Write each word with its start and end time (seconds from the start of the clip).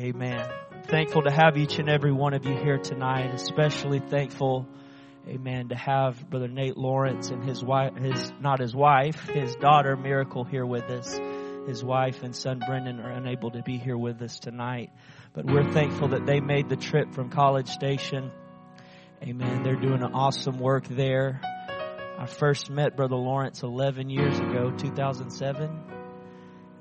Amen. 0.00 0.48
Thankful 0.84 1.24
to 1.24 1.30
have 1.30 1.58
each 1.58 1.78
and 1.78 1.90
every 1.90 2.10
one 2.10 2.32
of 2.32 2.46
you 2.46 2.56
here 2.56 2.78
tonight, 2.78 3.34
especially 3.34 3.98
thankful, 3.98 4.66
amen, 5.28 5.68
to 5.68 5.74
have 5.74 6.30
Brother 6.30 6.48
Nate 6.48 6.78
Lawrence 6.78 7.28
and 7.28 7.44
his 7.44 7.62
wife, 7.62 7.94
his, 7.96 8.32
not 8.40 8.60
his 8.60 8.74
wife, 8.74 9.28
his 9.28 9.54
daughter 9.56 9.98
Miracle 9.98 10.42
here 10.42 10.64
with 10.64 10.84
us. 10.84 11.20
His 11.66 11.84
wife 11.84 12.22
and 12.22 12.34
son 12.34 12.62
Brendan 12.66 12.98
are 13.00 13.10
unable 13.10 13.50
to 13.50 13.62
be 13.62 13.76
here 13.76 13.98
with 13.98 14.22
us 14.22 14.38
tonight, 14.38 14.88
but 15.34 15.44
we're 15.44 15.70
thankful 15.70 16.08
that 16.08 16.24
they 16.24 16.40
made 16.40 16.70
the 16.70 16.76
trip 16.76 17.12
from 17.12 17.28
College 17.28 17.68
Station. 17.68 18.30
Amen. 19.22 19.64
They're 19.64 19.76
doing 19.76 20.02
an 20.02 20.14
awesome 20.14 20.58
work 20.58 20.88
there. 20.88 21.42
I 22.18 22.24
first 22.24 22.70
met 22.70 22.96
Brother 22.96 23.16
Lawrence 23.16 23.62
11 23.62 24.08
years 24.08 24.38
ago, 24.38 24.70
2007 24.70 25.89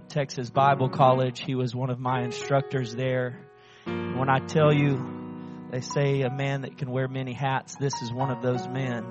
Texas 0.09 0.49
Bible 0.49 0.89
College. 0.89 1.39
He 1.39 1.53
was 1.53 1.75
one 1.75 1.91
of 1.91 1.99
my 1.99 2.23
instructors 2.23 2.95
there. 2.95 3.39
When 3.85 4.27
I 4.27 4.39
tell 4.39 4.73
you, 4.73 5.67
they 5.71 5.81
say 5.81 6.21
a 6.21 6.31
man 6.31 6.61
that 6.61 6.77
can 6.77 6.89
wear 6.89 7.07
many 7.07 7.33
hats, 7.33 7.75
this 7.79 7.93
is 8.01 8.11
one 8.11 8.31
of 8.31 8.41
those 8.41 8.67
men. 8.67 9.05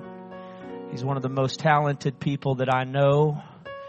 He's 0.91 1.05
one 1.05 1.16
of 1.16 1.23
the 1.23 1.29
most 1.29 1.61
talented 1.61 2.19
people 2.19 2.56
that 2.56 2.73
I 2.73 2.83
know. 2.83 3.41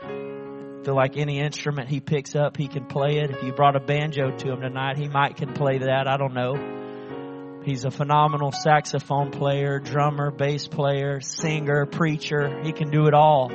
I 0.03 0.83
feel 0.85 0.95
like 0.95 1.17
any 1.17 1.39
instrument 1.39 1.89
he 1.89 1.99
picks 1.99 2.35
up, 2.35 2.55
he 2.55 2.67
can 2.67 2.85
play 2.85 3.17
it. 3.17 3.31
If 3.31 3.43
you 3.43 3.53
brought 3.53 3.75
a 3.75 3.79
banjo 3.79 4.37
to 4.37 4.51
him 4.51 4.61
tonight, 4.61 4.97
he 4.97 5.07
might 5.07 5.35
can 5.35 5.53
play 5.53 5.79
that. 5.79 6.07
I 6.07 6.17
don't 6.17 6.33
know. 6.35 7.63
He's 7.65 7.85
a 7.85 7.91
phenomenal 7.91 8.51
saxophone 8.51 9.31
player, 9.31 9.79
drummer, 9.79 10.29
bass 10.29 10.67
player, 10.67 11.21
singer, 11.21 11.85
preacher. 11.87 12.61
He 12.63 12.71
can 12.71 12.91
do 12.91 13.07
it 13.07 13.13
all 13.13 13.51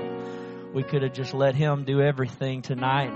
we 0.74 0.82
could 0.82 1.02
have 1.02 1.12
just 1.12 1.32
let 1.32 1.54
him 1.54 1.84
do 1.84 2.00
everything 2.00 2.60
tonight. 2.60 3.12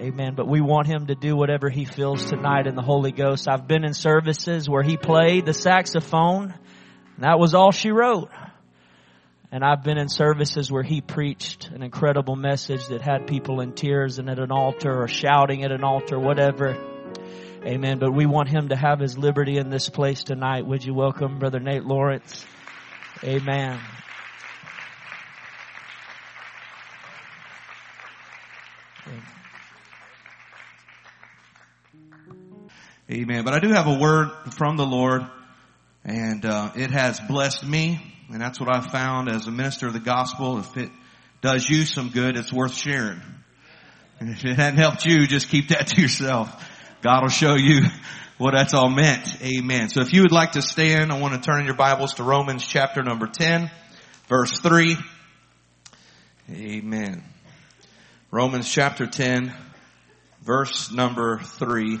Amen. 0.00 0.34
But 0.34 0.48
we 0.48 0.62
want 0.62 0.86
him 0.86 1.08
to 1.08 1.14
do 1.14 1.36
whatever 1.36 1.68
he 1.68 1.84
feels 1.84 2.24
tonight 2.24 2.66
in 2.66 2.74
the 2.74 2.80
Holy 2.80 3.12
Ghost. 3.12 3.46
I've 3.46 3.68
been 3.68 3.84
in 3.84 3.92
services 3.92 4.66
where 4.66 4.82
he 4.82 4.96
played 4.96 5.44
the 5.44 5.52
saxophone. 5.52 6.54
That 7.18 7.38
was 7.38 7.54
all 7.54 7.70
she 7.70 7.90
wrote. 7.90 8.30
And 9.52 9.62
I've 9.62 9.82
been 9.82 9.98
in 9.98 10.08
services 10.08 10.72
where 10.72 10.82
he 10.82 11.02
preached 11.02 11.68
an 11.68 11.82
incredible 11.82 12.34
message 12.34 12.86
that 12.86 13.02
had 13.02 13.26
people 13.26 13.60
in 13.60 13.72
tears 13.72 14.18
and 14.18 14.30
at 14.30 14.38
an 14.38 14.50
altar 14.50 15.02
or 15.02 15.06
shouting 15.06 15.64
at 15.64 15.72
an 15.72 15.84
altar, 15.84 16.18
whatever. 16.18 16.78
Amen. 17.66 17.98
But 17.98 18.14
we 18.14 18.24
want 18.24 18.48
him 18.48 18.70
to 18.70 18.76
have 18.76 19.00
his 19.00 19.18
liberty 19.18 19.58
in 19.58 19.68
this 19.68 19.90
place 19.90 20.24
tonight. 20.24 20.64
Would 20.64 20.82
you 20.82 20.94
welcome 20.94 21.38
Brother 21.38 21.60
Nate 21.60 21.84
Lawrence? 21.84 22.46
Amen. 23.22 23.78
But 33.08 33.54
I 33.54 33.58
do 33.58 33.72
have 33.72 33.86
a 33.86 33.98
word 33.98 34.30
from 34.52 34.76
the 34.76 34.86
Lord 34.86 35.22
and 36.04 36.44
uh, 36.44 36.70
it 36.76 36.90
has 36.92 37.20
blessed 37.20 37.66
me 37.66 38.00
and 38.32 38.40
that's 38.40 38.60
what 38.60 38.74
I 38.74 38.80
found 38.80 39.28
as 39.28 39.46
a 39.46 39.50
minister 39.50 39.88
of 39.88 39.92
the 39.92 40.00
gospel. 40.00 40.58
If 40.58 40.76
it 40.76 40.90
does 41.40 41.68
you 41.68 41.84
some 41.84 42.10
good, 42.10 42.36
it's 42.36 42.52
worth 42.52 42.74
sharing. 42.74 43.20
And 44.20 44.30
if 44.30 44.44
it 44.44 44.56
hadn't 44.56 44.78
helped 44.78 45.04
you, 45.04 45.26
just 45.26 45.48
keep 45.48 45.68
that 45.68 45.88
to 45.88 46.00
yourself. 46.00 46.64
God 47.02 47.22
will 47.22 47.30
show 47.30 47.56
you 47.56 47.82
what 48.38 48.52
that's 48.54 48.74
all 48.74 48.90
meant. 48.90 49.42
Amen. 49.42 49.88
So 49.88 50.02
if 50.02 50.12
you 50.12 50.22
would 50.22 50.32
like 50.32 50.52
to 50.52 50.62
stand, 50.62 51.10
I 51.10 51.18
want 51.18 51.34
to 51.34 51.40
turn 51.40 51.64
your 51.64 51.74
Bibles 51.74 52.14
to 52.14 52.22
Romans 52.22 52.64
chapter 52.64 53.02
number 53.02 53.26
10, 53.26 53.70
verse 54.28 54.60
3. 54.60 54.96
Amen. 56.52 57.24
Romans 58.30 58.70
chapter 58.70 59.06
10, 59.06 59.52
verse 60.42 60.90
number 60.90 61.38
3. 61.38 61.98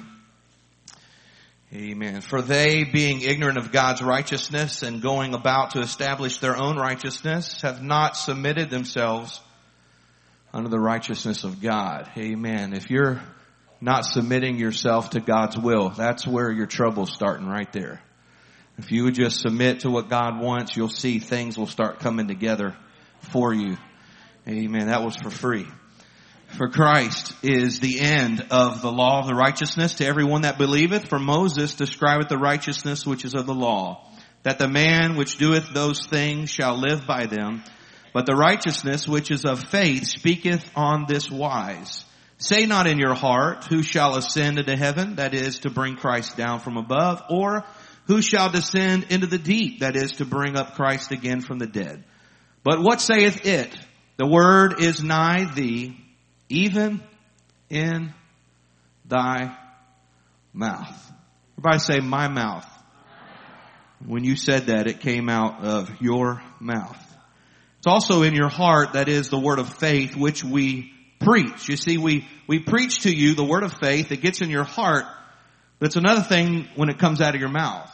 Amen. 1.72 2.20
For 2.20 2.42
they, 2.42 2.82
being 2.82 3.20
ignorant 3.20 3.56
of 3.56 3.70
God's 3.70 4.02
righteousness 4.02 4.82
and 4.82 5.00
going 5.00 5.34
about 5.34 5.72
to 5.72 5.80
establish 5.80 6.38
their 6.38 6.56
own 6.56 6.76
righteousness, 6.76 7.62
have 7.62 7.80
not 7.80 8.16
submitted 8.16 8.70
themselves 8.70 9.40
under 10.52 10.68
the 10.68 10.80
righteousness 10.80 11.44
of 11.44 11.62
God. 11.62 12.10
Amen. 12.18 12.72
If 12.72 12.90
you're 12.90 13.22
not 13.80 14.04
submitting 14.04 14.58
yourself 14.58 15.10
to 15.10 15.20
God's 15.20 15.56
will, 15.56 15.90
that's 15.90 16.26
where 16.26 16.50
your 16.50 16.66
trouble's 16.66 17.12
starting 17.12 17.46
right 17.46 17.72
there. 17.72 18.02
If 18.76 18.90
you 18.90 19.04
would 19.04 19.14
just 19.14 19.40
submit 19.40 19.80
to 19.80 19.90
what 19.90 20.08
God 20.08 20.40
wants, 20.40 20.76
you'll 20.76 20.88
see 20.88 21.18
things 21.20 21.56
will 21.56 21.66
start 21.66 22.00
coming 22.00 22.26
together 22.26 22.76
for 23.20 23.54
you. 23.54 23.76
Amen. 24.48 24.88
That 24.88 25.04
was 25.04 25.16
for 25.16 25.30
free. 25.30 25.66
For 26.56 26.68
Christ 26.68 27.32
is 27.42 27.80
the 27.80 28.00
end 28.00 28.46
of 28.50 28.82
the 28.82 28.90
law 28.90 29.20
of 29.20 29.26
the 29.26 29.34
righteousness 29.34 29.94
to 29.94 30.06
everyone 30.06 30.42
that 30.42 30.58
believeth. 30.58 31.08
For 31.08 31.18
Moses 31.18 31.74
describeth 31.74 32.28
the 32.28 32.38
righteousness 32.38 33.06
which 33.06 33.24
is 33.24 33.34
of 33.34 33.46
the 33.46 33.54
law, 33.54 34.04
that 34.42 34.58
the 34.58 34.68
man 34.68 35.16
which 35.16 35.38
doeth 35.38 35.72
those 35.72 36.06
things 36.06 36.50
shall 36.50 36.78
live 36.78 37.06
by 37.06 37.26
them. 37.26 37.62
But 38.12 38.26
the 38.26 38.34
righteousness 38.34 39.06
which 39.06 39.30
is 39.30 39.44
of 39.44 39.62
faith 39.62 40.06
speaketh 40.06 40.68
on 40.74 41.06
this 41.08 41.30
wise. 41.30 42.04
Say 42.38 42.66
not 42.66 42.86
in 42.86 42.98
your 42.98 43.14
heart, 43.14 43.64
who 43.66 43.82
shall 43.82 44.16
ascend 44.16 44.58
into 44.58 44.76
heaven, 44.76 45.16
that 45.16 45.34
is 45.34 45.60
to 45.60 45.70
bring 45.70 45.96
Christ 45.96 46.36
down 46.36 46.60
from 46.60 46.76
above, 46.76 47.22
or 47.30 47.64
who 48.06 48.22
shall 48.22 48.50
descend 48.50 49.06
into 49.10 49.26
the 49.26 49.38
deep, 49.38 49.80
that 49.80 49.94
is 49.94 50.12
to 50.12 50.24
bring 50.24 50.56
up 50.56 50.74
Christ 50.74 51.12
again 51.12 51.42
from 51.42 51.58
the 51.58 51.66
dead. 51.66 52.02
But 52.64 52.82
what 52.82 53.00
saith 53.00 53.46
it? 53.46 53.76
The 54.16 54.26
word 54.26 54.82
is 54.82 55.02
nigh 55.02 55.44
thee, 55.54 55.96
even 56.50 57.02
in 57.70 58.12
thy 59.06 59.56
mouth. 60.52 61.12
Everybody 61.58 61.78
say 61.78 62.00
my 62.00 62.28
mouth. 62.28 62.66
When 64.04 64.24
you 64.24 64.36
said 64.36 64.66
that, 64.66 64.86
it 64.86 65.00
came 65.00 65.28
out 65.28 65.62
of 65.62 65.90
your 66.00 66.42
mouth. 66.58 66.96
It's 67.78 67.86
also 67.86 68.22
in 68.22 68.34
your 68.34 68.48
heart, 68.48 68.94
that 68.94 69.08
is 69.08 69.28
the 69.28 69.38
word 69.38 69.58
of 69.58 69.72
faith, 69.74 70.16
which 70.16 70.42
we 70.42 70.92
preach. 71.18 71.68
You 71.68 71.76
see, 71.76 71.98
we, 71.98 72.26
we 72.46 72.58
preach 72.58 73.00
to 73.02 73.14
you 73.14 73.34
the 73.34 73.44
word 73.44 73.62
of 73.62 73.74
faith. 73.74 74.10
It 74.10 74.20
gets 74.20 74.40
in 74.40 74.50
your 74.50 74.64
heart, 74.64 75.04
but 75.78 75.86
it's 75.86 75.96
another 75.96 76.22
thing 76.22 76.68
when 76.76 76.88
it 76.88 76.98
comes 76.98 77.20
out 77.20 77.34
of 77.34 77.40
your 77.40 77.50
mouth. 77.50 77.90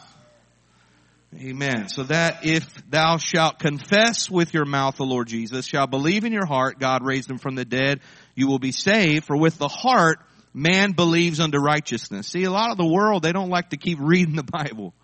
Amen. 1.34 1.88
So 1.88 2.04
that 2.04 2.46
if 2.46 2.66
thou 2.88 3.18
shalt 3.18 3.58
confess 3.58 4.30
with 4.30 4.54
your 4.54 4.64
mouth 4.64 4.96
the 4.96 5.04
Lord 5.04 5.28
Jesus, 5.28 5.66
shall 5.66 5.86
believe 5.86 6.24
in 6.24 6.32
your 6.32 6.46
heart 6.46 6.78
God 6.78 7.04
raised 7.04 7.30
him 7.30 7.38
from 7.38 7.56
the 7.56 7.64
dead, 7.64 8.00
you 8.36 8.46
will 8.46 8.60
be 8.60 8.70
saved. 8.70 9.24
For 9.24 9.36
with 9.36 9.58
the 9.58 9.66
heart, 9.66 10.18
man 10.54 10.92
believes 10.92 11.40
unto 11.40 11.58
righteousness. 11.58 12.28
See, 12.28 12.44
a 12.44 12.50
lot 12.52 12.70
of 12.70 12.76
the 12.76 12.86
world, 12.86 13.24
they 13.24 13.32
don't 13.32 13.50
like 13.50 13.70
to 13.70 13.76
keep 13.76 13.98
reading 14.00 14.36
the 14.36 14.44
Bible. 14.44 14.94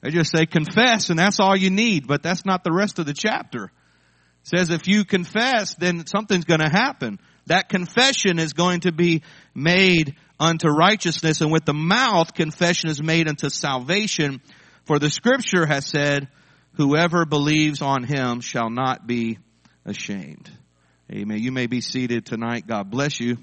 They 0.00 0.10
just 0.10 0.32
say 0.36 0.44
confess 0.44 1.08
and 1.08 1.18
that's 1.18 1.40
all 1.40 1.56
you 1.56 1.70
need, 1.70 2.06
but 2.06 2.22
that's 2.22 2.44
not 2.44 2.64
the 2.64 2.72
rest 2.72 2.98
of 2.98 3.06
the 3.06 3.14
chapter. 3.14 3.64
It 3.64 4.56
says 4.56 4.70
if 4.70 4.86
you 4.86 5.04
confess, 5.04 5.74
then 5.76 6.06
something's 6.06 6.44
going 6.44 6.60
to 6.60 6.68
happen. 6.68 7.18
That 7.46 7.68
confession 7.68 8.38
is 8.38 8.52
going 8.52 8.80
to 8.80 8.92
be 8.92 9.22
made 9.54 10.16
unto 10.38 10.68
righteousness 10.68 11.40
and 11.40 11.50
with 11.50 11.64
the 11.64 11.72
mouth 11.72 12.34
confession 12.34 12.90
is 12.90 13.02
made 13.02 13.28
unto 13.28 13.48
salvation. 13.48 14.42
For 14.84 14.98
the 14.98 15.10
scripture 15.10 15.64
has 15.64 15.86
said, 15.86 16.28
whoever 16.74 17.24
believes 17.24 17.80
on 17.80 18.02
him 18.02 18.40
shall 18.40 18.68
not 18.68 19.06
be 19.06 19.38
ashamed. 19.86 20.50
Amen. 21.14 21.38
You 21.38 21.52
may 21.52 21.68
be 21.68 21.80
seated 21.80 22.26
tonight. 22.26 22.66
God 22.66 22.90
bless 22.90 23.20
you. 23.20 23.38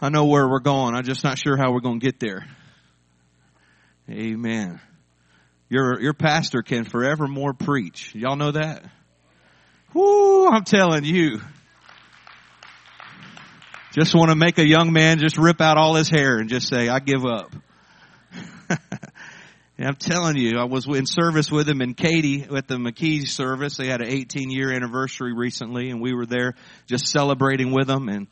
I 0.00 0.08
know 0.08 0.24
where 0.24 0.48
we're 0.48 0.60
going. 0.60 0.94
I'm 0.94 1.04
just 1.04 1.22
not 1.22 1.36
sure 1.36 1.54
how 1.54 1.70
we're 1.70 1.80
going 1.80 2.00
to 2.00 2.06
get 2.06 2.18
there. 2.18 2.46
Amen. 4.08 4.80
Your, 5.68 6.00
your 6.00 6.14
pastor 6.14 6.62
can 6.62 6.84
forevermore 6.84 7.52
preach. 7.52 8.14
Y'all 8.14 8.36
know 8.36 8.52
that? 8.52 8.84
Whoo, 9.92 10.46
I'm 10.46 10.64
telling 10.64 11.04
you. 11.04 11.42
Just 13.92 14.14
want 14.14 14.30
to 14.30 14.36
make 14.36 14.56
a 14.56 14.66
young 14.66 14.94
man 14.94 15.18
just 15.18 15.36
rip 15.36 15.60
out 15.60 15.76
all 15.76 15.94
his 15.94 16.08
hair 16.08 16.38
and 16.38 16.48
just 16.48 16.68
say, 16.68 16.88
I 16.88 17.00
give 17.00 17.26
up. 17.26 17.52
I'm 19.86 19.94
telling 19.94 20.36
you, 20.36 20.58
I 20.58 20.64
was 20.64 20.86
in 20.86 21.06
service 21.06 21.52
with 21.52 21.68
him 21.68 21.80
and 21.80 21.96
Katie 21.96 22.42
at 22.42 22.66
the 22.66 22.76
McKee 22.76 23.28
service. 23.28 23.76
They 23.76 23.86
had 23.86 24.00
an 24.00 24.08
18 24.08 24.50
year 24.50 24.72
anniversary 24.72 25.32
recently 25.32 25.90
and 25.90 26.00
we 26.00 26.12
were 26.12 26.26
there 26.26 26.54
just 26.86 27.06
celebrating 27.06 27.70
with 27.70 27.86
them 27.86 28.08
and 28.08 28.26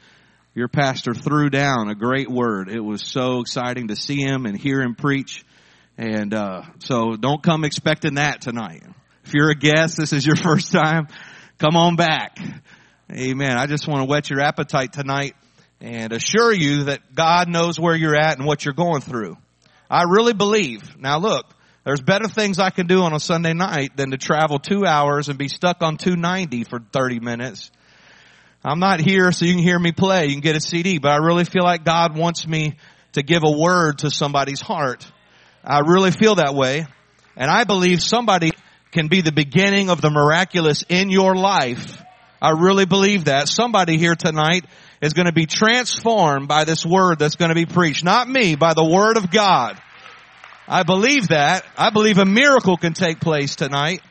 your 0.54 0.66
pastor 0.66 1.14
threw 1.14 1.48
down 1.48 1.88
a 1.88 1.94
great 1.94 2.28
word. 2.28 2.68
It 2.68 2.80
was 2.80 3.02
so 3.02 3.40
exciting 3.40 3.88
to 3.88 3.96
see 3.96 4.20
him 4.20 4.44
and 4.46 4.58
hear 4.58 4.80
him 4.82 4.96
preach. 4.96 5.44
And, 5.96 6.34
uh, 6.34 6.62
so 6.80 7.14
don't 7.14 7.42
come 7.42 7.64
expecting 7.64 8.14
that 8.14 8.40
tonight. 8.40 8.82
If 9.24 9.32
you're 9.32 9.50
a 9.50 9.54
guest, 9.54 9.96
this 9.96 10.12
is 10.12 10.26
your 10.26 10.36
first 10.42 10.72
time, 10.72 11.06
come 11.58 11.76
on 11.76 11.94
back. 11.94 12.38
Amen. 13.12 13.56
I 13.56 13.66
just 13.66 13.86
want 13.86 14.00
to 14.00 14.06
whet 14.06 14.30
your 14.30 14.40
appetite 14.40 14.92
tonight 14.92 15.36
and 15.80 16.12
assure 16.12 16.52
you 16.52 16.84
that 16.84 17.14
God 17.14 17.48
knows 17.48 17.78
where 17.78 17.94
you're 17.94 18.16
at 18.16 18.36
and 18.38 18.46
what 18.46 18.64
you're 18.64 18.74
going 18.74 19.00
through. 19.00 19.36
I 19.90 20.04
really 20.04 20.32
believe. 20.32 20.96
Now 20.98 21.18
look, 21.18 21.46
there's 21.84 22.00
better 22.00 22.28
things 22.28 22.58
I 22.58 22.70
can 22.70 22.86
do 22.86 23.02
on 23.02 23.12
a 23.12 23.20
Sunday 23.20 23.54
night 23.54 23.96
than 23.96 24.10
to 24.10 24.16
travel 24.16 24.58
two 24.58 24.84
hours 24.84 25.28
and 25.28 25.38
be 25.38 25.48
stuck 25.48 25.82
on 25.82 25.96
290 25.96 26.64
for 26.64 26.80
30 26.92 27.20
minutes. 27.20 27.70
I'm 28.64 28.80
not 28.80 29.00
here 29.00 29.30
so 29.30 29.44
you 29.44 29.54
can 29.54 29.62
hear 29.62 29.78
me 29.78 29.92
play. 29.92 30.26
You 30.26 30.32
can 30.32 30.40
get 30.40 30.56
a 30.56 30.60
CD, 30.60 30.98
but 30.98 31.12
I 31.12 31.18
really 31.18 31.44
feel 31.44 31.62
like 31.62 31.84
God 31.84 32.18
wants 32.18 32.44
me 32.46 32.76
to 33.12 33.22
give 33.22 33.44
a 33.44 33.50
word 33.50 33.98
to 33.98 34.10
somebody's 34.10 34.60
heart. 34.60 35.06
I 35.62 35.80
really 35.80 36.10
feel 36.10 36.34
that 36.36 36.54
way. 36.54 36.86
And 37.36 37.50
I 37.50 37.64
believe 37.64 38.02
somebody 38.02 38.50
can 38.90 39.06
be 39.06 39.20
the 39.20 39.30
beginning 39.30 39.90
of 39.90 40.00
the 40.00 40.10
miraculous 40.10 40.84
in 40.88 41.10
your 41.10 41.36
life. 41.36 42.02
I 42.42 42.50
really 42.50 42.86
believe 42.86 43.26
that. 43.26 43.48
Somebody 43.48 43.98
here 43.98 44.16
tonight 44.16 44.64
is 45.00 45.12
going 45.12 45.26
to 45.26 45.32
be 45.32 45.46
transformed 45.46 46.48
by 46.48 46.64
this 46.64 46.84
word 46.84 47.18
that's 47.18 47.36
going 47.36 47.50
to 47.50 47.54
be 47.54 47.66
preached. 47.66 48.04
Not 48.04 48.28
me, 48.28 48.54
by 48.56 48.74
the 48.74 48.84
word 48.84 49.16
of 49.16 49.30
God. 49.30 49.80
I 50.68 50.82
believe 50.82 51.28
that. 51.28 51.64
I 51.76 51.90
believe 51.90 52.18
a 52.18 52.24
miracle 52.24 52.76
can 52.76 52.92
take 52.92 53.20
place 53.20 53.56
tonight. 53.56 54.02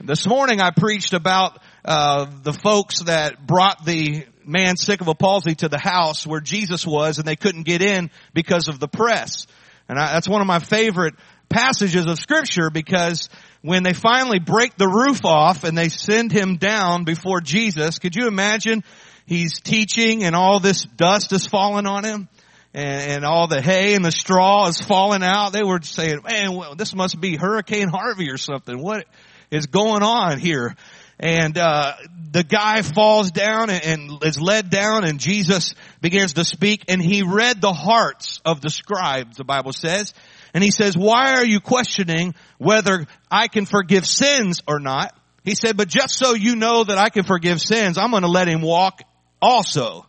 This 0.00 0.26
morning 0.26 0.60
I 0.60 0.70
preached 0.70 1.12
about 1.12 1.60
uh, 1.84 2.26
the 2.42 2.52
folks 2.52 3.02
that 3.02 3.46
brought 3.46 3.84
the 3.84 4.24
man 4.44 4.76
sick 4.76 5.00
of 5.00 5.08
a 5.08 5.14
palsy 5.14 5.54
to 5.56 5.68
the 5.68 5.78
house 5.78 6.26
where 6.26 6.40
Jesus 6.40 6.86
was 6.86 7.18
and 7.18 7.28
they 7.28 7.36
couldn't 7.36 7.64
get 7.64 7.82
in 7.82 8.10
because 8.32 8.68
of 8.68 8.80
the 8.80 8.88
press. 8.88 9.46
And 9.88 9.98
I, 9.98 10.12
that's 10.12 10.28
one 10.28 10.40
of 10.40 10.46
my 10.46 10.58
favorite 10.58 11.14
passages 11.48 12.06
of 12.06 12.18
scripture 12.18 12.70
because 12.70 13.28
when 13.62 13.82
they 13.82 13.92
finally 13.92 14.38
break 14.38 14.76
the 14.76 14.88
roof 14.88 15.24
off 15.24 15.64
and 15.64 15.76
they 15.76 15.88
send 15.88 16.32
him 16.32 16.56
down 16.56 17.04
before 17.04 17.40
Jesus, 17.40 17.98
could 17.98 18.16
you 18.16 18.26
imagine 18.26 18.82
he's 19.30 19.60
teaching 19.60 20.24
and 20.24 20.34
all 20.34 20.58
this 20.58 20.82
dust 20.82 21.32
is 21.32 21.46
falling 21.46 21.86
on 21.86 22.04
him? 22.04 22.28
And, 22.74 23.12
and 23.12 23.24
all 23.24 23.46
the 23.46 23.62
hay 23.62 23.94
and 23.94 24.04
the 24.04 24.12
straw 24.12 24.66
is 24.66 24.80
falling 24.80 25.22
out. 25.22 25.52
They 25.52 25.62
were 25.62 25.80
saying, 25.82 26.20
man, 26.24 26.54
well, 26.54 26.74
this 26.74 26.94
must 26.94 27.20
be 27.20 27.36
Hurricane 27.36 27.88
Harvey 27.88 28.30
or 28.30 28.38
something. 28.38 28.76
What 28.76 29.06
is 29.50 29.66
going 29.66 30.02
on 30.02 30.38
here? 30.38 30.74
and 31.20 31.58
uh, 31.58 31.96
the 32.32 32.42
guy 32.42 32.80
falls 32.80 33.30
down 33.30 33.68
and, 33.68 33.84
and, 33.84 34.24
is 34.24 34.40
led 34.40 34.70
down 34.70 35.04
and 35.04 35.20
Jesus 35.20 35.74
begins 36.00 36.32
to 36.34 36.44
speak 36.44 36.84
and 36.88 37.00
he 37.00 37.22
read 37.22 37.60
the 37.60 37.74
hearts 37.74 38.40
of 38.44 38.62
the 38.62 38.70
scribes, 38.70 39.36
the 39.36 39.44
Bible 39.44 39.74
says. 39.74 40.14
And 40.54 40.64
he 40.64 40.70
says, 40.70 40.96
why 40.96 41.34
are 41.34 41.44
you 41.44 41.60
questioning 41.60 42.34
whether 42.56 43.06
I 43.30 43.48
can 43.48 43.66
forgive 43.66 44.06
sins 44.06 44.62
or 44.66 44.80
not? 44.80 45.14
He 45.44 45.54
said, 45.54 45.76
but 45.76 45.88
just 45.88 46.14
so 46.14 46.32
you 46.32 46.56
know 46.56 46.84
that 46.84 46.96
I 46.96 47.10
can 47.10 47.24
forgive 47.24 47.60
sins, 47.60 47.98
I'm 47.98 48.10
going 48.10 48.22
to 48.22 48.28
let 48.28 48.48
him 48.48 48.62
walk 48.62 49.02
also. 49.40 50.06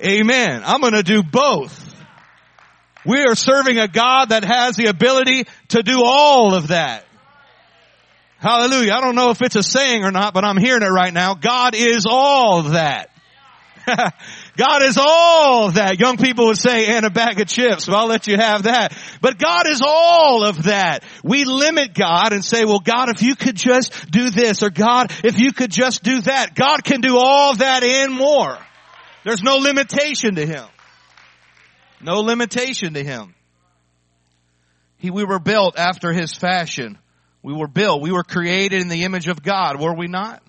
Amen. 0.00 0.62
I'm 0.64 0.80
going 0.80 0.94
to 0.94 1.02
do 1.02 1.22
both. 1.22 1.80
We 3.06 3.20
are 3.24 3.34
serving 3.34 3.78
a 3.78 3.86
God 3.86 4.30
that 4.30 4.44
has 4.44 4.76
the 4.76 4.86
ability 4.86 5.44
to 5.68 5.82
do 5.82 6.02
all 6.04 6.54
of 6.54 6.68
that. 6.68 7.04
Hallelujah. 8.38 8.92
I 8.92 9.00
don't 9.00 9.14
know 9.14 9.30
if 9.30 9.40
it's 9.42 9.56
a 9.56 9.62
saying 9.62 10.04
or 10.04 10.10
not, 10.10 10.34
but 10.34 10.44
I'm 10.44 10.56
hearing 10.56 10.82
it 10.82 10.90
right 10.90 11.12
now. 11.12 11.34
God 11.34 11.74
is 11.74 12.06
all 12.08 12.62
that. 12.62 13.10
God 14.56 14.82
is 14.82 14.96
all 14.96 15.72
that. 15.72 15.98
Young 15.98 16.16
people 16.16 16.46
would 16.46 16.58
say, 16.58 16.86
and 16.86 17.04
a 17.04 17.10
bag 17.10 17.40
of 17.40 17.48
chips. 17.48 17.88
Well, 17.88 17.96
I'll 17.96 18.06
let 18.06 18.28
you 18.28 18.36
have 18.36 18.64
that. 18.64 18.96
But 19.20 19.38
God 19.38 19.66
is 19.66 19.82
all 19.84 20.44
of 20.44 20.64
that. 20.64 21.02
We 21.24 21.44
limit 21.44 21.92
God 21.92 22.32
and 22.32 22.44
say, 22.44 22.64
well, 22.64 22.78
God, 22.78 23.08
if 23.08 23.20
you 23.20 23.34
could 23.34 23.56
just 23.56 24.10
do 24.12 24.30
this, 24.30 24.62
or 24.62 24.70
God, 24.70 25.12
if 25.24 25.40
you 25.40 25.52
could 25.52 25.72
just 25.72 26.04
do 26.04 26.20
that. 26.22 26.54
God 26.54 26.84
can 26.84 27.00
do 27.00 27.16
all 27.18 27.56
that 27.56 27.82
and 27.82 28.12
more. 28.12 28.56
There's 29.24 29.42
no 29.42 29.56
limitation 29.56 30.36
to 30.36 30.46
Him. 30.46 30.64
No 32.00 32.20
limitation 32.20 32.94
to 32.94 33.02
Him. 33.02 33.34
He, 34.98 35.10
we 35.10 35.24
were 35.24 35.40
built 35.40 35.76
after 35.76 36.12
His 36.12 36.32
fashion. 36.32 36.96
We 37.42 37.54
were 37.54 37.66
built. 37.66 38.02
We 38.02 38.12
were 38.12 38.22
created 38.22 38.82
in 38.82 38.88
the 38.88 39.02
image 39.02 39.26
of 39.26 39.42
God, 39.42 39.80
were 39.80 39.94
we 39.94 40.06
not? 40.06 40.43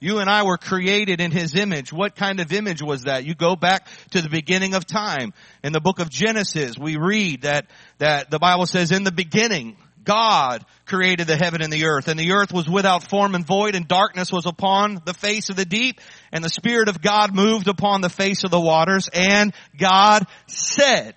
You 0.00 0.18
and 0.18 0.28
I 0.28 0.42
were 0.42 0.58
created 0.58 1.20
in 1.20 1.30
His 1.30 1.54
image. 1.54 1.92
What 1.92 2.16
kind 2.16 2.40
of 2.40 2.52
image 2.52 2.82
was 2.82 3.02
that? 3.02 3.24
You 3.24 3.34
go 3.34 3.56
back 3.56 3.86
to 4.10 4.20
the 4.20 4.28
beginning 4.28 4.74
of 4.74 4.86
time. 4.86 5.32
In 5.62 5.72
the 5.72 5.80
book 5.80 5.98
of 5.98 6.10
Genesis, 6.10 6.78
we 6.78 6.96
read 6.96 7.42
that, 7.42 7.66
that 7.98 8.30
the 8.30 8.38
Bible 8.38 8.66
says, 8.66 8.92
in 8.92 9.04
the 9.04 9.12
beginning, 9.12 9.76
God 10.04 10.64
created 10.84 11.26
the 11.26 11.36
heaven 11.36 11.62
and 11.62 11.72
the 11.72 11.86
earth, 11.86 12.08
and 12.08 12.20
the 12.20 12.32
earth 12.32 12.52
was 12.52 12.68
without 12.68 13.08
form 13.08 13.34
and 13.34 13.46
void, 13.46 13.74
and 13.74 13.88
darkness 13.88 14.30
was 14.30 14.44
upon 14.44 15.00
the 15.06 15.14
face 15.14 15.48
of 15.48 15.56
the 15.56 15.64
deep, 15.64 16.00
and 16.32 16.44
the 16.44 16.50
Spirit 16.50 16.88
of 16.88 17.00
God 17.00 17.34
moved 17.34 17.68
upon 17.68 18.02
the 18.02 18.10
face 18.10 18.44
of 18.44 18.50
the 18.50 18.60
waters, 18.60 19.08
and 19.12 19.54
God 19.78 20.26
said, 20.46 21.14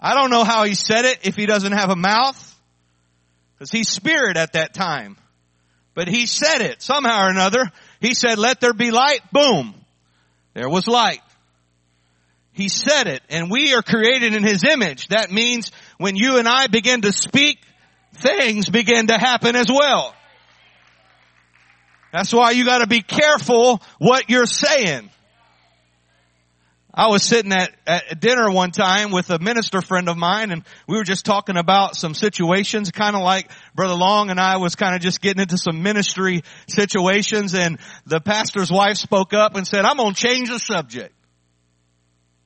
I 0.00 0.14
don't 0.14 0.30
know 0.30 0.44
how 0.44 0.64
He 0.64 0.74
said 0.74 1.04
it 1.04 1.18
if 1.24 1.36
He 1.36 1.46
doesn't 1.46 1.72
have 1.72 1.90
a 1.90 1.96
mouth. 1.96 2.52
Because 3.54 3.70
he's 3.70 3.88
spirit 3.88 4.36
at 4.36 4.54
that 4.54 4.74
time. 4.74 5.16
But 5.94 6.08
he 6.08 6.26
said 6.26 6.60
it 6.60 6.82
somehow 6.82 7.26
or 7.26 7.30
another. 7.30 7.70
He 8.00 8.14
said, 8.14 8.38
let 8.38 8.60
there 8.60 8.74
be 8.74 8.90
light. 8.90 9.20
Boom. 9.32 9.74
There 10.54 10.68
was 10.68 10.86
light. 10.86 11.20
He 12.52 12.68
said 12.68 13.06
it 13.08 13.22
and 13.28 13.50
we 13.50 13.74
are 13.74 13.82
created 13.82 14.34
in 14.34 14.44
his 14.44 14.64
image. 14.64 15.08
That 15.08 15.30
means 15.30 15.72
when 15.98 16.16
you 16.16 16.38
and 16.38 16.48
I 16.48 16.68
begin 16.68 17.02
to 17.02 17.12
speak, 17.12 17.58
things 18.14 18.68
begin 18.68 19.08
to 19.08 19.18
happen 19.18 19.56
as 19.56 19.68
well. 19.68 20.14
That's 22.12 22.32
why 22.32 22.52
you 22.52 22.64
gotta 22.64 22.86
be 22.86 23.02
careful 23.02 23.82
what 23.98 24.30
you're 24.30 24.46
saying. 24.46 25.10
I 26.96 27.08
was 27.08 27.24
sitting 27.24 27.52
at, 27.52 27.72
at 27.86 28.20
dinner 28.20 28.50
one 28.50 28.70
time 28.70 29.10
with 29.10 29.28
a 29.30 29.40
minister 29.40 29.82
friend 29.82 30.08
of 30.08 30.16
mine 30.16 30.52
and 30.52 30.62
we 30.86 30.96
were 30.96 31.02
just 31.02 31.24
talking 31.24 31.56
about 31.56 31.96
some 31.96 32.14
situations 32.14 32.92
kind 32.92 33.16
of 33.16 33.22
like 33.22 33.50
Brother 33.74 33.94
Long 33.94 34.30
and 34.30 34.38
I 34.38 34.58
was 34.58 34.76
kind 34.76 34.94
of 34.94 35.00
just 35.00 35.20
getting 35.20 35.42
into 35.42 35.58
some 35.58 35.82
ministry 35.82 36.42
situations 36.68 37.54
and 37.54 37.78
the 38.06 38.20
pastor's 38.20 38.70
wife 38.70 38.96
spoke 38.96 39.32
up 39.34 39.56
and 39.56 39.66
said, 39.66 39.84
I'm 39.84 39.96
going 39.96 40.14
to 40.14 40.20
change 40.20 40.50
the 40.50 40.60
subject. 40.60 41.12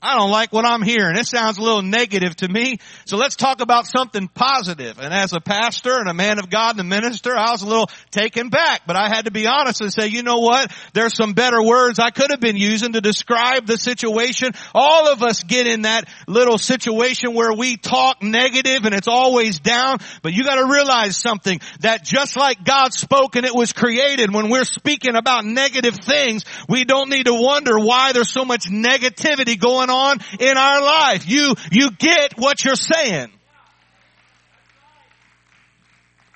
I 0.01 0.17
don't 0.17 0.31
like 0.31 0.53
what 0.53 0.65
I'm 0.65 0.83
hearing. 0.83 1.17
It 1.17 1.27
sounds 1.27 1.59
a 1.59 1.63
little 1.63 1.83
negative 1.83 2.37
to 2.37 2.49
me. 2.49 2.79
So 3.05 3.17
let's 3.17 3.35
talk 3.35 3.61
about 3.61 3.85
something 3.85 4.29
positive. 4.29 5.01
And 5.01 5.13
as 5.13 5.33
a 5.33 5.41
pastor 5.41 5.99
and 5.99 6.09
a 6.09 6.15
man 6.15 6.39
of 6.39 6.49
God 6.49 6.73
and 6.73 6.81
a 6.81 6.85
minister, 6.85 7.37
I 7.37 7.51
was 7.51 7.63
a 7.63 7.67
little 7.67 7.91
taken 8.13 8.49
back, 8.49 8.83
but 8.87 8.95
I 8.95 9.09
had 9.09 9.25
to 9.25 9.33
be 9.33 9.49
honest 9.49 9.81
and 9.81 9.93
say, 9.93 10.07
you 10.07 10.23
know 10.23 10.39
what? 10.39 10.71
There's 10.93 11.15
some 11.15 11.33
better 11.33 11.61
words 11.61 11.99
I 11.99 12.11
could 12.11 12.31
have 12.31 12.41
been 12.41 12.57
using 12.57 12.93
to 12.93 13.01
describe 13.01 13.67
the 13.67 13.77
situation. 13.77 14.53
All 14.73 15.09
of 15.09 15.25
us 15.25 15.43
get 15.43 15.67
in 15.67 15.83
that 15.83 16.09
little 16.29 16.59
situation 16.59 17.35
where 17.35 17.53
we 17.53 17.77
talk 17.77 18.23
negative 18.23 18.85
and 18.85 18.95
it's 18.95 19.09
always 19.09 19.59
down, 19.59 19.99
but 20.23 20.33
you 20.33 20.45
gotta 20.45 20.71
realize 20.73 21.17
something 21.17 21.61
that 21.81 22.05
just 22.05 22.37
like 22.37 22.63
God 22.63 22.95
spoke 22.95 23.35
and 23.35 23.45
it 23.45 23.55
was 23.55 23.73
created, 23.73 24.33
when 24.33 24.49
we're 24.49 24.65
speaking 24.65 25.17
about 25.17 25.45
negative 25.45 25.97
things, 25.97 26.45
we 26.69 26.85
don't 26.85 27.11
need 27.11 27.27
to 27.27 27.35
wonder 27.35 27.81
why 27.81 28.13
there's 28.13 28.31
so 28.31 28.45
much 28.45 28.67
negativity 28.71 29.59
going 29.59 29.88
going 29.89 29.99
on 29.99 30.19
in 30.41 30.57
our 30.57 30.83
life. 30.83 31.29
You, 31.29 31.55
you 31.71 31.91
get 31.91 32.35
what 32.37 32.65
you're 32.65 32.77
saying. 32.77 33.31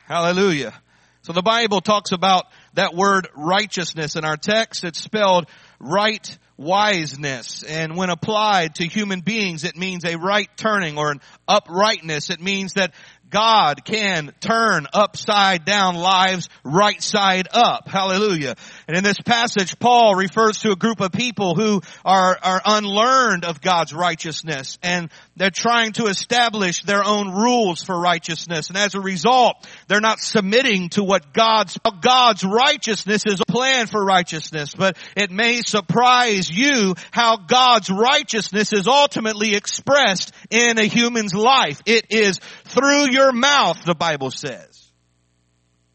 Hallelujah. 0.07 0.75
So 1.23 1.33
the 1.33 1.43
Bible 1.43 1.81
talks 1.81 2.13
about 2.13 2.47
that 2.75 2.95
word 2.95 3.29
righteousness 3.35 4.17
in 4.17 4.25
our 4.25 4.37
text. 4.37 4.85
It's 4.85 5.01
spelled 5.01 5.47
right 5.79 6.39
wiseness. 6.59 7.63
And 7.63 7.97
when 7.97 8.11
applied 8.11 8.77
to 8.77 8.87
human 8.87 9.21
beings, 9.21 9.65
it 9.65 9.77
means 9.77 10.05
a 10.05 10.17
right 10.17 10.49
turning 10.57 10.99
or 10.99 11.13
an 11.13 11.21
uprightness. 11.47 12.31
It 12.31 12.41
means 12.41 12.75
that 12.75 12.93
God 13.33 13.85
can 13.85 14.33
turn 14.41 14.87
upside 14.93 15.65
down 15.65 15.97
lives 15.97 16.49
right 16.63 17.03
side 17.03 17.49
up. 17.53 17.89
Hallelujah. 17.89 18.55
And 18.87 18.97
in 18.97 19.03
this 19.03 19.21
passage, 19.21 19.79
Paul 19.79 20.15
refers 20.15 20.61
to 20.61 20.71
a 20.71 20.77
group 20.77 21.01
of 21.01 21.11
people 21.13 21.55
who 21.55 21.81
are, 22.05 22.39
are 22.41 22.63
unlearned 22.65 23.45
of 23.45 23.61
God's 23.61 23.95
righteousness 23.95 24.79
and 24.83 25.11
they're 25.35 25.51
trying 25.51 25.93
to 25.93 26.07
establish 26.07 26.83
their 26.83 27.03
own 27.03 27.33
rules 27.33 27.83
for 27.83 27.99
righteousness. 27.99 28.69
And 28.69 28.77
as 28.77 28.95
a 28.95 29.01
result, 29.01 29.57
they're 29.89 30.01
not 30.01 30.21
submitting 30.21 30.91
to 30.91 31.03
what 31.03 31.33
God's, 31.33 31.79
God's 32.03 32.45
righteousness 32.45 33.23
is 33.27 33.41
a 33.41 33.51
plan 33.51 33.87
for 33.87 34.05
righteousness. 34.05 34.75
But 34.77 34.99
it 35.17 35.31
may 35.31 35.63
surprise 35.63 36.51
you 36.51 36.95
how 37.13 37.39
God's 37.39 37.89
righteousness 37.89 38.75
is 38.75 38.87
ultimately 38.87 39.55
expressed 39.55 40.33
in 40.51 40.79
a 40.79 40.85
human's 40.85 41.35
life. 41.35 41.81
It 41.87 42.07
is 42.11 42.39
through 42.65 43.11
your 43.11 43.33
mouth, 43.33 43.83
the 43.87 43.95
Bible 43.95 44.31
says. 44.31 44.91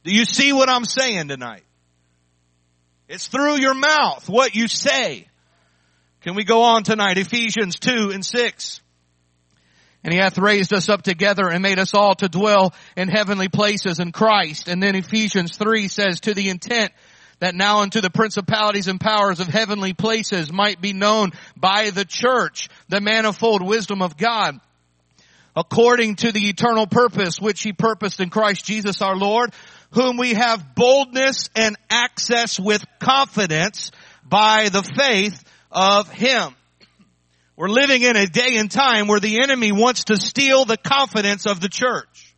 Do 0.03 0.11
you 0.11 0.25
see 0.25 0.51
what 0.51 0.69
I'm 0.69 0.85
saying 0.85 1.27
tonight? 1.27 1.63
It's 3.07 3.27
through 3.27 3.59
your 3.59 3.75
mouth, 3.75 4.27
what 4.27 4.55
you 4.55 4.67
say. 4.67 5.27
Can 6.21 6.33
we 6.33 6.43
go 6.43 6.63
on 6.63 6.83
tonight? 6.83 7.17
Ephesians 7.17 7.77
2 7.79 8.09
and 8.11 8.25
6. 8.25 8.81
And 10.07 10.13
he 10.13 10.21
hath 10.21 10.37
raised 10.37 10.71
us 10.71 10.87
up 10.87 11.01
together 11.01 11.49
and 11.49 11.61
made 11.61 11.79
us 11.79 11.93
all 11.93 12.15
to 12.15 12.29
dwell 12.29 12.73
in 12.95 13.09
heavenly 13.09 13.49
places 13.49 13.99
in 13.99 14.13
Christ. 14.13 14.69
And 14.69 14.81
then 14.81 14.95
Ephesians 14.95 15.57
3 15.57 15.89
says, 15.89 16.21
to 16.21 16.33
the 16.33 16.47
intent 16.47 16.93
that 17.39 17.55
now 17.55 17.81
unto 17.81 17.99
the 17.99 18.09
principalities 18.09 18.87
and 18.87 19.01
powers 19.01 19.41
of 19.41 19.47
heavenly 19.47 19.91
places 19.91 20.49
might 20.49 20.79
be 20.79 20.93
known 20.93 21.31
by 21.57 21.89
the 21.89 22.05
church 22.05 22.69
the 22.87 23.01
manifold 23.01 23.61
wisdom 23.61 24.01
of 24.01 24.15
God 24.15 24.57
according 25.57 26.15
to 26.15 26.31
the 26.31 26.47
eternal 26.47 26.87
purpose 26.87 27.41
which 27.41 27.61
he 27.61 27.73
purposed 27.73 28.21
in 28.21 28.29
Christ 28.29 28.63
Jesus 28.63 29.01
our 29.01 29.17
Lord, 29.17 29.51
whom 29.91 30.15
we 30.15 30.35
have 30.35 30.73
boldness 30.73 31.49
and 31.53 31.75
access 31.89 32.57
with 32.57 32.85
confidence 32.99 33.91
by 34.23 34.69
the 34.69 34.83
faith 34.83 35.43
of 35.69 36.09
Him. 36.09 36.55
We're 37.57 37.69
living 37.69 38.03
in 38.03 38.15
a 38.15 38.27
day 38.27 38.57
and 38.57 38.69
time 38.69 39.07
where 39.07 39.19
the 39.19 39.41
enemy 39.41 39.71
wants 39.71 40.05
to 40.05 40.17
steal 40.17 40.65
the 40.65 40.77
confidence 40.77 41.47
of 41.47 41.59
the 41.59 41.69
church. 41.69 42.35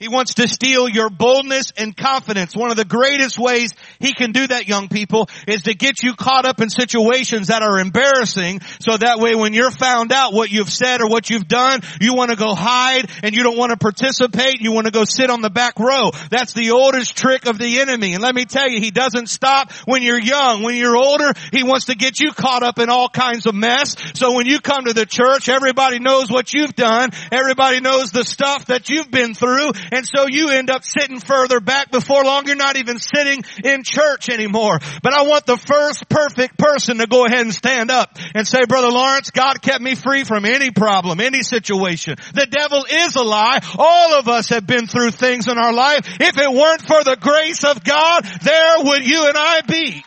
He 0.00 0.08
wants 0.08 0.34
to 0.34 0.48
steal 0.48 0.88
your 0.88 1.08
boldness 1.08 1.70
and 1.76 1.96
confidence. 1.96 2.56
One 2.56 2.72
of 2.72 2.76
the 2.76 2.84
greatest 2.84 3.38
ways 3.38 3.72
he 4.00 4.12
can 4.12 4.32
do 4.32 4.44
that, 4.44 4.66
young 4.66 4.88
people, 4.88 5.28
is 5.46 5.62
to 5.62 5.74
get 5.74 6.02
you 6.02 6.14
caught 6.14 6.44
up 6.44 6.60
in 6.60 6.68
situations 6.68 7.46
that 7.46 7.62
are 7.62 7.78
embarrassing 7.78 8.60
so 8.80 8.96
that 8.96 9.20
way 9.20 9.36
when 9.36 9.52
you're 9.52 9.70
found 9.70 10.10
out 10.10 10.32
what 10.32 10.50
you've 10.50 10.72
said 10.72 11.00
or 11.00 11.08
what 11.08 11.30
you've 11.30 11.46
done, 11.46 11.80
you 12.00 12.14
want 12.14 12.32
to 12.32 12.36
go 12.36 12.56
hide 12.56 13.08
and 13.22 13.36
you 13.36 13.44
don't 13.44 13.56
want 13.56 13.70
to 13.70 13.76
participate. 13.76 14.60
You 14.60 14.72
want 14.72 14.86
to 14.86 14.90
go 14.90 15.04
sit 15.04 15.30
on 15.30 15.42
the 15.42 15.50
back 15.50 15.78
row. 15.78 16.10
That's 16.28 16.54
the 16.54 16.72
oldest 16.72 17.16
trick 17.16 17.46
of 17.46 17.58
the 17.58 17.78
enemy. 17.78 18.14
And 18.14 18.22
let 18.22 18.34
me 18.34 18.46
tell 18.46 18.68
you, 18.68 18.80
he 18.80 18.90
doesn't 18.90 19.28
stop 19.28 19.70
when 19.86 20.02
you're 20.02 20.20
young. 20.20 20.64
When 20.64 20.74
you're 20.74 20.96
older, 20.96 21.32
he 21.52 21.62
wants 21.62 21.86
to 21.86 21.94
get 21.94 22.18
you 22.18 22.32
caught 22.32 22.64
up 22.64 22.80
in 22.80 22.90
all 22.90 23.08
kinds 23.08 23.46
of 23.46 23.54
mess. 23.54 23.94
So 24.14 24.32
when 24.32 24.46
you 24.46 24.58
come 24.58 24.86
to 24.86 24.92
the 24.92 25.06
church, 25.06 25.48
everybody 25.48 26.00
knows 26.00 26.32
what 26.32 26.52
you've 26.52 26.74
done. 26.74 27.10
Everybody 27.30 27.78
knows 27.78 28.10
the 28.10 28.24
stuff 28.24 28.66
that 28.66 28.90
you've 28.90 29.10
been 29.12 29.34
through 29.34 29.70
and 29.92 30.06
so 30.06 30.26
you 30.26 30.50
end 30.50 30.70
up 30.70 30.84
sitting 30.84 31.20
further 31.20 31.60
back 31.60 31.90
before 31.90 32.24
long. 32.24 32.46
You're 32.46 32.56
not 32.56 32.76
even 32.76 32.98
sitting 32.98 33.42
in 33.64 33.82
church 33.84 34.28
anymore. 34.28 34.78
But 35.02 35.14
I 35.14 35.22
want 35.22 35.46
the 35.46 35.56
first 35.56 36.08
perfect 36.08 36.58
person 36.58 36.98
to 36.98 37.06
go 37.06 37.26
ahead 37.26 37.40
and 37.40 37.54
stand 37.54 37.90
up 37.90 38.16
and 38.34 38.46
say, 38.46 38.64
Brother 38.66 38.90
Lawrence, 38.90 39.30
God 39.30 39.60
kept 39.62 39.82
me 39.82 39.94
free 39.94 40.24
from 40.24 40.44
any 40.44 40.70
problem, 40.70 41.20
any 41.20 41.42
situation. 41.42 42.16
The 42.34 42.46
devil 42.46 42.84
is 42.88 43.16
a 43.16 43.22
lie. 43.22 43.60
All 43.78 44.18
of 44.18 44.28
us 44.28 44.48
have 44.50 44.66
been 44.66 44.86
through 44.86 45.12
things 45.12 45.48
in 45.48 45.58
our 45.58 45.72
life. 45.72 46.16
If 46.20 46.38
it 46.38 46.50
weren't 46.50 46.82
for 46.82 47.04
the 47.04 47.16
grace 47.20 47.64
of 47.64 47.84
God, 47.84 48.24
there 48.42 48.76
would 48.84 49.06
you 49.06 49.26
and 49.28 49.36
I 49.36 49.60
be. 49.62 50.04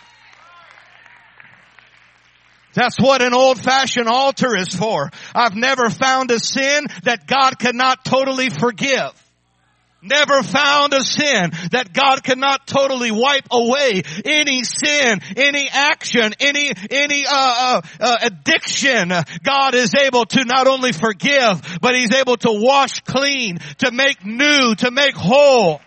That's 2.73 2.99
what 2.99 3.23
an 3.23 3.33
old 3.33 3.59
fashioned 3.59 4.07
altar 4.07 4.55
is 4.55 4.75
for. 4.75 5.09
I've 5.33 5.55
never 5.55 5.89
found 5.89 6.29
a 6.29 6.39
sin 6.39 6.85
that 7.03 7.25
God 7.25 7.57
cannot 7.57 8.05
totally 8.05 8.51
forgive 8.51 9.11
never 10.07 10.43
found 10.43 10.93
a 10.93 11.03
sin 11.03 11.51
that 11.71 11.93
God 11.93 12.23
cannot 12.23 12.67
totally 12.67 13.11
wipe 13.11 13.47
away. 13.51 14.03
Any 14.25 14.63
sin, 14.63 15.19
any 15.35 15.69
action, 15.69 16.33
any, 16.39 16.71
any, 16.89 17.25
uh, 17.25 17.31
uh, 17.31 17.81
uh, 17.99 18.17
addiction, 18.23 19.11
God 19.43 19.75
is 19.75 19.93
able 19.95 20.25
to 20.25 20.45
not 20.45 20.67
only 20.67 20.91
forgive, 20.91 21.79
but 21.81 21.95
He's 21.95 22.13
able 22.13 22.37
to 22.37 22.49
wash 22.51 23.01
clean, 23.01 23.59
to 23.79 23.91
make 23.91 24.25
new, 24.25 24.75
to 24.75 24.91
make 24.91 25.15
whole. 25.15 25.81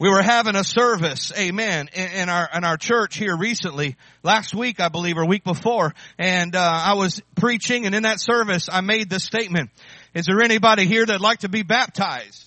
We 0.00 0.08
were 0.08 0.22
having 0.22 0.54
a 0.54 0.62
service, 0.62 1.32
amen, 1.36 1.88
in, 1.92 2.08
in, 2.10 2.28
our 2.28 2.48
in 2.54 2.62
our 2.62 2.76
church 2.76 3.16
here 3.16 3.36
recently, 3.36 3.96
last 4.22 4.54
week 4.54 4.78
I 4.78 4.90
believe, 4.90 5.18
or 5.18 5.26
week 5.26 5.42
before, 5.42 5.92
and 6.16 6.54
uh, 6.54 6.60
I 6.60 6.92
was 6.92 7.20
preaching, 7.34 7.84
and 7.84 7.96
in 7.96 8.04
that 8.04 8.20
service 8.20 8.68
I 8.70 8.80
made 8.80 9.10
this 9.10 9.24
statement. 9.24 9.70
Is 10.14 10.26
there 10.26 10.40
anybody 10.40 10.86
here 10.86 11.04
that'd 11.04 11.20
like 11.20 11.40
to 11.40 11.48
be 11.48 11.62
baptized? 11.62 12.44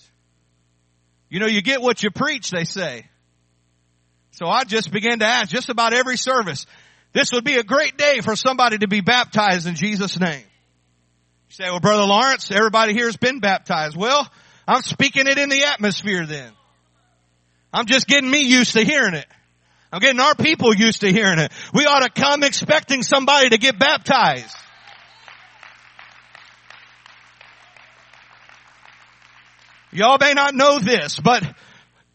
You 1.30 1.40
know, 1.40 1.48
you 1.48 1.62
get 1.62 1.82
what 1.82 2.04
you 2.04 2.12
preach, 2.12 2.52
they 2.52 2.66
say. 2.66 3.06
So 4.32 4.48
I 4.48 4.64
just 4.64 4.92
began 4.92 5.20
to 5.20 5.26
ask 5.26 5.50
just 5.50 5.70
about 5.70 5.94
every 5.94 6.18
service, 6.18 6.66
this 7.14 7.32
would 7.34 7.44
be 7.44 7.56
a 7.56 7.64
great 7.64 7.98
day 7.98 8.22
for 8.22 8.36
somebody 8.36 8.80
to 8.80 8.88
be 8.88 9.02
baptized 9.02 9.68
in 9.68 9.76
Jesus' 9.76 10.20
name. 10.20 10.44
You 11.50 11.54
say, 11.54 11.66
well, 11.66 11.80
Brother 11.80 12.04
Lawrence, 12.04 12.50
everybody 12.52 12.94
here 12.94 13.06
has 13.06 13.18
been 13.18 13.40
baptized. 13.40 13.96
Well, 13.96 14.30
I'm 14.68 14.82
speaking 14.82 15.28
it 15.28 15.38
in 15.38 15.50
the 15.50 15.66
atmosphere 15.66 16.26
then. 16.26 16.52
I'm 17.74 17.86
just 17.86 18.08
getting 18.08 18.30
me 18.30 18.42
used 18.42 18.74
to 18.74 18.84
hearing 18.84 19.14
it. 19.14 19.28
I'm 19.92 20.00
getting 20.00 20.22
our 20.22 20.36
people 20.36 20.74
used 20.74 21.02
to 21.02 21.12
hearing 21.12 21.40
it. 21.40 21.52
We 21.74 21.86
ought 21.86 22.02
to 22.02 22.10
come 22.10 22.44
expecting 22.44 23.04
somebody 23.04 23.50
to 23.50 23.58
get 23.58 23.78
baptized. 23.78 24.56
Y'all 29.92 30.18
may 30.20 30.34
not 30.34 30.56
know 30.56 30.80
this, 30.80 31.20
but 31.20 31.44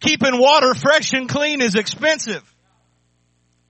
keeping 0.01 0.39
water 0.39 0.75
fresh 0.75 1.13
and 1.13 1.29
clean 1.29 1.61
is 1.61 1.75
expensive. 1.75 2.43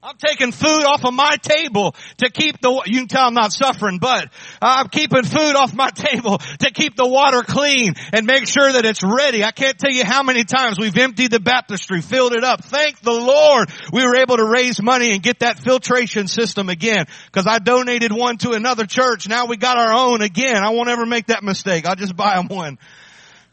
I'm 0.07 0.15
taking 0.15 0.53
food 0.53 0.85
off 0.85 1.03
of 1.03 1.13
my 1.13 1.35
table 1.41 1.93
to 2.19 2.29
keep 2.29 2.61
the, 2.61 2.83
you 2.85 2.99
can 2.99 3.07
tell 3.07 3.27
I'm 3.27 3.33
not 3.33 3.51
suffering, 3.51 3.97
but 3.99 4.29
I'm 4.61 4.87
keeping 4.87 5.23
food 5.23 5.55
off 5.55 5.73
my 5.73 5.89
table 5.95 6.37
to 6.37 6.71
keep 6.71 6.95
the 6.95 7.07
water 7.07 7.41
clean 7.41 7.93
and 8.13 8.25
make 8.25 8.47
sure 8.47 8.71
that 8.71 8.85
it's 8.85 9.01
ready. 9.03 9.43
I 9.43 9.51
can't 9.51 9.77
tell 9.77 9.91
you 9.91 10.05
how 10.05 10.23
many 10.23 10.45
times 10.45 10.79
we've 10.79 10.97
emptied 10.97 11.31
the 11.31 11.41
baptistry, 11.41 12.01
filled 12.01 12.33
it 12.33 12.43
up. 12.43 12.63
Thank 12.63 13.01
the 13.01 13.11
Lord 13.11 13.69
we 13.91 14.05
were 14.05 14.15
able 14.15 14.37
to 14.37 14.45
raise 14.45 14.81
money 14.81 15.11
and 15.11 15.21
get 15.21 15.39
that 15.39 15.59
filtration 15.59 16.27
system 16.27 16.69
again 16.69 17.07
because 17.25 17.47
I 17.47 17.59
donated 17.59 18.13
one 18.13 18.37
to 18.39 18.51
another 18.51 18.85
church. 18.85 19.27
Now 19.27 19.47
we 19.47 19.57
got 19.57 19.77
our 19.77 19.91
own 19.91 20.21
again. 20.21 20.63
I 20.63 20.69
won't 20.69 20.89
ever 20.89 21.05
make 21.05 21.25
that 21.25 21.43
mistake. 21.43 21.85
I'll 21.85 21.95
just 21.95 22.15
buy 22.15 22.35
them 22.35 22.47
one 22.47 22.77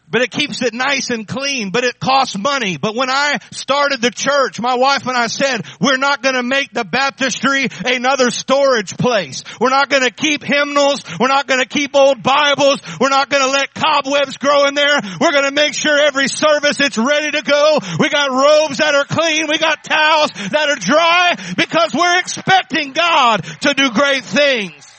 but 0.08 0.23
it 0.23 0.30
keeps 0.30 0.62
it 0.62 0.75
nice 0.75 1.11
and 1.11 1.26
clean, 1.26 1.70
but 1.70 1.84
it 1.84 1.99
costs 1.99 2.38
money. 2.38 2.76
But 2.76 2.94
when 2.94 3.11
I 3.11 3.38
started 3.52 4.00
the 4.00 4.11
church, 4.11 4.61
my 4.61 4.75
wife 4.75 5.06
and 5.06 5.16
I 5.16 5.26
said, 5.26 5.66
we're 5.80 5.96
not 5.96 6.23
gonna 6.23 6.42
make 6.42 6.73
the 6.73 6.84
baptistry 6.84 7.68
another 7.84 8.30
storage 8.30 8.96
place. 8.96 9.42
We're 9.61 9.70
not 9.70 9.88
gonna 9.88 10.11
keep 10.11 10.42
hymnals. 10.42 11.02
We're 11.18 11.28
not 11.28 11.46
gonna 11.46 11.66
keep 11.66 11.96
old 11.96 12.23
Bibles. 12.23 12.80
We're 13.00 13.08
not 13.08 13.28
gonna 13.28 13.50
let 13.50 13.75
cobwebs 13.75 14.37
grow 14.37 14.66
in 14.66 14.75
there. 14.75 15.00
We're 15.20 15.32
gonna 15.32 15.50
make 15.50 15.75
sure 15.75 15.99
every 15.99 16.28
service 16.28 16.80
it's 16.80 16.99
ready 16.99 17.30
to 17.32 17.42
go. 17.42 17.78
We 17.99 18.08
got 18.08 18.30
robes 18.30 18.78
that 18.78 18.94
are 18.94 19.04
clean. 19.04 19.46
We 19.49 19.58
got 19.58 19.84
towels 19.84 20.30
that 20.50 20.68
are 20.68 20.76
dry 20.76 21.54
because 21.56 21.94
we're 21.94 22.18
expecting 22.20 22.92
God 22.92 23.44
to 23.62 23.75
do 23.75 23.90
great 23.90 24.25
things. 24.25 24.93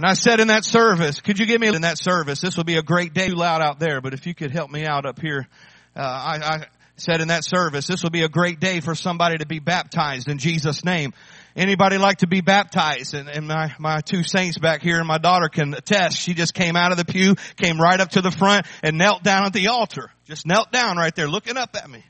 And 0.00 0.06
I 0.06 0.14
said 0.14 0.40
in 0.40 0.48
that 0.48 0.64
service, 0.64 1.20
could 1.20 1.38
you 1.38 1.44
give 1.44 1.60
me 1.60 1.68
in 1.68 1.82
that 1.82 1.98
service? 1.98 2.40
This 2.40 2.56
will 2.56 2.64
be 2.64 2.78
a 2.78 2.82
great 2.82 3.12
day. 3.12 3.28
Too 3.28 3.34
loud 3.34 3.60
out 3.60 3.78
there, 3.78 4.00
but 4.00 4.14
if 4.14 4.26
you 4.26 4.34
could 4.34 4.50
help 4.50 4.70
me 4.70 4.86
out 4.86 5.04
up 5.04 5.20
here, 5.20 5.46
uh, 5.94 6.00
I, 6.00 6.38
I 6.42 6.66
said 6.96 7.20
in 7.20 7.28
that 7.28 7.44
service, 7.44 7.86
this 7.86 8.02
will 8.02 8.08
be 8.08 8.22
a 8.22 8.28
great 8.30 8.60
day 8.60 8.80
for 8.80 8.94
somebody 8.94 9.36
to 9.36 9.46
be 9.46 9.58
baptized 9.58 10.30
in 10.30 10.38
Jesus' 10.38 10.86
name. 10.86 11.12
Anybody 11.54 11.98
like 11.98 12.20
to 12.20 12.26
be 12.26 12.40
baptized? 12.40 13.12
And, 13.12 13.28
and 13.28 13.46
my, 13.46 13.74
my 13.78 14.00
two 14.00 14.22
saints 14.22 14.56
back 14.56 14.80
here 14.80 15.00
and 15.00 15.06
my 15.06 15.18
daughter 15.18 15.50
can 15.50 15.74
attest. 15.74 16.16
She 16.16 16.32
just 16.32 16.54
came 16.54 16.76
out 16.76 16.92
of 16.92 16.96
the 16.96 17.04
pew, 17.04 17.34
came 17.56 17.78
right 17.78 18.00
up 18.00 18.12
to 18.12 18.22
the 18.22 18.30
front 18.30 18.64
and 18.82 18.96
knelt 18.96 19.22
down 19.22 19.44
at 19.44 19.52
the 19.52 19.66
altar. 19.66 20.10
Just 20.24 20.46
knelt 20.46 20.72
down 20.72 20.96
right 20.96 21.14
there 21.14 21.28
looking 21.28 21.58
up 21.58 21.76
at 21.76 21.90
me. 21.90 22.02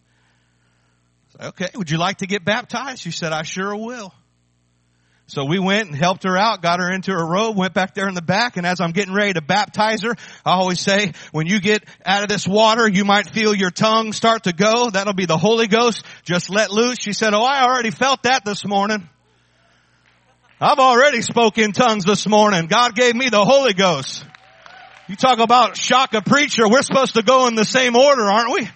okay, 1.40 1.70
would 1.75 1.90
you 1.90 1.99
like 1.99 2.18
to 2.18 2.28
get 2.28 2.44
baptized? 2.44 3.02
She 3.02 3.11
said, 3.11 3.32
I 3.32 3.42
sure 3.42 3.75
will. 3.75 4.14
So 5.31 5.45
we 5.45 5.61
went 5.61 5.87
and 5.87 5.97
helped 5.97 6.25
her 6.25 6.37
out, 6.37 6.61
got 6.61 6.81
her 6.81 6.91
into 6.93 7.13
her 7.13 7.25
robe, 7.25 7.57
went 7.57 7.73
back 7.73 7.95
there 7.95 8.09
in 8.09 8.17
the 8.17 8.21
back, 8.21 8.57
and 8.57 8.67
as 8.67 8.81
I'm 8.81 8.91
getting 8.91 9.15
ready 9.15 9.35
to 9.35 9.41
baptize 9.41 10.03
her, 10.03 10.17
I 10.45 10.55
always 10.55 10.81
say, 10.81 11.13
when 11.31 11.47
you 11.47 11.61
get 11.61 11.85
out 12.05 12.25
of 12.25 12.29
this 12.29 12.49
water, 12.49 12.89
you 12.89 13.05
might 13.05 13.31
feel 13.31 13.55
your 13.55 13.71
tongue 13.71 14.13
start 14.13 14.43
to 14.45 14.53
go. 14.53 14.91
That'll 14.91 15.15
be 15.15 15.27
the 15.27 15.39
Holy 15.39 15.69
Ghost. 15.69 16.05
Just 16.25 16.51
let 16.51 16.73
loose. 16.73 16.99
She 16.99 17.13
said, 17.13 17.33
oh, 17.33 17.45
I 17.45 17.63
already 17.63 17.93
felt 17.93 18.25
that 18.25 18.45
this 18.45 18.67
morning. 18.67 19.09
I've 20.61 20.81
already 20.81 21.23
spoke 21.23 21.59
in 21.59 21.71
tongues 21.71 22.05
this 22.05 22.27
morning. 22.27 22.67
God 22.67 22.97
gave 22.97 23.15
me 23.15 23.29
the 23.29 23.45
Holy 23.45 23.73
Ghost. 23.73 24.27
You 25.09 25.15
talk 25.15 25.39
about 25.39 25.77
shock 25.77 26.13
a 26.13 26.23
preacher. 26.23 26.69
We're 26.69 26.83
supposed 26.83 27.15
to 27.15 27.23
go 27.23 27.47
in 27.47 27.55
the 27.55 27.65
same 27.65 27.95
order, 27.95 28.25
aren't 28.25 28.53
we? 28.53 28.69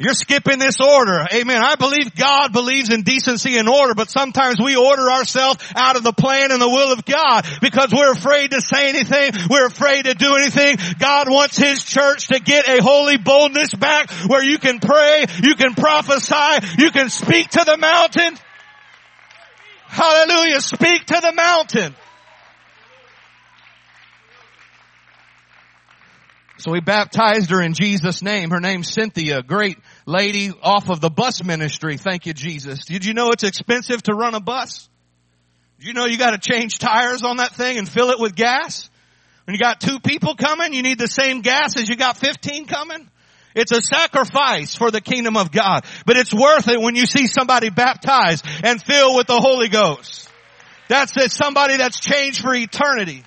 You're 0.00 0.14
skipping 0.14 0.60
this 0.60 0.80
order. 0.80 1.26
Amen. 1.34 1.60
I 1.60 1.74
believe 1.74 2.14
God 2.14 2.52
believes 2.52 2.88
in 2.88 3.02
decency 3.02 3.58
and 3.58 3.68
order, 3.68 3.94
but 3.94 4.08
sometimes 4.08 4.60
we 4.62 4.76
order 4.76 5.10
ourselves 5.10 5.58
out 5.74 5.96
of 5.96 6.04
the 6.04 6.12
plan 6.12 6.52
and 6.52 6.62
the 6.62 6.68
will 6.68 6.92
of 6.92 7.04
God 7.04 7.44
because 7.60 7.92
we're 7.92 8.12
afraid 8.12 8.52
to 8.52 8.60
say 8.60 8.90
anything. 8.90 9.32
We're 9.50 9.66
afraid 9.66 10.04
to 10.04 10.14
do 10.14 10.36
anything. 10.36 10.76
God 11.00 11.28
wants 11.28 11.56
His 11.56 11.82
church 11.82 12.28
to 12.28 12.38
get 12.38 12.68
a 12.68 12.80
holy 12.80 13.16
boldness 13.16 13.74
back 13.74 14.12
where 14.28 14.44
you 14.44 14.58
can 14.58 14.78
pray, 14.78 15.26
you 15.42 15.56
can 15.56 15.74
prophesy, 15.74 16.64
you 16.78 16.92
can 16.92 17.10
speak 17.10 17.48
to 17.50 17.64
the 17.64 17.76
mountain. 17.76 18.38
Hallelujah. 19.88 20.60
Speak 20.60 21.06
to 21.06 21.18
the 21.20 21.32
mountain. 21.34 21.96
So 26.58 26.72
we 26.72 26.80
baptized 26.80 27.50
her 27.50 27.62
in 27.62 27.72
Jesus' 27.72 28.20
name. 28.20 28.50
Her 28.50 28.58
name's 28.58 28.92
Cynthia, 28.92 29.42
great 29.42 29.78
lady 30.06 30.52
off 30.60 30.90
of 30.90 31.00
the 31.00 31.08
bus 31.08 31.44
ministry. 31.44 31.96
Thank 31.96 32.26
you, 32.26 32.32
Jesus. 32.32 32.84
Did 32.84 33.04
you 33.04 33.14
know 33.14 33.30
it's 33.30 33.44
expensive 33.44 34.02
to 34.04 34.12
run 34.12 34.34
a 34.34 34.40
bus? 34.40 34.88
Did 35.78 35.86
you 35.86 35.94
know 35.94 36.06
you 36.06 36.18
gotta 36.18 36.38
change 36.38 36.78
tires 36.78 37.22
on 37.22 37.36
that 37.36 37.54
thing 37.54 37.78
and 37.78 37.88
fill 37.88 38.10
it 38.10 38.18
with 38.18 38.34
gas? 38.34 38.90
When 39.44 39.54
you 39.54 39.60
got 39.60 39.80
two 39.80 40.00
people 40.00 40.34
coming, 40.34 40.72
you 40.72 40.82
need 40.82 40.98
the 40.98 41.06
same 41.06 41.42
gas 41.42 41.76
as 41.76 41.88
you 41.88 41.94
got 41.94 42.16
15 42.16 42.66
coming? 42.66 43.08
It's 43.54 43.72
a 43.72 43.80
sacrifice 43.80 44.74
for 44.74 44.90
the 44.90 45.00
kingdom 45.00 45.36
of 45.36 45.52
God, 45.52 45.84
but 46.06 46.16
it's 46.16 46.34
worth 46.34 46.68
it 46.68 46.80
when 46.80 46.96
you 46.96 47.06
see 47.06 47.28
somebody 47.28 47.70
baptized 47.70 48.44
and 48.64 48.82
filled 48.82 49.16
with 49.16 49.28
the 49.28 49.40
Holy 49.40 49.68
Ghost. 49.68 50.28
That's 50.88 51.16
it, 51.16 51.30
somebody 51.30 51.76
that's 51.76 52.00
changed 52.00 52.40
for 52.40 52.52
eternity. 52.54 53.22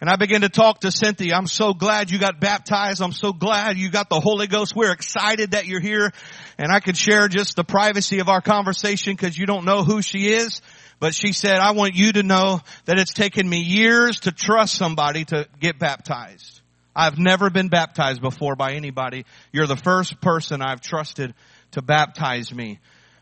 And 0.00 0.08
I 0.08 0.16
began 0.16 0.40
to 0.40 0.48
talk 0.48 0.80
to 0.80 0.90
Cynthia. 0.90 1.34
I'm 1.34 1.46
so 1.46 1.74
glad 1.74 2.10
you 2.10 2.18
got 2.18 2.40
baptized. 2.40 3.02
I'm 3.02 3.12
so 3.12 3.34
glad 3.34 3.76
you 3.76 3.90
got 3.90 4.08
the 4.08 4.18
Holy 4.18 4.46
Ghost. 4.46 4.74
We're 4.74 4.92
excited 4.92 5.50
that 5.50 5.66
you're 5.66 5.80
here. 5.80 6.10
And 6.56 6.72
I 6.72 6.80
could 6.80 6.96
share 6.96 7.28
just 7.28 7.54
the 7.54 7.64
privacy 7.64 8.20
of 8.20 8.28
our 8.28 8.40
conversation 8.40 9.14
because 9.14 9.36
you 9.36 9.44
don't 9.44 9.66
know 9.66 9.84
who 9.84 10.00
she 10.00 10.32
is. 10.32 10.62
But 11.00 11.14
she 11.14 11.32
said, 11.32 11.56
I 11.56 11.72
want 11.72 11.94
you 11.94 12.12
to 12.12 12.22
know 12.22 12.60
that 12.86 12.98
it's 12.98 13.12
taken 13.12 13.48
me 13.48 13.60
years 13.60 14.20
to 14.20 14.32
trust 14.32 14.74
somebody 14.74 15.26
to 15.26 15.46
get 15.58 15.78
baptized. 15.78 16.60
I've 16.96 17.18
never 17.18 17.50
been 17.50 17.68
baptized 17.68 18.22
before 18.22 18.56
by 18.56 18.72
anybody. 18.72 19.24
You're 19.52 19.66
the 19.66 19.76
first 19.76 20.20
person 20.20 20.62
I've 20.62 20.80
trusted 20.80 21.34
to 21.72 21.82
baptize 21.82 22.52
me. 22.52 22.80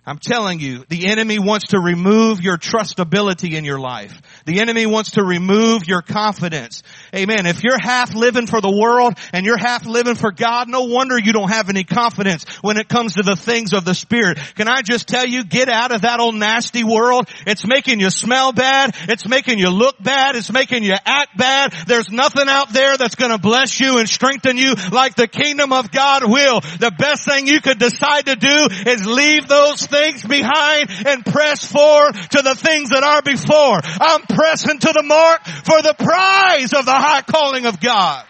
I'm 0.08 0.18
telling 0.18 0.58
you, 0.58 0.84
the 0.88 1.08
enemy 1.08 1.38
wants 1.38 1.66
to 1.68 1.78
remove 1.78 2.40
your 2.40 2.56
trustability 2.56 3.52
in 3.52 3.66
your 3.66 3.78
life. 3.78 4.18
The 4.48 4.60
enemy 4.60 4.86
wants 4.86 5.10
to 5.10 5.22
remove 5.22 5.86
your 5.86 6.00
confidence. 6.00 6.82
Amen. 7.14 7.44
If 7.44 7.62
you're 7.62 7.78
half 7.78 8.14
living 8.14 8.46
for 8.46 8.62
the 8.62 8.74
world 8.74 9.18
and 9.34 9.44
you're 9.44 9.58
half 9.58 9.84
living 9.84 10.14
for 10.14 10.32
God, 10.32 10.70
no 10.70 10.84
wonder 10.84 11.18
you 11.18 11.34
don't 11.34 11.50
have 11.50 11.68
any 11.68 11.84
confidence 11.84 12.46
when 12.62 12.78
it 12.78 12.88
comes 12.88 13.16
to 13.16 13.22
the 13.22 13.36
things 13.36 13.74
of 13.74 13.84
the 13.84 13.94
Spirit. 13.94 14.38
Can 14.54 14.66
I 14.66 14.80
just 14.80 15.06
tell 15.06 15.26
you, 15.26 15.44
get 15.44 15.68
out 15.68 15.92
of 15.92 16.00
that 16.00 16.18
old 16.18 16.34
nasty 16.34 16.82
world. 16.82 17.28
It's 17.46 17.66
making 17.66 18.00
you 18.00 18.08
smell 18.08 18.52
bad. 18.52 18.96
It's 19.06 19.28
making 19.28 19.58
you 19.58 19.68
look 19.68 20.02
bad. 20.02 20.34
It's 20.34 20.50
making 20.50 20.82
you 20.82 20.94
act 21.04 21.36
bad. 21.36 21.74
There's 21.86 22.08
nothing 22.08 22.48
out 22.48 22.72
there 22.72 22.96
that's 22.96 23.16
going 23.16 23.32
to 23.32 23.38
bless 23.38 23.78
you 23.78 23.98
and 23.98 24.08
strengthen 24.08 24.56
you 24.56 24.76
like 24.90 25.14
the 25.14 25.28
kingdom 25.28 25.74
of 25.74 25.90
God 25.90 26.22
will. 26.24 26.60
The 26.60 26.94
best 26.98 27.26
thing 27.26 27.48
you 27.48 27.60
could 27.60 27.78
decide 27.78 28.24
to 28.24 28.36
do 28.36 28.68
is 28.90 29.06
leave 29.06 29.46
those 29.46 29.84
things 29.84 30.24
behind 30.24 30.88
and 31.04 31.22
press 31.22 31.70
forward 31.70 32.14
to 32.30 32.40
the 32.40 32.54
things 32.54 32.88
that 32.88 33.02
are 33.02 33.20
before. 33.20 33.80
I'm 34.00 34.22
pressing 34.38 34.78
to 34.78 34.92
the 34.92 35.02
mark 35.02 35.44
for 35.44 35.82
the 35.82 35.94
prize 35.94 36.72
of 36.72 36.84
the 36.84 36.92
high 36.92 37.22
calling 37.22 37.66
of 37.66 37.80
God. 37.80 38.24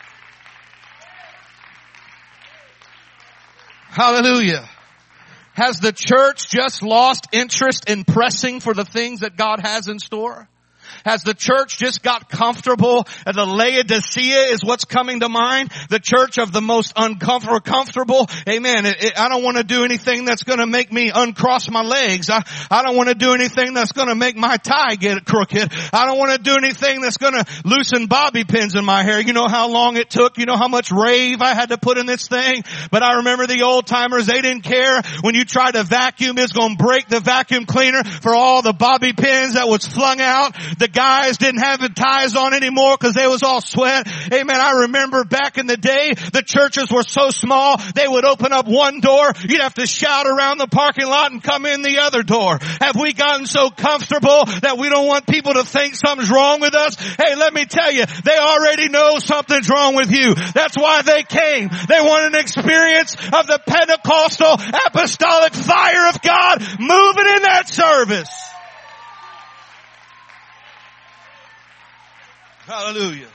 Hallelujah. 3.91 4.67
Has 5.53 5.81
the 5.81 5.93
church 5.93 6.49
just 6.49 6.83
lost 6.83 7.27
interest 7.33 7.91
in 7.91 8.05
pressing 8.05 8.61
for 8.61 8.73
the 8.73 8.87
things 8.87 9.21
that 9.21 9.37
God 9.37 9.61
has 9.61 9.89
in 9.89 9.99
store? 9.99 10.49
Has 11.05 11.23
the 11.23 11.35
church 11.35 11.79
just 11.79 12.03
got 12.03 12.29
comfortable? 12.29 13.07
The 13.25 13.45
Laodicea 13.45 14.53
is 14.53 14.65
what's 14.65 14.85
coming 14.85 15.21
to 15.21 15.29
mind. 15.29 15.71
The 15.91 16.01
church 16.01 16.39
of 16.39 16.53
the 16.53 16.61
most 16.61 16.93
uncomfortable, 16.97 17.61
comfortable. 17.61 18.27
Amen. 18.49 18.87
It, 18.87 19.05
it, 19.05 19.19
I 19.19 19.29
don't 19.29 19.43
want 19.43 19.57
to 19.57 19.65
do 19.65 19.85
anything 19.85 20.25
that's 20.25 20.43
going 20.43 20.59
to 20.59 20.67
make 20.67 20.93
me 20.93 21.11
uncross 21.15 21.71
my 21.71 21.83
legs. 21.83 22.31
I, 22.31 22.43
I 22.71 22.83
don't 22.83 22.97
want 22.97 23.09
to 23.09 23.15
do 23.15 23.33
anything 23.33 23.75
that's 23.75 23.93
going 23.93 24.09
to 24.09 24.15
make 24.15 24.37
my 24.37 24.57
tie 24.57 24.97
get 24.97 25.25
crooked. 25.25 25.73
I 25.93 26.07
don't 26.07 26.19
want 26.19 26.33
to 26.33 26.39
do 26.39 26.57
anything 26.57 27.01
that's 27.01 27.19
going 27.19 27.35
to 27.35 27.45
loosen 27.65 28.07
bobby 28.07 28.45
pins 28.45 28.75
in 28.75 28.85
my 28.85 29.03
hair. 29.03 29.21
You 29.21 29.33
know 29.33 29.49
how 29.49 29.71
long 29.71 29.97
it 29.97 30.11
took. 30.11 30.39
You 30.39 30.47
know 30.47 30.57
how 30.57 30.69
much 30.69 30.91
rave 30.91 31.43
I 31.43 31.55
had 31.55 31.71
to 31.71 31.79
put 31.79 31.99
in 31.99 32.07
this 32.07 32.29
thing. 32.29 32.65
But 32.91 33.03
I 33.03 33.17
remember 33.17 33.47
the 33.47 33.63
old 33.63 33.87
timers, 33.87 34.27
they 34.27 34.41
didn't 34.41 34.63
care 34.63 35.03
when 35.23 35.35
you 35.35 35.45
tried 35.45 35.73
to 35.73 35.83
vacuum, 35.85 36.39
it's 36.39 36.53
going 36.53 36.77
to 36.77 36.83
break 36.83 37.09
the 37.09 37.21
vacuum 37.21 37.67
cleaner 37.67 38.05
for 38.05 38.35
all 38.35 38.63
the 38.63 38.73
bobby 38.73 39.13
pins 39.13 39.55
that 39.55 39.69
was 39.69 39.87
flung 39.87 40.21
out. 40.21 40.55
The 40.79 40.88
the 40.89 40.99
guys 40.99 41.37
didn't 41.39 41.61
have 41.61 41.81
the 41.81 41.89
ties 41.89 42.35
on 42.35 42.55
anymore 42.55 42.97
because 42.99 43.15
they 43.15 43.27
was 43.27 43.43
all 43.43 43.61
sweat. 43.61 44.09
Amen. 44.33 44.57
I 44.57 44.83
remember 44.83 45.25
back 45.25 45.59
in 45.59 45.67
the 45.67 45.77
day, 45.77 46.13
the 46.33 46.43
churches 46.43 46.91
were 46.91 47.03
so 47.03 47.31
small, 47.31 47.77
they 47.95 48.09
would 48.09 48.25
open 48.25 48.53
up 48.53 48.67
one 48.67 49.01
door, 49.01 49.33
you'd 49.47 49.61
have 49.61 49.75
to 49.75 49.87
shout 49.87 50.27
around 50.27 50.59
the 50.59 50.67
parking 50.67 51.07
lot 51.07 51.31
and 51.33 51.43
come 51.43 51.67
in 51.67 51.83
the 51.83 51.99
other 51.99 52.23
door. 52.23 52.59
Have 52.81 52.97
we 52.97 53.13
gotten 53.13 53.47
so 53.47 53.71
comfortable 53.71 54.47
that 54.63 54.79
we 54.79 54.89
don't 54.89 55.07
want 55.07 55.27
people 55.27 55.55
to 55.55 55.65
think 55.65 55.95
something's 55.95 56.31
wrong 56.31 56.61
with 56.61 56.75
us? 56.75 56.97
Hey, 56.97 57.37
let 57.37 57.53
me 57.53 57.67
tell 57.67 57.93
you, 57.93 58.05
they 58.25 58.39
already 58.39 58.89
know 58.89 59.19
something's 59.19 59.69
wrong 59.69 59.95
with 59.95 60.11
you. 60.11 60.35
That's 60.35 60.77
why 60.77 61.03
they 61.03 61.23
came. 61.23 61.69
They 61.89 62.01
want 62.01 62.35
an 62.35 62.41
experience 62.41 63.15
of 63.15 63.47
the 63.47 63.61
Pentecostal 63.67 64.57
apostolic 64.87 65.53
fire 65.53 66.09
of 66.09 66.23
God 66.23 66.61
moving 66.79 67.29
in 67.37 67.43
that 67.43 67.69
service. 67.69 68.49
Hallelujah. 72.69 73.29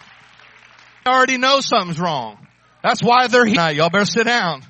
They 1.04 1.12
already 1.12 1.38
know 1.40 1.60
something's 1.60 2.00
wrong. 2.00 2.38
That's 2.84 3.02
why 3.02 3.26
they're 3.26 3.48
here. 3.48 3.72
Y'all 3.72 3.90
better 3.90 4.06
sit 4.06 4.26
down. 4.26 4.62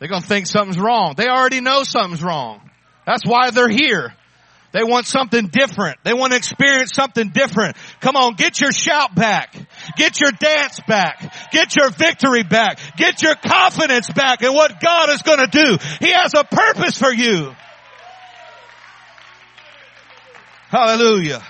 They're 0.00 0.08
going 0.08 0.22
to 0.22 0.26
think 0.26 0.48
something's 0.48 0.80
wrong. 0.80 1.14
They 1.16 1.28
already 1.28 1.60
know 1.60 1.84
something's 1.84 2.20
wrong. 2.20 2.60
That's 3.06 3.24
why 3.24 3.52
they're 3.52 3.68
here. 3.68 4.12
They 4.72 4.82
want 4.82 5.06
something 5.06 5.46
different. 5.46 5.98
They 6.02 6.12
want 6.12 6.32
to 6.32 6.38
experience 6.38 6.90
something 6.92 7.28
different. 7.28 7.76
Come 8.00 8.16
on, 8.16 8.34
get 8.34 8.60
your 8.60 8.72
shout 8.72 9.14
back. 9.14 9.54
Get 9.96 10.20
your 10.20 10.32
dance 10.32 10.80
back. 10.88 11.32
Get 11.52 11.76
your 11.76 11.90
victory 11.90 12.42
back. 12.42 12.80
Get 12.96 13.22
your 13.22 13.36
confidence 13.36 14.10
back 14.10 14.42
in 14.42 14.52
what 14.52 14.80
God 14.80 15.10
is 15.10 15.22
going 15.22 15.38
to 15.38 15.46
do. 15.46 15.78
He 16.00 16.10
has 16.10 16.34
a 16.34 16.42
purpose 16.42 16.98
for 16.98 17.12
you. 17.12 17.54
Hallelujah. 20.68 21.44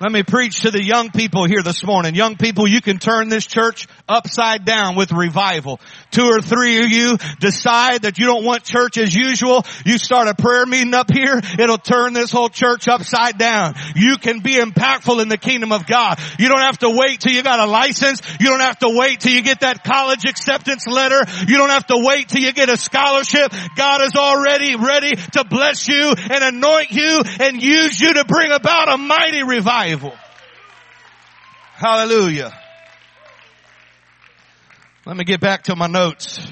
Let 0.00 0.12
me 0.12 0.22
preach 0.22 0.62
to 0.62 0.70
the 0.70 0.82
young 0.82 1.10
people 1.10 1.44
here 1.44 1.62
this 1.62 1.84
morning. 1.84 2.14
Young 2.14 2.38
people, 2.38 2.66
you 2.66 2.80
can 2.80 2.96
turn 2.96 3.28
this 3.28 3.44
church 3.44 3.86
upside 4.08 4.64
down 4.64 4.96
with 4.96 5.12
revival. 5.12 5.78
Two 6.10 6.24
or 6.24 6.40
three 6.40 6.82
of 6.82 6.88
you 6.88 7.18
decide 7.38 8.02
that 8.02 8.18
you 8.18 8.24
don't 8.24 8.42
want 8.42 8.64
church 8.64 8.96
as 8.96 9.14
usual. 9.14 9.62
You 9.84 9.98
start 9.98 10.26
a 10.26 10.34
prayer 10.34 10.64
meeting 10.64 10.94
up 10.94 11.12
here. 11.12 11.38
It'll 11.58 11.76
turn 11.76 12.14
this 12.14 12.32
whole 12.32 12.48
church 12.48 12.88
upside 12.88 13.36
down. 13.36 13.74
You 13.94 14.16
can 14.16 14.40
be 14.40 14.54
impactful 14.54 15.20
in 15.20 15.28
the 15.28 15.36
kingdom 15.36 15.70
of 15.70 15.86
God. 15.86 16.18
You 16.38 16.48
don't 16.48 16.62
have 16.62 16.78
to 16.78 16.88
wait 16.88 17.20
till 17.20 17.32
you 17.32 17.42
got 17.42 17.60
a 17.60 17.70
license. 17.70 18.22
You 18.40 18.46
don't 18.46 18.60
have 18.60 18.78
to 18.78 18.88
wait 18.88 19.20
till 19.20 19.32
you 19.32 19.42
get 19.42 19.60
that 19.60 19.84
college 19.84 20.24
acceptance 20.24 20.86
letter. 20.86 21.20
You 21.46 21.58
don't 21.58 21.68
have 21.68 21.88
to 21.88 21.98
wait 21.98 22.30
till 22.30 22.40
you 22.40 22.54
get 22.54 22.70
a 22.70 22.78
scholarship. 22.78 23.52
God 23.76 24.00
is 24.00 24.16
already 24.16 24.76
ready 24.76 25.16
to 25.32 25.44
bless 25.44 25.88
you 25.88 26.14
and 26.16 26.42
anoint 26.42 26.90
you 26.90 27.22
and 27.38 27.62
use 27.62 28.00
you 28.00 28.14
to 28.14 28.24
bring 28.24 28.50
about 28.50 28.88
a 28.88 28.96
mighty 28.96 29.42
revival 29.42 29.89
revival. 29.90 30.16
Hallelujah. 31.74 32.52
Let 35.06 35.16
me 35.16 35.24
get 35.24 35.40
back 35.40 35.64
to 35.64 35.76
my 35.76 35.86
notes. 35.86 36.46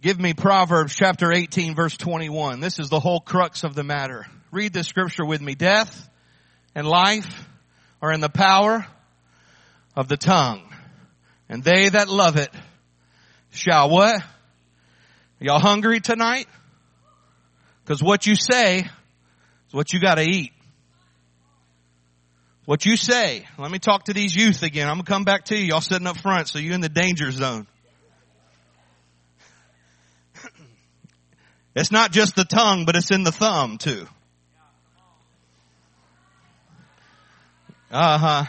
Give 0.00 0.18
me 0.18 0.32
Proverbs 0.32 0.94
chapter 0.96 1.30
18 1.32 1.74
verse 1.74 1.96
21. 1.96 2.60
This 2.60 2.78
is 2.78 2.88
the 2.88 3.00
whole 3.00 3.20
crux 3.20 3.64
of 3.64 3.74
the 3.74 3.84
matter. 3.84 4.26
Read 4.50 4.72
this 4.72 4.86
scripture 4.86 5.26
with 5.26 5.42
me. 5.42 5.54
Death 5.54 6.08
and 6.74 6.86
life 6.86 7.28
are 8.00 8.12
in 8.12 8.20
the 8.20 8.30
power 8.30 8.86
of 9.96 10.08
the 10.08 10.16
tongue. 10.16 10.62
And 11.48 11.62
they 11.62 11.90
that 11.90 12.08
love 12.08 12.36
it 12.36 12.50
shall 13.50 13.90
what? 13.90 14.22
Y'all 15.40 15.58
hungry 15.58 16.00
tonight? 16.00 16.46
Cause 17.86 18.02
what 18.02 18.26
you 18.26 18.36
say 18.36 18.78
is 18.78 19.72
what 19.72 19.92
you 19.92 20.00
gotta 20.00 20.22
eat. 20.22 20.52
What 22.66 22.84
you 22.84 22.96
say. 22.96 23.46
Let 23.58 23.70
me 23.70 23.78
talk 23.78 24.04
to 24.04 24.12
these 24.12 24.34
youth 24.34 24.62
again. 24.62 24.88
I'm 24.88 24.96
gonna 24.96 25.04
come 25.04 25.24
back 25.24 25.46
to 25.46 25.56
you. 25.56 25.64
Y'all 25.64 25.80
sitting 25.80 26.06
up 26.06 26.18
front, 26.18 26.48
so 26.48 26.58
you're 26.58 26.74
in 26.74 26.80
the 26.80 26.88
danger 26.88 27.30
zone. 27.30 27.66
It's 31.74 31.92
not 31.92 32.10
just 32.10 32.34
the 32.34 32.44
tongue, 32.44 32.84
but 32.84 32.96
it's 32.96 33.12
in 33.12 33.22
the 33.22 33.30
thumb 33.30 33.78
too. 33.78 34.06
Uh 37.90 38.18
huh. 38.18 38.44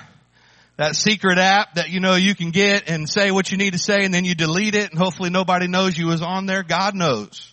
That 0.78 0.96
secret 0.96 1.38
app 1.38 1.76
that 1.76 1.90
you 1.90 2.00
know 2.00 2.16
you 2.16 2.34
can 2.34 2.50
get 2.50 2.90
and 2.90 3.08
say 3.08 3.30
what 3.30 3.52
you 3.52 3.58
need 3.58 3.74
to 3.74 3.80
say 3.80 4.06
and 4.06 4.14
then 4.14 4.26
you 4.26 4.34
delete 4.34 4.74
it 4.74 4.90
and 4.90 5.00
hopefully 5.00 5.30
nobody 5.30 5.68
knows 5.68 5.98
you 5.98 6.08
was 6.08 6.22
on 6.24 6.48
there. 6.48 6.64
God 6.64 6.96
knows 6.96 7.51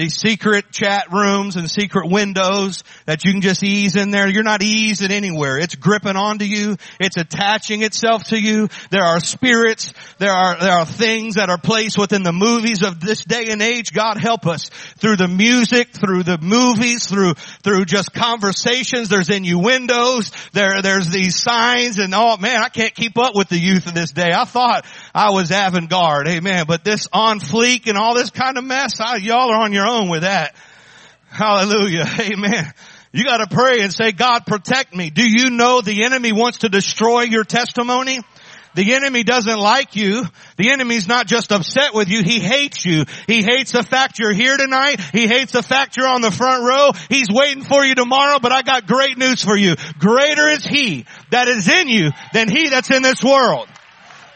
these 0.00 0.16
secret 0.16 0.70
chat 0.70 1.12
rooms 1.12 1.56
and 1.56 1.70
secret 1.70 2.10
windows 2.10 2.84
that 3.04 3.22
you 3.22 3.32
can 3.32 3.42
just 3.42 3.62
ease 3.62 3.96
in 3.96 4.10
there. 4.10 4.26
You're 4.26 4.42
not 4.42 4.62
easing 4.62 5.10
anywhere. 5.10 5.58
It's 5.58 5.74
gripping 5.74 6.16
onto 6.16 6.46
you. 6.46 6.78
It's 6.98 7.18
attaching 7.18 7.82
itself 7.82 8.24
to 8.28 8.40
you. 8.40 8.68
There 8.90 9.02
are 9.02 9.20
spirits. 9.20 9.92
There 10.16 10.32
are, 10.32 10.58
there 10.58 10.72
are 10.72 10.86
things 10.86 11.34
that 11.34 11.50
are 11.50 11.58
placed 11.58 11.98
within 11.98 12.22
the 12.22 12.32
movies 12.32 12.82
of 12.82 12.98
this 12.98 13.22
day 13.24 13.50
and 13.50 13.60
age. 13.60 13.92
God 13.92 14.16
help 14.16 14.46
us 14.46 14.70
through 14.96 15.16
the 15.16 15.28
music, 15.28 15.88
through 15.88 16.22
the 16.22 16.38
movies, 16.40 17.06
through, 17.06 17.34
through 17.62 17.84
just 17.84 18.14
conversations. 18.14 19.10
There's 19.10 19.28
innuendos. 19.28 20.32
There, 20.52 20.80
there's 20.80 21.10
these 21.10 21.36
signs 21.36 21.98
and 21.98 22.14
oh 22.14 22.38
man, 22.38 22.62
I 22.62 22.70
can't 22.70 22.94
keep 22.94 23.18
up 23.18 23.34
with 23.34 23.50
the 23.50 23.58
youth 23.58 23.86
of 23.86 23.92
this 23.92 24.12
day. 24.12 24.32
I 24.32 24.46
thought 24.46 24.86
I 25.14 25.30
was 25.32 25.50
avant-garde. 25.50 26.26
Amen. 26.26 26.64
But 26.66 26.84
this 26.84 27.06
on 27.12 27.40
fleek 27.40 27.86
and 27.86 27.98
all 27.98 28.14
this 28.14 28.30
kind 28.30 28.56
of 28.56 28.64
mess, 28.64 28.98
I, 28.98 29.16
y'all 29.16 29.50
are 29.50 29.60
on 29.60 29.74
your 29.74 29.89
own 29.90 30.08
with 30.08 30.22
that. 30.22 30.54
Hallelujah. 31.28 32.06
Amen. 32.20 32.72
You 33.12 33.24
gotta 33.24 33.48
pray 33.48 33.80
and 33.80 33.92
say, 33.92 34.12
God 34.12 34.46
protect 34.46 34.94
me. 34.94 35.10
Do 35.10 35.28
you 35.28 35.50
know 35.50 35.80
the 35.80 36.04
enemy 36.04 36.32
wants 36.32 36.58
to 36.58 36.68
destroy 36.68 37.22
your 37.22 37.44
testimony? 37.44 38.20
The 38.74 38.94
enemy 38.94 39.24
doesn't 39.24 39.58
like 39.58 39.96
you. 39.96 40.22
The 40.56 40.70
enemy's 40.70 41.08
not 41.08 41.26
just 41.26 41.50
upset 41.50 41.92
with 41.92 42.08
you, 42.08 42.22
he 42.22 42.38
hates 42.38 42.84
you. 42.86 43.04
He 43.26 43.42
hates 43.42 43.72
the 43.72 43.82
fact 43.82 44.20
you're 44.20 44.32
here 44.32 44.56
tonight. 44.56 45.00
He 45.12 45.26
hates 45.26 45.52
the 45.52 45.62
fact 45.62 45.96
you're 45.96 46.06
on 46.06 46.20
the 46.20 46.30
front 46.30 46.62
row. 46.64 46.90
He's 47.08 47.28
waiting 47.30 47.64
for 47.64 47.84
you 47.84 47.96
tomorrow, 47.96 48.38
but 48.40 48.52
I 48.52 48.62
got 48.62 48.86
great 48.86 49.18
news 49.18 49.42
for 49.42 49.56
you. 49.56 49.74
Greater 49.98 50.48
is 50.48 50.64
he 50.64 51.04
that 51.30 51.48
is 51.48 51.68
in 51.68 51.88
you 51.88 52.10
than 52.32 52.48
he 52.48 52.68
that's 52.68 52.90
in 52.90 53.02
this 53.02 53.24
world. 53.24 53.68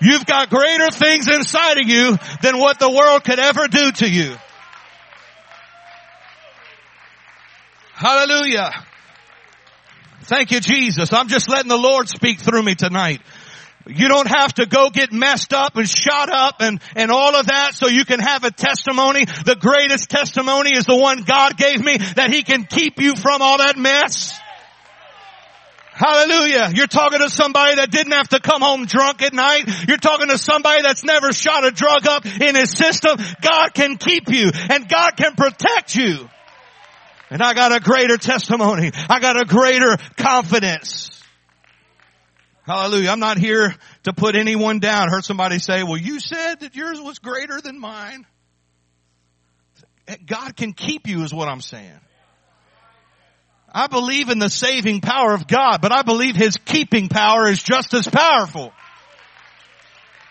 You've 0.00 0.26
got 0.26 0.50
greater 0.50 0.90
things 0.90 1.28
inside 1.28 1.78
of 1.78 1.88
you 1.88 2.18
than 2.42 2.58
what 2.58 2.80
the 2.80 2.90
world 2.90 3.22
could 3.22 3.38
ever 3.38 3.68
do 3.68 3.92
to 3.92 4.10
you. 4.10 4.34
Hallelujah. 7.94 8.72
Thank 10.22 10.50
you, 10.50 10.60
Jesus. 10.60 11.12
I'm 11.12 11.28
just 11.28 11.48
letting 11.48 11.68
the 11.68 11.76
Lord 11.76 12.08
speak 12.08 12.40
through 12.40 12.62
me 12.62 12.74
tonight. 12.74 13.20
You 13.86 14.08
don't 14.08 14.26
have 14.26 14.54
to 14.54 14.66
go 14.66 14.90
get 14.90 15.12
messed 15.12 15.52
up 15.52 15.76
and 15.76 15.88
shot 15.88 16.30
up 16.30 16.56
and, 16.60 16.80
and 16.96 17.10
all 17.12 17.36
of 17.36 17.46
that 17.46 17.74
so 17.74 17.86
you 17.86 18.04
can 18.04 18.18
have 18.18 18.42
a 18.42 18.50
testimony. 18.50 19.26
The 19.26 19.56
greatest 19.56 20.08
testimony 20.08 20.70
is 20.74 20.86
the 20.86 20.96
one 20.96 21.22
God 21.22 21.56
gave 21.56 21.84
me 21.84 21.98
that 22.16 22.32
He 22.32 22.42
can 22.42 22.64
keep 22.64 22.98
you 23.00 23.14
from 23.14 23.42
all 23.42 23.58
that 23.58 23.76
mess. 23.76 24.40
Hallelujah. 25.92 26.72
You're 26.74 26.88
talking 26.88 27.20
to 27.20 27.28
somebody 27.28 27.76
that 27.76 27.92
didn't 27.92 28.12
have 28.12 28.30
to 28.30 28.40
come 28.40 28.62
home 28.62 28.86
drunk 28.86 29.22
at 29.22 29.32
night. 29.32 29.68
You're 29.86 29.98
talking 29.98 30.28
to 30.28 30.38
somebody 30.38 30.82
that's 30.82 31.04
never 31.04 31.32
shot 31.32 31.64
a 31.64 31.70
drug 31.70 32.06
up 32.08 32.26
in 32.26 32.56
his 32.56 32.70
system. 32.70 33.18
God 33.40 33.74
can 33.74 33.98
keep 33.98 34.28
you 34.28 34.50
and 34.70 34.88
God 34.88 35.12
can 35.16 35.36
protect 35.36 35.94
you. 35.94 36.28
And 37.30 37.42
I 37.42 37.54
got 37.54 37.72
a 37.72 37.80
greater 37.80 38.16
testimony. 38.16 38.90
I 39.08 39.20
got 39.20 39.40
a 39.40 39.44
greater 39.44 39.96
confidence. 40.16 41.10
Hallelujah. 42.64 43.10
I'm 43.10 43.20
not 43.20 43.38
here 43.38 43.74
to 44.04 44.12
put 44.12 44.36
anyone 44.36 44.78
down. 44.78 45.08
I 45.08 45.10
heard 45.10 45.24
somebody 45.24 45.58
say, 45.58 45.82
well, 45.82 45.98
you 45.98 46.18
said 46.18 46.60
that 46.60 46.74
yours 46.74 47.00
was 47.00 47.18
greater 47.18 47.60
than 47.60 47.78
mine. 47.78 48.26
God 50.26 50.56
can 50.56 50.72
keep 50.72 51.06
you 51.06 51.22
is 51.22 51.32
what 51.32 51.48
I'm 51.48 51.60
saying. 51.60 52.00
I 53.74 53.88
believe 53.88 54.28
in 54.28 54.38
the 54.38 54.48
saving 54.48 55.00
power 55.00 55.34
of 55.34 55.46
God, 55.48 55.80
but 55.82 55.92
I 55.92 56.02
believe 56.02 56.36
His 56.36 56.56
keeping 56.56 57.08
power 57.08 57.48
is 57.48 57.62
just 57.62 57.92
as 57.92 58.06
powerful. 58.06 58.72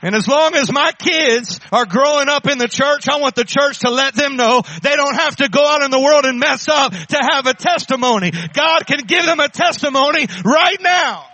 And 0.04 0.16
as 0.16 0.28
long 0.28 0.54
as 0.56 0.70
my 0.70 0.92
kids 0.92 1.62
are 1.72 1.86
growing 1.86 2.28
up 2.28 2.46
in 2.46 2.58
the 2.58 2.68
church, 2.68 3.08
I 3.08 3.22
want 3.22 3.36
the 3.36 3.46
church 3.46 3.80
to 3.80 3.90
let 3.90 4.14
them 4.14 4.36
know 4.36 4.62
they 4.82 4.98
don't 4.98 5.16
have 5.16 5.38
to 5.38 5.48
go 5.48 5.66
out 5.66 5.82
in 5.82 5.92
the 5.92 6.00
world 6.00 6.26
and 6.26 6.42
mess 6.42 6.68
up 6.68 6.92
to 6.92 7.18
have 7.32 7.48
a 7.48 7.54
testimony. 7.54 8.32
God 8.32 8.86
can 8.86 9.06
give 9.08 9.26
them 9.26 9.40
a 9.40 9.48
testimony 9.48 10.28
right 10.44 10.78
now. 10.82 11.26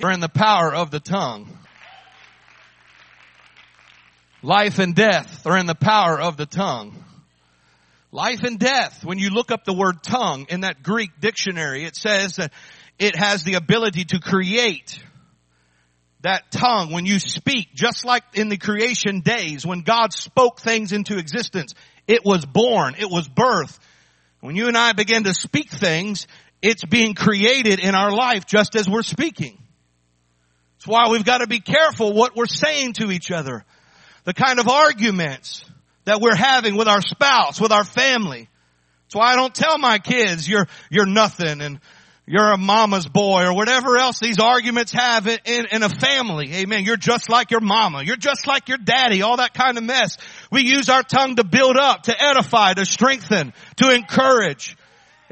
We're 0.00 0.12
in 0.12 0.20
the 0.20 0.28
power 0.28 0.72
of 0.72 0.92
the 0.92 1.00
tongue. 1.00 1.58
Life 4.42 4.78
and 4.78 4.94
death 4.94 5.44
are 5.44 5.58
in 5.58 5.66
the 5.66 5.74
power 5.74 6.20
of 6.20 6.36
the 6.36 6.46
tongue. 6.46 7.04
Life 8.12 8.44
and 8.44 8.60
death, 8.60 9.04
when 9.04 9.18
you 9.18 9.30
look 9.30 9.50
up 9.50 9.64
the 9.64 9.74
word 9.74 10.04
tongue 10.04 10.46
in 10.50 10.60
that 10.60 10.84
Greek 10.84 11.10
dictionary, 11.20 11.84
it 11.84 11.96
says 11.96 12.36
that 12.36 12.52
it 13.00 13.16
has 13.16 13.42
the 13.42 13.54
ability 13.54 14.04
to 14.04 14.20
create 14.20 15.02
that 16.22 16.50
tongue 16.50 16.92
when 16.92 17.06
you 17.06 17.18
speak, 17.18 17.68
just 17.74 18.04
like 18.04 18.22
in 18.34 18.48
the 18.48 18.58
creation 18.58 19.20
days 19.20 19.64
when 19.64 19.80
God 19.80 20.12
spoke 20.12 20.60
things 20.60 20.92
into 20.92 21.18
existence, 21.18 21.74
it 22.06 22.24
was 22.24 22.44
born, 22.44 22.94
it 22.98 23.10
was 23.10 23.28
birth. 23.28 23.78
When 24.40 24.56
you 24.56 24.68
and 24.68 24.76
I 24.76 24.92
begin 24.92 25.24
to 25.24 25.34
speak 25.34 25.70
things, 25.70 26.26
it's 26.62 26.84
being 26.84 27.14
created 27.14 27.80
in 27.80 27.94
our 27.94 28.10
life 28.10 28.46
just 28.46 28.76
as 28.76 28.88
we're 28.88 29.02
speaking. 29.02 29.58
That's 30.78 30.86
why 30.86 31.08
we've 31.10 31.24
got 31.24 31.38
to 31.38 31.46
be 31.46 31.60
careful 31.60 32.12
what 32.12 32.36
we're 32.36 32.46
saying 32.46 32.94
to 32.94 33.10
each 33.10 33.30
other. 33.30 33.64
The 34.24 34.34
kind 34.34 34.58
of 34.58 34.68
arguments 34.68 35.64
that 36.04 36.20
we're 36.20 36.34
having 36.34 36.76
with 36.76 36.88
our 36.88 37.02
spouse, 37.02 37.60
with 37.60 37.72
our 37.72 37.84
family. 37.84 38.48
That's 39.04 39.14
why 39.14 39.32
I 39.32 39.36
don't 39.36 39.54
tell 39.54 39.76
my 39.78 39.98
kids 39.98 40.48
you're, 40.48 40.66
you're 40.90 41.06
nothing 41.06 41.60
and 41.60 41.80
you're 42.30 42.52
a 42.52 42.56
mama's 42.56 43.08
boy 43.08 43.42
or 43.42 43.52
whatever 43.56 43.96
else 43.96 44.20
these 44.20 44.38
arguments 44.38 44.92
have 44.92 45.26
in, 45.26 45.38
in, 45.44 45.66
in, 45.72 45.82
a 45.82 45.88
family. 45.88 46.54
Amen. 46.54 46.84
You're 46.84 46.96
just 46.96 47.28
like 47.28 47.50
your 47.50 47.58
mama. 47.58 48.04
You're 48.04 48.14
just 48.14 48.46
like 48.46 48.68
your 48.68 48.78
daddy. 48.78 49.22
All 49.22 49.38
that 49.38 49.52
kind 49.52 49.76
of 49.76 49.82
mess. 49.82 50.16
We 50.48 50.62
use 50.62 50.88
our 50.88 51.02
tongue 51.02 51.34
to 51.36 51.44
build 51.44 51.76
up, 51.76 52.04
to 52.04 52.14
edify, 52.16 52.74
to 52.74 52.86
strengthen, 52.86 53.52
to 53.78 53.92
encourage. 53.92 54.76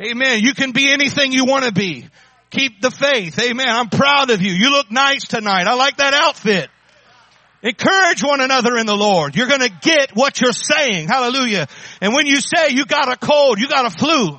Amen. 0.00 0.40
You 0.40 0.54
can 0.54 0.72
be 0.72 0.90
anything 0.90 1.30
you 1.30 1.44
want 1.44 1.66
to 1.66 1.72
be. 1.72 2.08
Keep 2.50 2.80
the 2.80 2.90
faith. 2.90 3.38
Amen. 3.38 3.68
I'm 3.68 3.90
proud 3.90 4.30
of 4.30 4.42
you. 4.42 4.50
You 4.50 4.70
look 4.70 4.90
nice 4.90 5.24
tonight. 5.24 5.68
I 5.68 5.74
like 5.74 5.98
that 5.98 6.14
outfit. 6.14 6.68
Encourage 7.62 8.24
one 8.24 8.40
another 8.40 8.76
in 8.76 8.86
the 8.86 8.96
Lord. 8.96 9.36
You're 9.36 9.46
gonna 9.46 9.68
get 9.68 10.16
what 10.16 10.40
you're 10.40 10.52
saying. 10.52 11.06
Hallelujah. 11.06 11.68
And 12.00 12.12
when 12.12 12.26
you 12.26 12.40
say 12.40 12.70
you 12.70 12.86
got 12.86 13.12
a 13.12 13.16
cold, 13.16 13.60
you 13.60 13.68
got 13.68 13.86
a 13.86 13.90
flu, 13.90 14.38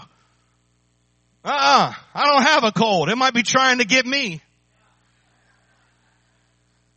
uh-uh. 1.43 1.93
I 2.13 2.25
don't 2.25 2.43
have 2.43 2.63
a 2.63 2.71
cold. 2.71 3.10
It 3.10 3.15
might 3.15 3.34
be 3.34 3.41
trying 3.43 3.80
to 3.80 3.86
get 3.86 4.06
me. 4.06 4.41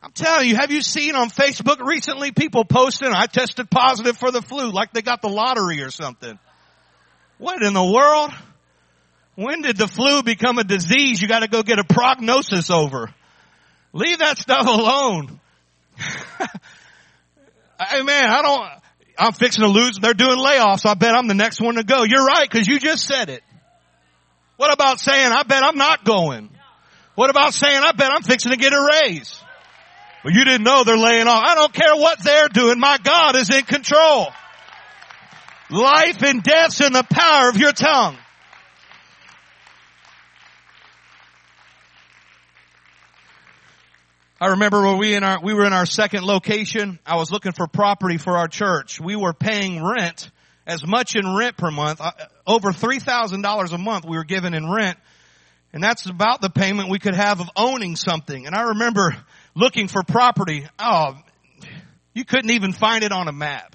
I'm 0.03 0.13
telling 0.13 0.49
you, 0.49 0.57
have 0.57 0.73
you 0.73 0.83
seen 0.83 1.15
on 1.15 1.31
Facebook 1.31 1.81
recently 1.81 2.33
people 2.33 2.65
posting, 2.65 3.13
I 3.13 3.27
tested 3.27 3.71
positive 3.71 4.17
for 4.17 4.33
the 4.33 4.43
flu, 4.43 4.73
like 4.73 4.93
they 4.93 5.03
got 5.03 5.23
the 5.23 5.29
lottery 5.29 5.83
or 5.83 5.91
something. 5.91 6.37
What 7.39 7.63
in 7.63 7.73
the 7.73 7.85
world? 7.85 8.33
When 9.37 9.63
did 9.63 9.77
the 9.77 9.87
flu 9.87 10.25
become 10.25 10.59
a 10.59 10.65
disease 10.65 11.23
you 11.23 11.29
gotta 11.29 11.47
go 11.47 11.63
get 11.63 11.79
a 11.79 11.85
prognosis 11.85 12.69
over? 12.69 13.15
Leave 13.93 14.19
that 14.19 14.39
stuff 14.39 14.67
alone. 14.67 15.39
hey 15.97 18.03
man, 18.03 18.25
I 18.25 18.43
don't, 18.43 18.69
I'm 19.19 19.33
fixing 19.35 19.63
to 19.63 19.71
lose, 19.71 19.99
they're 20.01 20.15
doing 20.15 20.39
layoffs, 20.39 20.85
I 20.85 20.95
bet 20.95 21.15
I'm 21.15 21.29
the 21.29 21.35
next 21.35 21.61
one 21.61 21.77
to 21.77 21.85
go. 21.85 22.03
You're 22.03 22.25
right, 22.25 22.51
cause 22.51 22.67
you 22.67 22.81
just 22.81 23.07
said 23.07 23.29
it. 23.29 23.45
What 24.63 24.73
about 24.73 25.01
saying, 25.01 25.33
I 25.33 25.43
bet 25.43 25.65
I'm 25.65 25.77
not 25.77 26.05
going? 26.05 26.49
What 27.17 27.31
about 27.31 27.53
saying, 27.53 27.83
I 27.83 27.91
bet 27.91 28.13
I'm 28.13 28.23
fixing 28.23 28.53
to 28.53 28.57
get 28.57 28.73
a 28.73 28.91
raise? 29.03 29.43
Well, 30.23 30.33
you 30.33 30.45
didn't 30.45 30.63
know 30.63 30.85
they're 30.85 30.97
laying 30.97 31.27
off. 31.27 31.43
I 31.45 31.57
don't 31.57 31.73
care 31.73 31.97
what 31.97 32.23
they're 32.23 32.47
doing. 32.47 32.79
My 32.79 32.97
God 33.03 33.35
is 33.35 33.51
in 33.51 33.65
control. 33.65 34.29
Life 35.69 36.23
and 36.23 36.45
death's 36.45 36.81
in 36.81 36.93
the 36.93 37.03
power 37.03 37.49
of 37.49 37.57
your 37.57 37.73
tongue. 37.73 38.17
I 44.41 44.47
remember 44.51 44.87
when 44.87 44.99
we 44.99 45.17
in 45.17 45.25
our, 45.25 45.43
we 45.43 45.55
were 45.55 45.65
in 45.65 45.73
our 45.73 45.87
second 45.87 46.23
location. 46.23 47.01
I 47.05 47.17
was 47.17 47.33
looking 47.33 47.51
for 47.51 47.67
property 47.67 48.17
for 48.17 48.39
our 48.39 48.47
church. 48.47 49.01
We 49.01 49.17
were 49.17 49.33
paying 49.33 49.85
rent 49.85 50.31
as 50.69 50.87
much 50.87 51.17
in 51.17 51.35
rent 51.35 51.57
per 51.57 51.73
month, 51.73 52.01
uh, 52.01 52.13
over 52.47 52.73
$3,000 52.73 53.73
a 53.73 53.79
month 53.79 54.05
we 54.05 54.17
were 54.17 54.25
given 54.25 54.55
in 54.55 54.71
rent. 54.71 54.99
And 55.73 55.83
that's 55.83 56.07
about 56.07 56.41
the 56.41 56.51
payment 56.51 56.91
we 56.91 56.99
could 56.99 57.15
have 57.15 57.41
of 57.41 57.49
owning 57.57 57.97
something. 57.97 58.47
And 58.47 58.55
I 58.55 58.69
remember 58.71 59.17
looking 59.55 59.89
for 59.89 60.03
property. 60.03 60.67
Oh, 60.79 61.17
you 62.15 62.25
couldn't 62.25 62.51
even 62.51 62.73
find 62.73 63.05
it 63.05 63.13
on 63.13 63.29
a 63.29 63.33
map. 63.33 63.75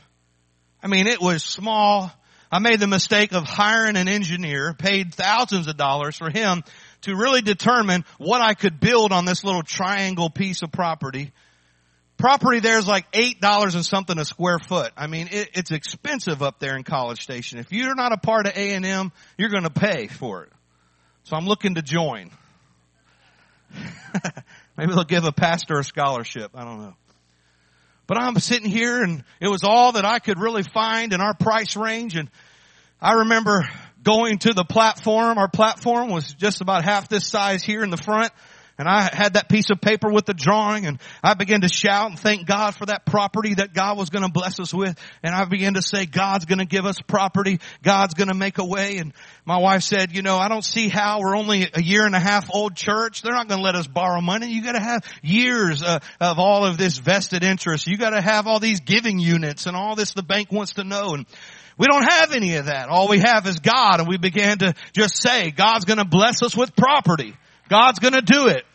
I 0.84 0.88
mean, 0.88 1.08
it 1.08 1.20
was 1.20 1.44
small. 1.44 2.12
I 2.52 2.60
made 2.60 2.80
the 2.80 2.88
mistake 2.88 3.34
of 3.34 3.44
hiring 3.46 3.98
an 3.98 4.08
engineer, 4.08 4.74
paid 4.74 5.14
thousands 5.14 5.68
of 5.68 5.76
dollars 5.76 6.16
for 6.16 6.30
him 6.30 6.64
to 7.02 7.16
really 7.16 7.42
determine 7.42 8.06
what 8.20 8.42
I 8.42 8.54
could 8.54 8.80
build 8.80 9.12
on 9.12 9.26
this 9.26 9.44
little 9.44 9.64
triangle 9.64 10.30
piece 10.30 10.62
of 10.62 10.72
property 10.72 11.34
Property 12.18 12.60
there 12.60 12.80
is 12.80 12.88
like 12.88 13.06
eight 13.14 13.40
dollars 13.40 13.76
and 13.76 13.86
something 13.86 14.18
a 14.18 14.26
square 14.26 14.58
foot. 14.58 14.92
I 14.98 15.08
mean, 15.08 15.30
it, 15.32 15.50
it's 15.54 15.72
expensive 15.72 16.42
up 16.42 16.60
there 16.60 16.76
in 16.76 16.84
College 16.84 17.22
Station. 17.22 17.60
If 17.60 17.72
you're 17.72 17.96
not 17.96 18.12
a 18.12 18.18
part 18.18 18.48
of 18.48 18.58
A 18.58 18.74
and 18.74 18.86
M, 18.86 19.12
you're 19.38 19.50
going 19.50 19.64
to 19.64 19.70
pay 19.70 20.08
for 20.08 20.44
it. 20.44 20.52
So 21.26 21.36
I'm 21.36 21.46
looking 21.46 21.76
to 21.76 21.84
join. 21.84 22.32
Maybe 24.78 24.94
they'll 24.94 25.04
give 25.04 25.26
a 25.26 25.32
pastor 25.32 25.78
a 25.80 25.84
scholarship. 25.84 26.52
I 26.56 26.64
don't 26.64 26.80
know. 26.80 26.96
But 28.08 28.18
I'm 28.18 28.40
sitting 28.40 28.70
here 28.70 29.04
and 29.04 29.24
it 29.42 29.50
was 29.50 29.64
all 29.64 29.92
that 29.92 30.06
I 30.06 30.20
could 30.20 30.40
really 30.40 30.64
find 30.64 31.14
in 31.14 31.22
our 31.22 31.34
price 31.34 31.76
range. 31.76 32.16
And 32.16 32.30
I 33.02 33.14
remember 33.14 33.68
going 34.02 34.40
to 34.40 34.54
the 34.54 34.64
platform. 34.64 35.38
Our 35.38 35.50
platform 35.50 36.10
was 36.10 36.34
just 36.34 36.62
about 36.62 36.86
half 36.86 37.10
this 37.10 37.28
size 37.28 37.64
here 37.64 37.84
in 37.84 37.90
the 37.90 37.98
front. 37.98 38.32
And 38.80 38.88
I 38.88 39.10
had 39.12 39.34
that 39.34 39.50
piece 39.50 39.72
of 39.72 39.82
paper 39.82 40.12
with 40.12 40.26
the 40.26 40.36
drawing 40.36 40.86
and 40.86 41.00
I 41.24 41.34
began 41.34 41.62
to 41.62 41.68
shout 41.68 42.12
and 42.12 42.20
thank 42.20 42.46
God 42.46 42.76
for 42.76 42.86
that 42.86 43.08
property 43.08 43.56
that 43.56 43.74
God 43.74 43.98
was 43.98 44.12
going 44.12 44.24
to 44.24 44.32
bless 44.32 44.60
us 44.60 44.72
with. 44.72 44.96
And 45.24 45.34
I 45.34 45.46
began 45.46 45.74
to 45.74 45.82
say, 45.82 46.06
God's 46.06 46.46
going 46.46 46.60
to 46.60 46.66
give 46.66 46.86
us 46.86 46.98
property. 47.02 47.60
God's 47.82 48.14
going 48.14 48.28
to 48.28 48.36
make 48.36 48.60
a 48.60 48.66
way. 48.66 48.98
And 48.98 49.14
my 49.46 49.58
wife 49.58 49.82
said, 49.82 50.16
you 50.16 50.22
know, 50.22 50.38
I 50.38 50.48
don't 50.48 50.64
see 50.64 50.90
how 50.90 51.22
we're 51.22 51.36
only 51.36 51.68
a 51.74 51.82
year 51.82 52.06
and 52.06 52.14
a 52.14 52.20
half 52.20 52.54
old 52.54 52.76
church. 52.76 53.24
They're 53.24 53.34
not 53.34 53.48
going 53.48 53.60
to 53.60 53.66
let 53.66 53.74
us 53.74 53.88
borrow 53.88 54.22
money. 54.22 54.52
You 54.52 54.64
got 54.64 54.74
to 54.74 54.80
have 54.80 55.04
years 55.24 55.82
uh, 55.82 56.00
of 56.22 56.38
all 56.38 56.64
of 56.64 56.78
this 56.78 57.00
vested 57.00 57.44
interest. 57.44 57.88
You 57.88 57.98
got 57.98 58.12
to 58.12 58.22
have 58.22 58.46
all 58.46 58.60
these 58.60 58.82
giving 58.82 59.20
units 59.20 59.66
and 59.66 59.76
all 59.76 59.96
this 59.96 60.14
the 60.14 60.22
bank 60.22 60.52
wants 60.52 60.74
to 60.74 60.84
know. 60.84 61.16
And 61.16 61.26
we 61.80 61.88
don't 61.88 62.08
have 62.08 62.32
any 62.32 62.56
of 62.58 62.66
that. 62.66 62.90
All 62.90 63.08
we 63.08 63.20
have 63.20 63.48
is 63.48 63.58
God. 63.58 64.02
And 64.02 64.08
we 64.08 64.20
began 64.20 64.60
to 64.60 64.76
just 64.94 65.20
say, 65.20 65.50
God's 65.50 65.86
going 65.86 65.98
to 65.98 66.06
bless 66.06 66.44
us 66.44 66.56
with 66.56 66.76
property. 66.76 67.34
God's 67.70 68.00
gonna 68.00 68.22
do 68.22 68.48
it. 68.48 68.66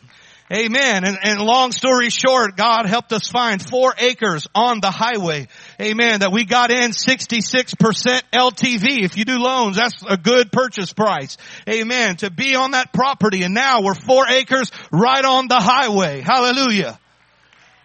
Amen. 0.51 1.03
And, 1.05 1.17
and 1.23 1.41
long 1.41 1.71
story 1.71 2.09
short, 2.09 2.57
God 2.57 2.85
helped 2.85 3.11
us 3.13 3.27
find 3.27 3.61
four 3.61 3.93
acres 3.97 4.47
on 4.53 4.81
the 4.81 4.91
highway. 4.91 5.47
Amen. 5.81 6.19
That 6.19 6.31
we 6.31 6.45
got 6.45 6.69
in 6.69 6.91
66% 6.91 8.21
LTV. 8.31 9.03
If 9.03 9.17
you 9.17 9.25
do 9.25 9.39
loans, 9.39 9.77
that's 9.77 10.03
a 10.07 10.17
good 10.17 10.51
purchase 10.51 10.93
price. 10.93 11.37
Amen. 11.67 12.17
To 12.17 12.29
be 12.29 12.55
on 12.55 12.71
that 12.71 12.93
property 12.93 13.43
and 13.43 13.53
now 13.53 13.81
we're 13.81 13.95
four 13.95 14.27
acres 14.27 14.71
right 14.91 15.23
on 15.23 15.47
the 15.47 15.59
highway. 15.59 16.21
Hallelujah. 16.21 16.99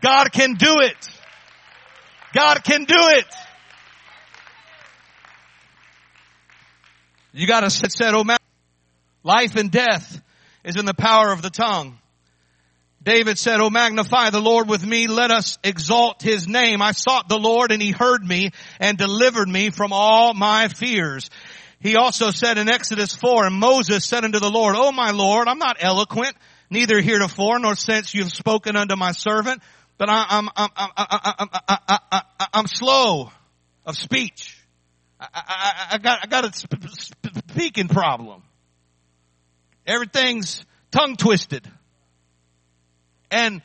God 0.03 0.31
can 0.33 0.55
do 0.55 0.81
it. 0.81 1.09
God 2.35 2.62
can 2.64 2.85
do 2.85 2.97
it. 2.99 3.27
You 7.33 7.47
gotta 7.47 7.71
set, 7.71 8.14
oh 8.14 8.25
man, 8.25 8.38
life 9.23 9.57
and 9.57 9.71
death 9.71 10.21
is 10.68 10.76
in 10.76 10.85
the 10.85 10.94
power 10.94 11.33
of 11.33 11.40
the 11.40 11.50
tongue. 11.50 11.98
David 13.02 13.38
said, 13.38 13.61
Oh 13.61 13.70
magnify 13.70 14.31
the 14.31 14.40
Lord 14.40 14.68
with 14.68 14.85
me. 14.85 15.07
Let 15.07 15.31
us 15.31 15.59
exalt 15.64 16.22
his 16.22 16.46
name. 16.46 16.83
I 16.83 16.92
sought 16.92 17.28
the 17.28 17.38
Lord 17.38 17.72
and 17.72 17.81
he 17.81 17.90
heard 17.90 18.22
me 18.22 18.50
and 18.78 18.98
delivered 18.98 19.48
me 19.48 19.70
from 19.70 19.92
all 19.92 20.35
my 20.35 20.68
fears. 20.68 21.31
He 21.81 21.96
also 21.96 22.31
said 22.31 22.59
in 22.59 22.68
Exodus 22.68 23.14
4, 23.14 23.46
and 23.46 23.54
Moses 23.54 24.04
said 24.04 24.24
unto 24.24 24.40
the 24.40 24.50
Lord, 24.50 24.74
Oh 24.76 24.92
my 24.92 25.12
Lord, 25.12 25.48
I'm 25.48 25.59
not 25.59 25.78
eloquent, 25.81 26.37
neither 26.68 27.00
heretofore 27.00 27.59
nor 27.61 27.74
since 27.74 28.14
you've 28.14 28.33
spoken 28.33 28.76
unto 28.76 28.96
my 28.96 29.12
servant, 29.12 29.62
but 29.96 30.11
I, 30.11 30.26
am 30.28 30.50
I'm, 30.54 30.68
I'm, 30.76 30.90
I'm, 30.96 31.48
I'm, 32.52 32.66
slow 32.66 33.31
of 33.87 33.96
speech. 33.96 34.62
I, 35.18 35.28
I, 35.33 35.87
I 35.92 35.98
got, 35.98 36.18
I 36.24 36.26
got 36.26 36.44
a 36.44 36.52
speaking 37.48 37.88
problem. 37.88 38.42
Everything's 39.88 40.64
tongue 40.92 41.16
twisted 41.16 41.68
and 43.31 43.62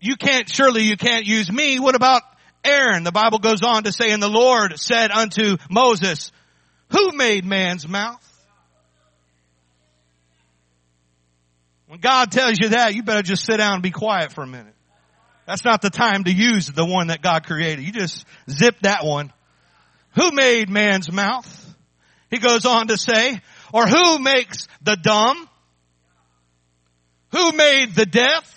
you 0.00 0.16
can't, 0.16 0.48
surely 0.48 0.82
you 0.82 0.96
can't 0.96 1.24
use 1.24 1.50
me. 1.50 1.78
What 1.78 1.94
about 1.94 2.22
Aaron? 2.64 3.04
The 3.04 3.12
Bible 3.12 3.38
goes 3.38 3.62
on 3.62 3.84
to 3.84 3.92
say, 3.92 4.10
and 4.10 4.22
the 4.22 4.28
Lord 4.28 4.78
said 4.78 5.10
unto 5.10 5.56
Moses, 5.70 6.32
who 6.90 7.12
made 7.12 7.44
man's 7.44 7.88
mouth? 7.88 8.20
When 11.86 12.00
God 12.00 12.32
tells 12.32 12.58
you 12.58 12.70
that, 12.70 12.94
you 12.94 13.02
better 13.02 13.22
just 13.22 13.44
sit 13.44 13.58
down 13.58 13.74
and 13.74 13.82
be 13.82 13.90
quiet 13.90 14.32
for 14.32 14.42
a 14.42 14.46
minute. 14.46 14.74
That's 15.46 15.64
not 15.64 15.82
the 15.82 15.90
time 15.90 16.24
to 16.24 16.32
use 16.32 16.66
the 16.66 16.84
one 16.84 17.08
that 17.08 17.22
God 17.22 17.44
created. 17.44 17.84
You 17.84 17.92
just 17.92 18.24
zip 18.50 18.76
that 18.82 19.04
one. 19.04 19.32
Who 20.16 20.32
made 20.32 20.70
man's 20.70 21.12
mouth? 21.12 21.76
He 22.30 22.38
goes 22.38 22.64
on 22.64 22.88
to 22.88 22.96
say, 22.96 23.40
or 23.72 23.86
who 23.86 24.18
makes 24.18 24.66
the 24.82 24.96
dumb? 24.96 25.48
Who 27.34 27.52
made 27.52 27.94
the 27.94 28.06
deaf? 28.06 28.54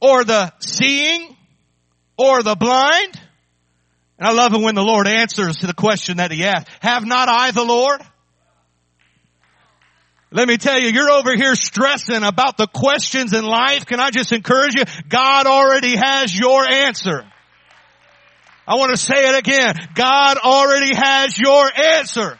or 0.00 0.24
the 0.24 0.52
seeing 0.60 1.36
or 2.16 2.42
the 2.42 2.54
blind? 2.54 3.20
And 4.18 4.26
I 4.26 4.32
love 4.32 4.52
it 4.54 4.60
when 4.60 4.74
the 4.74 4.82
Lord 4.82 5.06
answers 5.06 5.58
to 5.58 5.66
the 5.66 5.74
question 5.74 6.16
that 6.16 6.32
he 6.32 6.44
asked. 6.44 6.68
Have 6.80 7.06
not 7.06 7.28
I 7.28 7.50
the 7.52 7.64
Lord? 7.64 8.00
Let 10.30 10.46
me 10.46 10.58
tell 10.58 10.78
you, 10.78 10.88
you're 10.88 11.10
over 11.10 11.34
here 11.34 11.54
stressing 11.54 12.22
about 12.22 12.58
the 12.58 12.66
questions 12.66 13.32
in 13.32 13.44
life. 13.44 13.86
Can 13.86 13.98
I 13.98 14.10
just 14.10 14.32
encourage 14.32 14.74
you? 14.74 14.84
God 15.08 15.46
already 15.46 15.96
has 15.96 16.36
your 16.36 16.68
answer. 16.68 17.24
I 18.66 18.74
want 18.74 18.90
to 18.90 18.98
say 18.98 19.30
it 19.30 19.38
again. 19.38 19.74
God 19.94 20.36
already 20.36 20.94
has 20.94 21.38
your 21.38 21.70
answer. 21.74 22.38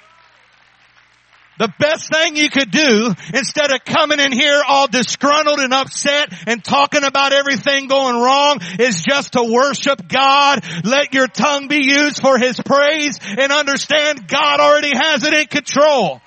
The 1.58 1.72
best 1.78 2.12
thing 2.12 2.36
you 2.36 2.48
could 2.50 2.70
do 2.70 3.14
instead 3.34 3.72
of 3.72 3.84
coming 3.84 4.20
in 4.20 4.32
here 4.32 4.62
all 4.66 4.86
disgruntled 4.86 5.58
and 5.58 5.74
upset 5.74 6.32
and 6.46 6.62
talking 6.62 7.02
about 7.02 7.32
everything 7.32 7.88
going 7.88 8.14
wrong 8.14 8.60
is 8.78 9.02
just 9.02 9.32
to 9.32 9.42
worship 9.42 10.06
God. 10.06 10.64
Let 10.84 11.12
your 11.12 11.26
tongue 11.26 11.66
be 11.66 11.80
used 11.82 12.20
for 12.20 12.38
His 12.38 12.60
praise 12.60 13.18
and 13.22 13.50
understand 13.50 14.28
God 14.28 14.60
already 14.60 14.96
has 14.96 15.24
it 15.24 15.34
in 15.34 15.46
control. 15.46 16.20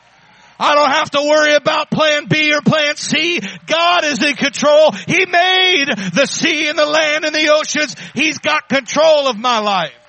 I 0.60 0.76
don't 0.76 0.92
have 0.92 1.10
to 1.12 1.22
worry 1.22 1.56
about 1.56 1.90
plan 1.90 2.28
B 2.28 2.54
or 2.54 2.62
plan 2.62 2.96
C. 2.96 3.40
God 3.66 4.04
is 4.04 4.22
in 4.22 4.36
control. 4.36 4.92
He 4.92 5.26
made 5.26 5.88
the 6.14 6.28
sea 6.28 6.68
and 6.68 6.78
the 6.78 6.86
land 6.86 7.26
and 7.26 7.34
the 7.34 7.52
oceans. 7.52 7.96
He's 8.14 8.38
got 8.38 8.70
control 8.70 9.28
of 9.28 9.40
my 9.40 9.58
life. 9.60 10.01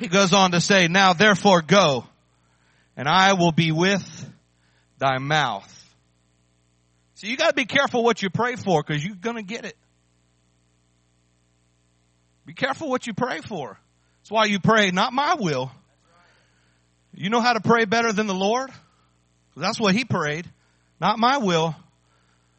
He 0.00 0.08
goes 0.08 0.32
on 0.32 0.52
to 0.52 0.62
say, 0.62 0.88
now 0.88 1.12
therefore 1.12 1.60
go 1.60 2.06
and 2.96 3.06
I 3.06 3.34
will 3.34 3.52
be 3.52 3.70
with 3.70 4.30
thy 4.98 5.18
mouth. 5.18 5.68
So 7.16 7.26
you 7.26 7.36
gotta 7.36 7.52
be 7.52 7.66
careful 7.66 8.02
what 8.02 8.22
you 8.22 8.30
pray 8.30 8.56
for 8.56 8.82
because 8.82 9.04
you're 9.04 9.14
gonna 9.14 9.42
get 9.42 9.66
it. 9.66 9.76
Be 12.46 12.54
careful 12.54 12.88
what 12.88 13.06
you 13.06 13.12
pray 13.12 13.42
for. 13.42 13.78
That's 14.22 14.30
why 14.30 14.46
you 14.46 14.58
pray, 14.58 14.90
not 14.90 15.12
my 15.12 15.34
will. 15.38 15.70
You 17.14 17.28
know 17.28 17.42
how 17.42 17.52
to 17.52 17.60
pray 17.60 17.84
better 17.84 18.10
than 18.10 18.26
the 18.26 18.34
Lord? 18.34 18.70
That's 19.54 19.78
what 19.78 19.94
he 19.94 20.06
prayed. 20.06 20.50
Not 20.98 21.18
my 21.18 21.36
will, 21.36 21.76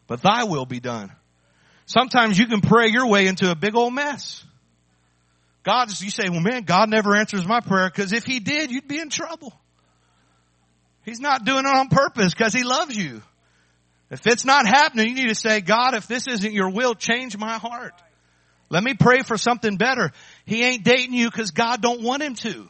but 0.06 0.22
thy 0.22 0.44
will 0.44 0.68
be 0.68 0.80
done. 0.80 1.12
Sometimes 1.88 2.38
you 2.38 2.46
can 2.46 2.62
pray 2.62 2.90
your 2.90 3.08
way 3.08 3.26
into 3.26 3.50
a 3.50 3.56
big 3.56 3.76
old 3.76 3.96
mess. 3.96 4.46
God, 5.64 5.90
you 6.02 6.10
say, 6.10 6.30
well 6.30 6.40
man, 6.40 6.64
God 6.64 6.90
never 6.90 7.16
answers 7.16 7.46
my 7.46 7.60
prayer 7.60 7.90
because 7.90 8.14
if 8.14 8.26
he 8.26 8.40
did, 8.40 8.72
you'd 8.72 8.88
be 8.88 9.00
in 9.00 9.10
trouble. 9.10 9.54
He's 11.04 11.20
not 11.20 11.46
doing 11.46 11.66
it 11.66 11.76
on 11.76 11.90
purpose 11.90 12.34
because 12.34 12.54
he 12.54 12.64
loves 12.64 12.96
you. 12.96 13.22
If 14.10 14.28
it's 14.28 14.46
not 14.46 14.66
happening, 14.66 15.10
you 15.10 15.16
need 15.16 15.30
to 15.30 15.36
say, 15.36 15.62
God, 15.62 15.96
if 15.96 16.06
this 16.08 16.28
isn't 16.28 16.52
your 16.54 16.70
will, 16.72 16.96
change 16.96 17.38
my 17.38 17.58
heart. 17.58 17.94
Let 18.70 18.84
me 18.84 18.94
pray 18.94 19.22
for 19.22 19.38
something 19.38 19.78
better. 19.78 20.12
He 20.46 20.64
ain't 20.64 20.84
dating 20.84 21.14
you 21.14 21.30
because 21.30 21.52
God 21.52 21.82
don't 21.82 22.02
want 22.02 22.22
him 22.22 22.36
to. 22.36 22.70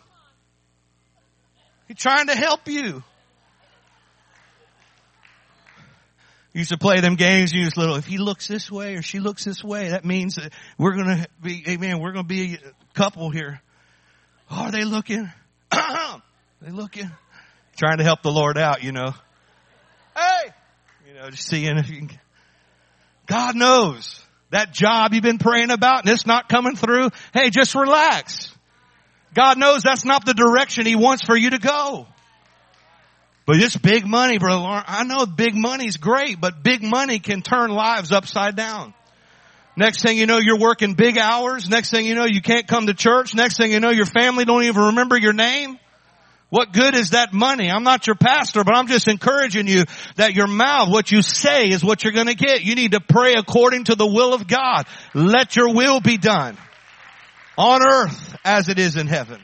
He's 1.87 1.97
trying 1.97 2.27
to 2.27 2.35
help 2.35 2.67
you. 2.67 3.03
You 6.53 6.59
used 6.59 6.71
to 6.71 6.77
play 6.77 6.99
them 6.99 7.15
games. 7.15 7.53
You 7.53 7.63
used 7.63 7.77
little, 7.77 7.95
if 7.95 8.05
he 8.05 8.17
looks 8.17 8.47
this 8.47 8.69
way 8.69 8.95
or 8.95 9.01
she 9.01 9.19
looks 9.19 9.45
this 9.45 9.63
way, 9.63 9.89
that 9.89 10.03
means 10.03 10.35
that 10.35 10.51
we're 10.77 10.95
going 10.95 11.17
to 11.17 11.27
be, 11.41 11.63
amen, 11.67 11.99
we're 11.99 12.11
going 12.11 12.25
to 12.25 12.33
be 12.33 12.57
couple 12.93 13.29
here. 13.29 13.61
Oh, 14.49 14.65
are 14.65 14.71
they 14.71 14.83
looking? 14.83 15.29
they 15.71 16.71
looking? 16.71 17.09
Trying 17.77 17.97
to 17.97 18.03
help 18.03 18.21
the 18.21 18.31
Lord 18.31 18.57
out, 18.57 18.83
you 18.83 18.91
know. 18.91 19.13
Hey! 20.15 20.51
You 21.07 21.13
know, 21.13 21.29
just 21.29 21.47
seeing 21.47 21.77
if 21.77 21.89
you 21.89 22.07
can. 22.07 22.19
God 23.27 23.55
knows 23.55 24.21
that 24.49 24.73
job 24.73 25.13
you've 25.13 25.23
been 25.23 25.37
praying 25.37 25.71
about 25.71 26.01
and 26.01 26.09
it's 26.09 26.25
not 26.25 26.49
coming 26.49 26.75
through. 26.75 27.09
Hey, 27.33 27.49
just 27.49 27.75
relax. 27.75 28.53
God 29.33 29.57
knows 29.57 29.83
that's 29.83 30.03
not 30.03 30.25
the 30.25 30.33
direction 30.33 30.85
He 30.85 30.95
wants 30.95 31.23
for 31.25 31.37
you 31.37 31.51
to 31.51 31.57
go. 31.57 32.07
But 33.45 33.57
it's 33.57 33.75
big 33.75 34.05
money, 34.05 34.37
brother. 34.37 34.83
I 34.85 35.03
know 35.03 35.25
big 35.25 35.55
money's 35.55 35.97
great, 35.97 36.39
but 36.39 36.63
big 36.63 36.83
money 36.83 37.19
can 37.19 37.41
turn 37.41 37.71
lives 37.71 38.11
upside 38.11 38.55
down. 38.55 38.93
Next 39.81 40.03
thing 40.03 40.15
you 40.15 40.27
know, 40.27 40.37
you're 40.37 40.59
working 40.59 40.93
big 40.93 41.17
hours. 41.17 41.67
Next 41.67 41.89
thing 41.89 42.05
you 42.05 42.13
know, 42.13 42.25
you 42.25 42.39
can't 42.39 42.67
come 42.67 42.85
to 42.85 42.93
church. 42.93 43.33
Next 43.33 43.57
thing 43.57 43.71
you 43.71 43.79
know, 43.79 43.89
your 43.89 44.05
family 44.05 44.45
don't 44.45 44.61
even 44.61 44.83
remember 44.83 45.17
your 45.17 45.33
name. 45.33 45.79
What 46.49 46.71
good 46.71 46.93
is 46.93 47.09
that 47.11 47.33
money? 47.33 47.67
I'm 47.71 47.81
not 47.81 48.05
your 48.05 48.15
pastor, 48.15 48.63
but 48.63 48.75
I'm 48.75 48.85
just 48.85 49.07
encouraging 49.07 49.65
you 49.65 49.85
that 50.17 50.35
your 50.35 50.45
mouth, 50.45 50.89
what 50.89 51.11
you 51.11 51.23
say 51.23 51.63
is 51.63 51.83
what 51.83 52.03
you're 52.03 52.13
gonna 52.13 52.35
get. 52.35 52.61
You 52.61 52.75
need 52.75 52.91
to 52.91 52.99
pray 52.99 53.33
according 53.33 53.85
to 53.85 53.95
the 53.95 54.05
will 54.05 54.35
of 54.35 54.47
God. 54.47 54.85
Let 55.15 55.55
your 55.55 55.73
will 55.73 55.99
be 55.99 56.19
done 56.19 56.59
on 57.57 57.81
earth 57.81 58.35
as 58.45 58.69
it 58.69 58.77
is 58.77 58.97
in 58.97 59.07
heaven. 59.07 59.41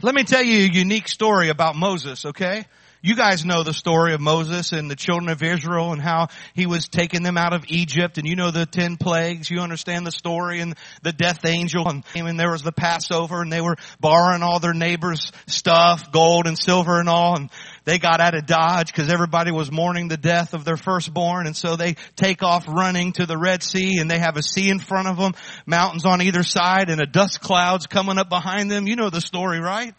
Let 0.00 0.12
me 0.12 0.24
tell 0.24 0.42
you 0.42 0.64
a 0.64 0.68
unique 0.68 1.06
story 1.06 1.50
about 1.50 1.76
Moses, 1.76 2.24
okay? 2.24 2.66
You 3.04 3.16
guys 3.16 3.44
know 3.44 3.64
the 3.64 3.72
story 3.72 4.14
of 4.14 4.20
Moses 4.20 4.70
and 4.70 4.88
the 4.88 4.94
children 4.94 5.28
of 5.28 5.42
Israel 5.42 5.90
and 5.90 6.00
how 6.00 6.28
he 6.54 6.66
was 6.66 6.86
taking 6.86 7.24
them 7.24 7.36
out 7.36 7.52
of 7.52 7.64
Egypt 7.66 8.16
and 8.16 8.28
you 8.28 8.36
know 8.36 8.52
the 8.52 8.64
ten 8.64 8.96
plagues. 8.96 9.50
You 9.50 9.58
understand 9.58 10.06
the 10.06 10.12
story 10.12 10.60
and 10.60 10.76
the 11.02 11.12
death 11.12 11.44
angel 11.44 11.88
and, 11.88 12.04
and 12.14 12.38
there 12.38 12.52
was 12.52 12.62
the 12.62 12.70
Passover 12.70 13.42
and 13.42 13.52
they 13.52 13.60
were 13.60 13.74
borrowing 13.98 14.44
all 14.44 14.60
their 14.60 14.72
neighbors' 14.72 15.32
stuff, 15.48 16.12
gold 16.12 16.46
and 16.46 16.56
silver 16.56 17.00
and 17.00 17.08
all 17.08 17.34
and 17.34 17.50
they 17.84 17.98
got 17.98 18.20
out 18.20 18.36
of 18.36 18.46
Dodge 18.46 18.92
because 18.92 19.12
everybody 19.12 19.50
was 19.50 19.72
mourning 19.72 20.06
the 20.06 20.16
death 20.16 20.54
of 20.54 20.64
their 20.64 20.76
firstborn 20.76 21.48
and 21.48 21.56
so 21.56 21.74
they 21.74 21.96
take 22.14 22.44
off 22.44 22.68
running 22.68 23.14
to 23.14 23.26
the 23.26 23.36
Red 23.36 23.64
Sea 23.64 23.98
and 23.98 24.08
they 24.08 24.20
have 24.20 24.36
a 24.36 24.44
sea 24.44 24.70
in 24.70 24.78
front 24.78 25.08
of 25.08 25.16
them, 25.16 25.32
mountains 25.66 26.04
on 26.04 26.22
either 26.22 26.44
side 26.44 26.88
and 26.88 27.00
a 27.00 27.06
dust 27.06 27.40
clouds 27.40 27.88
coming 27.88 28.18
up 28.18 28.28
behind 28.28 28.70
them. 28.70 28.86
You 28.86 28.94
know 28.94 29.10
the 29.10 29.20
story, 29.20 29.58
right? 29.58 29.92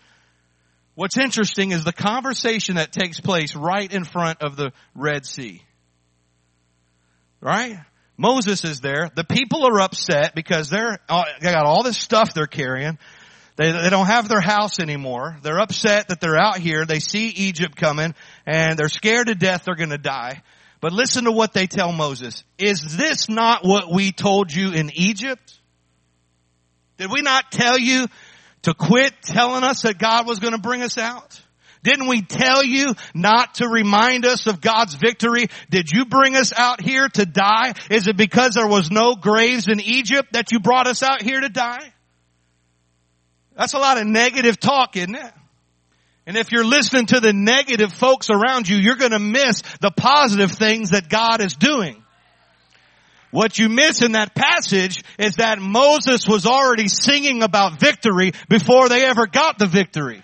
What's 0.95 1.17
interesting 1.17 1.71
is 1.71 1.83
the 1.83 1.93
conversation 1.93 2.75
that 2.75 2.91
takes 2.91 3.19
place 3.19 3.55
right 3.55 3.91
in 3.91 4.03
front 4.03 4.43
of 4.43 4.55
the 4.55 4.71
Red 4.93 5.25
Sea. 5.25 5.63
Right? 7.41 7.77
Moses 8.15 8.63
is 8.63 8.79
there. 8.79 9.09
The 9.15 9.23
people 9.23 9.65
are 9.65 9.81
upset 9.81 10.35
because 10.35 10.69
they're, 10.69 10.99
uh, 11.09 11.23
they 11.41 11.51
got 11.51 11.65
all 11.65 11.83
this 11.83 11.97
stuff 11.97 12.33
they're 12.33 12.45
carrying. 12.45 12.99
They, 13.55 13.71
they 13.71 13.89
don't 13.89 14.05
have 14.05 14.29
their 14.29 14.39
house 14.39 14.79
anymore. 14.79 15.37
They're 15.41 15.59
upset 15.59 16.09
that 16.09 16.21
they're 16.21 16.37
out 16.37 16.57
here. 16.57 16.85
They 16.85 16.99
see 16.99 17.27
Egypt 17.29 17.75
coming 17.75 18.13
and 18.45 18.77
they're 18.77 18.87
scared 18.87 19.27
to 19.27 19.35
death 19.35 19.65
they're 19.65 19.75
going 19.75 19.89
to 19.89 19.97
die. 19.97 20.43
But 20.79 20.91
listen 20.91 21.25
to 21.25 21.31
what 21.31 21.53
they 21.53 21.65
tell 21.65 21.91
Moses. 21.91 22.43
Is 22.57 22.97
this 22.97 23.29
not 23.29 23.65
what 23.65 23.91
we 23.91 24.11
told 24.11 24.53
you 24.53 24.73
in 24.73 24.91
Egypt? 24.93 25.59
Did 26.97 27.11
we 27.11 27.21
not 27.21 27.51
tell 27.51 27.79
you 27.79 28.07
to 28.63 28.73
quit 28.73 29.13
telling 29.21 29.63
us 29.63 29.83
that 29.83 29.97
God 29.97 30.27
was 30.27 30.39
going 30.39 30.53
to 30.53 30.59
bring 30.59 30.81
us 30.81 30.97
out? 30.97 31.39
Didn't 31.83 32.07
we 32.07 32.21
tell 32.21 32.63
you 32.63 32.95
not 33.13 33.55
to 33.55 33.67
remind 33.67 34.25
us 34.25 34.47
of 34.47 34.61
God's 34.61 34.95
victory? 34.95 35.47
Did 35.69 35.91
you 35.91 36.05
bring 36.05 36.35
us 36.35 36.53
out 36.53 36.79
here 36.81 37.09
to 37.09 37.25
die? 37.25 37.73
Is 37.91 38.07
it 38.07 38.15
because 38.15 38.53
there 38.53 38.67
was 38.67 38.89
no 38.89 39.15
graves 39.15 39.67
in 39.67 39.81
Egypt 39.81 40.31
that 40.31 40.51
you 40.51 40.61
brought 40.61 40.87
us 40.87 41.03
out 41.03 41.21
here 41.21 41.41
to 41.41 41.49
die? 41.49 41.93
That's 43.55 43.73
a 43.73 43.79
lot 43.79 43.97
of 43.97 44.07
negative 44.07 44.59
talk, 44.59 44.95
isn't 44.95 45.15
it? 45.15 45.33
And 46.25 46.37
if 46.37 46.51
you're 46.51 46.65
listening 46.65 47.07
to 47.07 47.19
the 47.19 47.33
negative 47.33 47.91
folks 47.91 48.29
around 48.29 48.69
you, 48.69 48.77
you're 48.77 48.95
gonna 48.95 49.19
miss 49.19 49.61
the 49.81 49.91
positive 49.91 50.53
things 50.53 50.91
that 50.91 51.09
God 51.09 51.41
is 51.41 51.55
doing. 51.55 52.02
What 53.33 53.57
you 53.57 53.67
miss 53.67 54.03
in 54.03 54.11
that 54.11 54.35
passage 54.35 55.03
is 55.17 55.37
that 55.37 55.57
Moses 55.59 56.27
was 56.27 56.45
already 56.45 56.87
singing 56.87 57.41
about 57.41 57.79
victory 57.79 58.31
before 58.47 58.89
they 58.89 59.03
ever 59.03 59.25
got 59.25 59.57
the 59.57 59.65
victory. 59.65 60.21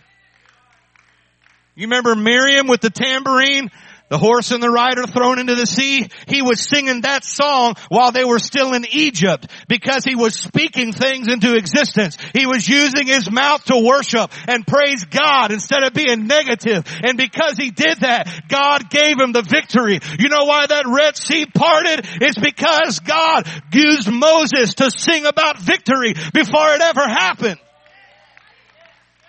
You 1.74 1.88
remember 1.88 2.14
Miriam 2.14 2.68
with 2.68 2.82
the 2.82 2.92
tambourine? 2.92 3.72
The 4.10 4.18
horse 4.18 4.52
and 4.52 4.62
the 4.62 4.70
rider 4.70 5.06
thrown 5.06 5.40
into 5.40 5.56
the 5.56 5.68
sea. 5.68 6.08
He 6.28 6.42
was 6.42 6.62
singing 6.62 7.02
that 7.02 7.24
song 7.24 7.76
while 7.90 8.12
they 8.12 8.26
were 8.26 8.40
still 8.40 8.74
in 8.74 8.86
Egypt 8.92 9.48
because 9.68 10.04
he 10.04 10.16
was 10.16 10.36
speaking 10.36 10.92
things 10.94 11.28
into 11.28 11.56
existence. 11.56 12.18
He 12.34 12.48
was 12.48 12.68
using 12.68 13.06
his 13.06 13.30
mouth 13.32 13.64
to 13.66 13.78
worship 13.78 14.32
and 14.48 14.66
praise 14.66 15.06
God 15.06 15.52
instead 15.52 15.84
of 15.84 15.94
being 15.94 16.26
negative. 16.26 16.86
And 17.04 17.18
because 17.18 17.56
he 17.58 17.70
did 17.70 18.00
that, 18.00 18.28
God 18.50 18.90
gave 18.90 19.20
him 19.20 19.32
the 19.32 19.44
victory. 19.44 20.00
You 20.18 20.30
know 20.30 20.46
why 20.46 20.66
that 20.66 20.86
Red 20.88 21.16
Sea 21.16 21.46
parted? 21.46 22.08
It's 22.22 22.40
because 22.40 23.00
God 23.00 23.48
used 23.72 24.12
Moses 24.12 24.74
to 24.76 24.90
sing 24.90 25.26
about 25.26 25.60
victory 25.60 26.14
before 26.34 26.74
it 26.74 26.82
ever 26.82 27.08
happened. 27.08 27.60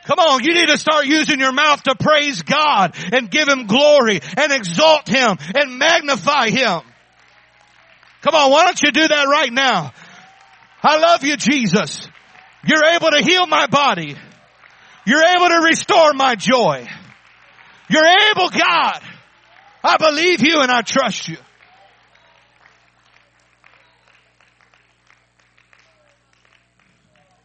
Come 0.07 0.19
on, 0.19 0.43
you 0.43 0.55
need 0.55 0.69
to 0.69 0.79
start 0.79 1.07
using 1.07 1.41
your 1.41 1.53
mouth 1.53 1.83
to 1.83 1.95
praise 1.95 2.43
God 2.43 2.95
and 3.13 3.31
give 3.31 3.49
Him 3.49 3.67
glory 3.67 4.21
and 4.37 4.53
exalt 4.53 5.09
Him 5.09 5.37
and 5.55 5.79
magnify 5.79 6.51
Him. 6.51 6.81
Come 8.23 8.35
on, 8.35 8.51
why 8.51 8.65
don't 8.65 8.83
you 8.83 8.93
do 8.93 9.07
that 9.07 9.25
right 9.29 9.53
now? 9.53 9.93
I 10.83 10.99
love 10.99 11.25
you, 11.25 11.37
Jesus. 11.37 12.09
You're 12.65 12.85
able 12.85 13.11
to 13.11 13.23
heal 13.23 13.47
my 13.47 13.67
body. 13.67 14.17
You're 15.07 15.25
able 15.25 15.49
to 15.49 15.61
restore 15.65 16.13
my 16.15 16.35
joy. 16.35 16.87
You're 17.89 18.07
able, 18.31 18.49
God. 18.49 19.01
I 19.83 19.97
believe 19.99 20.41
you 20.41 20.61
and 20.61 20.71
I 20.71 20.83
trust 20.83 21.29
you. 21.29 21.39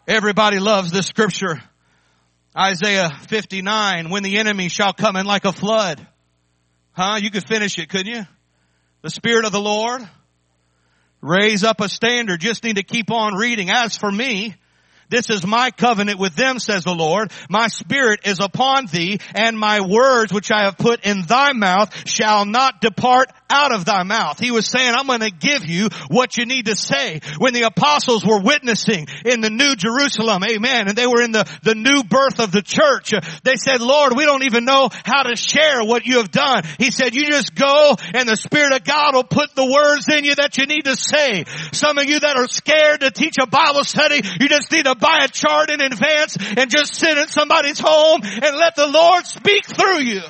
Everybody 0.07 0.59
loves 0.59 0.91
this 0.91 1.07
scripture. 1.07 1.61
Isaiah 2.57 3.09
59, 3.27 4.09
when 4.09 4.23
the 4.23 4.37
enemy 4.37 4.69
shall 4.69 4.93
come 4.93 5.15
in 5.17 5.25
like 5.25 5.43
a 5.43 5.51
flood. 5.51 6.05
Huh? 6.93 7.17
You 7.21 7.29
could 7.29 7.45
finish 7.45 7.77
it, 7.77 7.89
couldn't 7.89 8.13
you? 8.13 8.23
The 9.01 9.09
Spirit 9.09 9.45
of 9.45 9.51
the 9.51 9.59
Lord. 9.59 10.07
Raise 11.21 11.63
up 11.63 11.81
a 11.81 11.89
standard. 11.89 12.39
Just 12.39 12.63
need 12.63 12.77
to 12.77 12.83
keep 12.83 13.11
on 13.11 13.35
reading. 13.35 13.69
As 13.69 13.97
for 13.97 14.11
me, 14.11 14.55
this 15.09 15.29
is 15.29 15.45
my 15.45 15.71
covenant 15.71 16.19
with 16.19 16.35
them, 16.35 16.59
says 16.59 16.83
the 16.83 16.95
Lord. 16.95 17.31
My 17.49 17.67
spirit 17.67 18.21
is 18.25 18.39
upon 18.39 18.87
thee, 18.87 19.19
and 19.33 19.57
my 19.57 19.81
words 19.81 20.33
which 20.33 20.51
I 20.51 20.65
have 20.65 20.77
put 20.77 21.05
in 21.05 21.23
thy 21.23 21.53
mouth 21.53 22.07
shall 22.07 22.45
not 22.45 22.81
depart 22.81 23.31
out 23.49 23.71
of 23.71 23.85
thy 23.85 24.03
mouth. 24.03 24.39
He 24.39 24.51
was 24.51 24.67
saying, 24.67 24.93
I'm 24.95 25.07
going 25.07 25.19
to 25.19 25.29
give 25.31 25.65
you 25.65 25.89
what 26.09 26.37
you 26.37 26.45
need 26.45 26.65
to 26.65 26.75
say. 26.75 27.21
When 27.37 27.53
the 27.53 27.63
apostles 27.63 28.25
were 28.25 28.41
witnessing 28.41 29.07
in 29.23 29.41
the 29.41 29.49
new 29.49 29.75
Jerusalem, 29.75 30.43
amen, 30.43 30.87
and 30.87 30.97
they 30.97 31.05
were 31.05 31.21
in 31.21 31.31
the, 31.31 31.47
the 31.63 31.75
new 31.75 32.03
birth 32.03 32.39
of 32.39 32.51
the 32.51 32.63
church, 32.63 33.13
they 33.43 33.55
said, 33.55 33.81
Lord, 33.81 34.13
we 34.15 34.25
don't 34.25 34.43
even 34.43 34.65
know 34.65 34.89
how 35.03 35.23
to 35.23 35.35
share 35.35 35.83
what 35.83 36.05
you 36.05 36.17
have 36.17 36.31
done. 36.31 36.63
He 36.79 36.91
said, 36.91 37.13
you 37.13 37.27
just 37.27 37.53
go 37.53 37.95
and 38.13 38.27
the 38.27 38.37
Spirit 38.37 38.73
of 38.73 38.83
God 38.83 39.13
will 39.13 39.23
put 39.23 39.55
the 39.55 39.65
words 39.65 40.09
in 40.09 40.23
you 40.23 40.35
that 40.35 40.57
you 40.57 40.65
need 40.65 40.85
to 40.85 40.95
say. 40.95 41.45
Some 41.71 41.97
of 41.97 42.05
you 42.05 42.19
that 42.19 42.37
are 42.37 42.47
scared 42.47 43.01
to 43.01 43.11
teach 43.11 43.35
a 43.39 43.47
Bible 43.47 43.83
study, 43.83 44.21
you 44.39 44.49
just 44.49 44.71
need 44.71 44.85
to 44.85 44.94
buy 44.99 45.23
a 45.23 45.27
chart 45.27 45.69
in 45.69 45.81
advance 45.81 46.37
and 46.57 46.69
just 46.69 46.95
sit 46.95 47.17
in 47.17 47.27
somebody's 47.27 47.79
home 47.79 48.21
and 48.23 48.57
let 48.57 48.75
the 48.75 48.87
Lord 48.87 49.25
speak 49.25 49.65
through 49.65 50.01
you. 50.01 50.21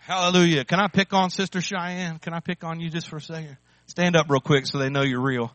Hallelujah. 0.00 0.64
Can 0.64 0.80
I 0.80 0.88
pick 0.88 1.12
on 1.12 1.28
Sister 1.28 1.60
Cheyenne? 1.60 2.18
Can 2.18 2.32
I 2.32 2.40
pick 2.40 2.64
on 2.64 2.80
you 2.80 2.88
just 2.88 3.10
for 3.10 3.16
a 3.16 3.20
second? 3.20 3.58
Stand 3.84 4.16
up 4.16 4.30
real 4.30 4.40
quick 4.40 4.66
so 4.66 4.78
they 4.78 4.88
know 4.88 5.02
you're 5.02 5.20
real. 5.20 5.52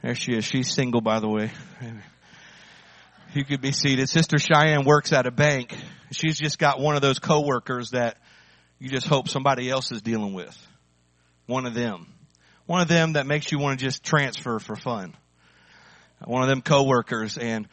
There 0.00 0.14
she 0.14 0.32
is. 0.32 0.44
She's 0.44 0.72
single, 0.72 1.00
by 1.00 1.18
the 1.18 1.28
way. 1.28 1.50
You 3.34 3.44
could 3.44 3.60
be 3.60 3.72
seated. 3.72 4.08
Sister 4.08 4.38
Cheyenne 4.38 4.84
works 4.84 5.12
at 5.12 5.26
a 5.26 5.32
bank. 5.32 5.76
She's 6.12 6.38
just 6.38 6.60
got 6.60 6.78
one 6.78 6.94
of 6.94 7.02
those 7.02 7.18
coworkers 7.18 7.90
that 7.90 8.16
you 8.78 8.90
just 8.90 9.08
hope 9.08 9.28
somebody 9.28 9.68
else 9.68 9.90
is 9.90 10.02
dealing 10.02 10.34
with. 10.34 10.67
One 11.48 11.66
of 11.66 11.74
them. 11.74 12.06
One 12.66 12.82
of 12.82 12.88
them 12.88 13.14
that 13.14 13.26
makes 13.26 13.50
you 13.50 13.58
want 13.58 13.80
to 13.80 13.84
just 13.84 14.04
transfer 14.04 14.60
for 14.60 14.76
fun. 14.76 15.16
One 16.24 16.42
of 16.42 16.48
them 16.48 16.62
coworkers 16.62 17.36
and 17.36 17.66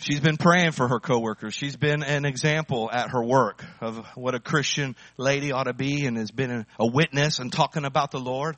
She's 0.00 0.20
been 0.20 0.36
praying 0.36 0.72
for 0.72 0.86
her 0.86 1.00
coworkers. 1.00 1.54
She's 1.54 1.76
been 1.76 2.04
an 2.04 2.24
example 2.24 2.88
at 2.90 3.10
her 3.10 3.22
work 3.22 3.64
of 3.80 4.06
what 4.14 4.36
a 4.36 4.38
Christian 4.38 4.94
lady 5.16 5.50
ought 5.50 5.64
to 5.64 5.72
be 5.72 6.06
and 6.06 6.16
has 6.16 6.30
been 6.30 6.66
a 6.78 6.86
witness 6.86 7.40
and 7.40 7.52
talking 7.52 7.84
about 7.84 8.12
the 8.12 8.20
Lord. 8.20 8.56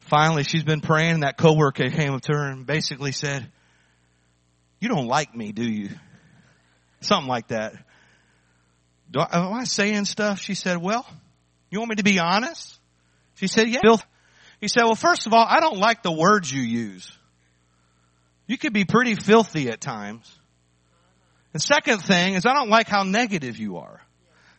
Finally, 0.00 0.42
she's 0.42 0.64
been 0.64 0.80
praying 0.80 1.14
and 1.14 1.22
that 1.22 1.36
coworker 1.38 1.88
came 1.90 2.12
up 2.12 2.22
to 2.22 2.32
her 2.32 2.50
and 2.50 2.66
basically 2.66 3.12
said, 3.12 3.48
you 4.80 4.88
don't 4.88 5.06
like 5.06 5.32
me, 5.32 5.52
do 5.52 5.62
you? 5.62 5.90
Something 7.02 7.28
like 7.28 7.48
that. 7.48 7.74
I, 9.16 9.38
am 9.38 9.52
I 9.52 9.64
saying 9.64 10.06
stuff? 10.06 10.40
She 10.40 10.54
said, 10.54 10.78
well, 10.78 11.06
you 11.70 11.78
want 11.78 11.90
me 11.90 11.96
to 11.96 12.02
be 12.02 12.18
honest? 12.18 12.79
She 13.40 13.46
said, 13.46 13.68
yeah. 13.68 13.96
He 14.60 14.68
said, 14.68 14.84
well, 14.84 14.94
first 14.94 15.26
of 15.26 15.32
all, 15.32 15.46
I 15.48 15.60
don't 15.60 15.78
like 15.78 16.02
the 16.02 16.12
words 16.12 16.52
you 16.52 16.60
use. 16.60 17.10
You 18.46 18.58
could 18.58 18.74
be 18.74 18.84
pretty 18.84 19.14
filthy 19.14 19.70
at 19.70 19.80
times. 19.80 20.30
The 21.52 21.58
second 21.58 22.00
thing 22.00 22.34
is 22.34 22.44
I 22.44 22.52
don't 22.52 22.68
like 22.68 22.86
how 22.86 23.02
negative 23.02 23.56
you 23.56 23.78
are. 23.78 24.02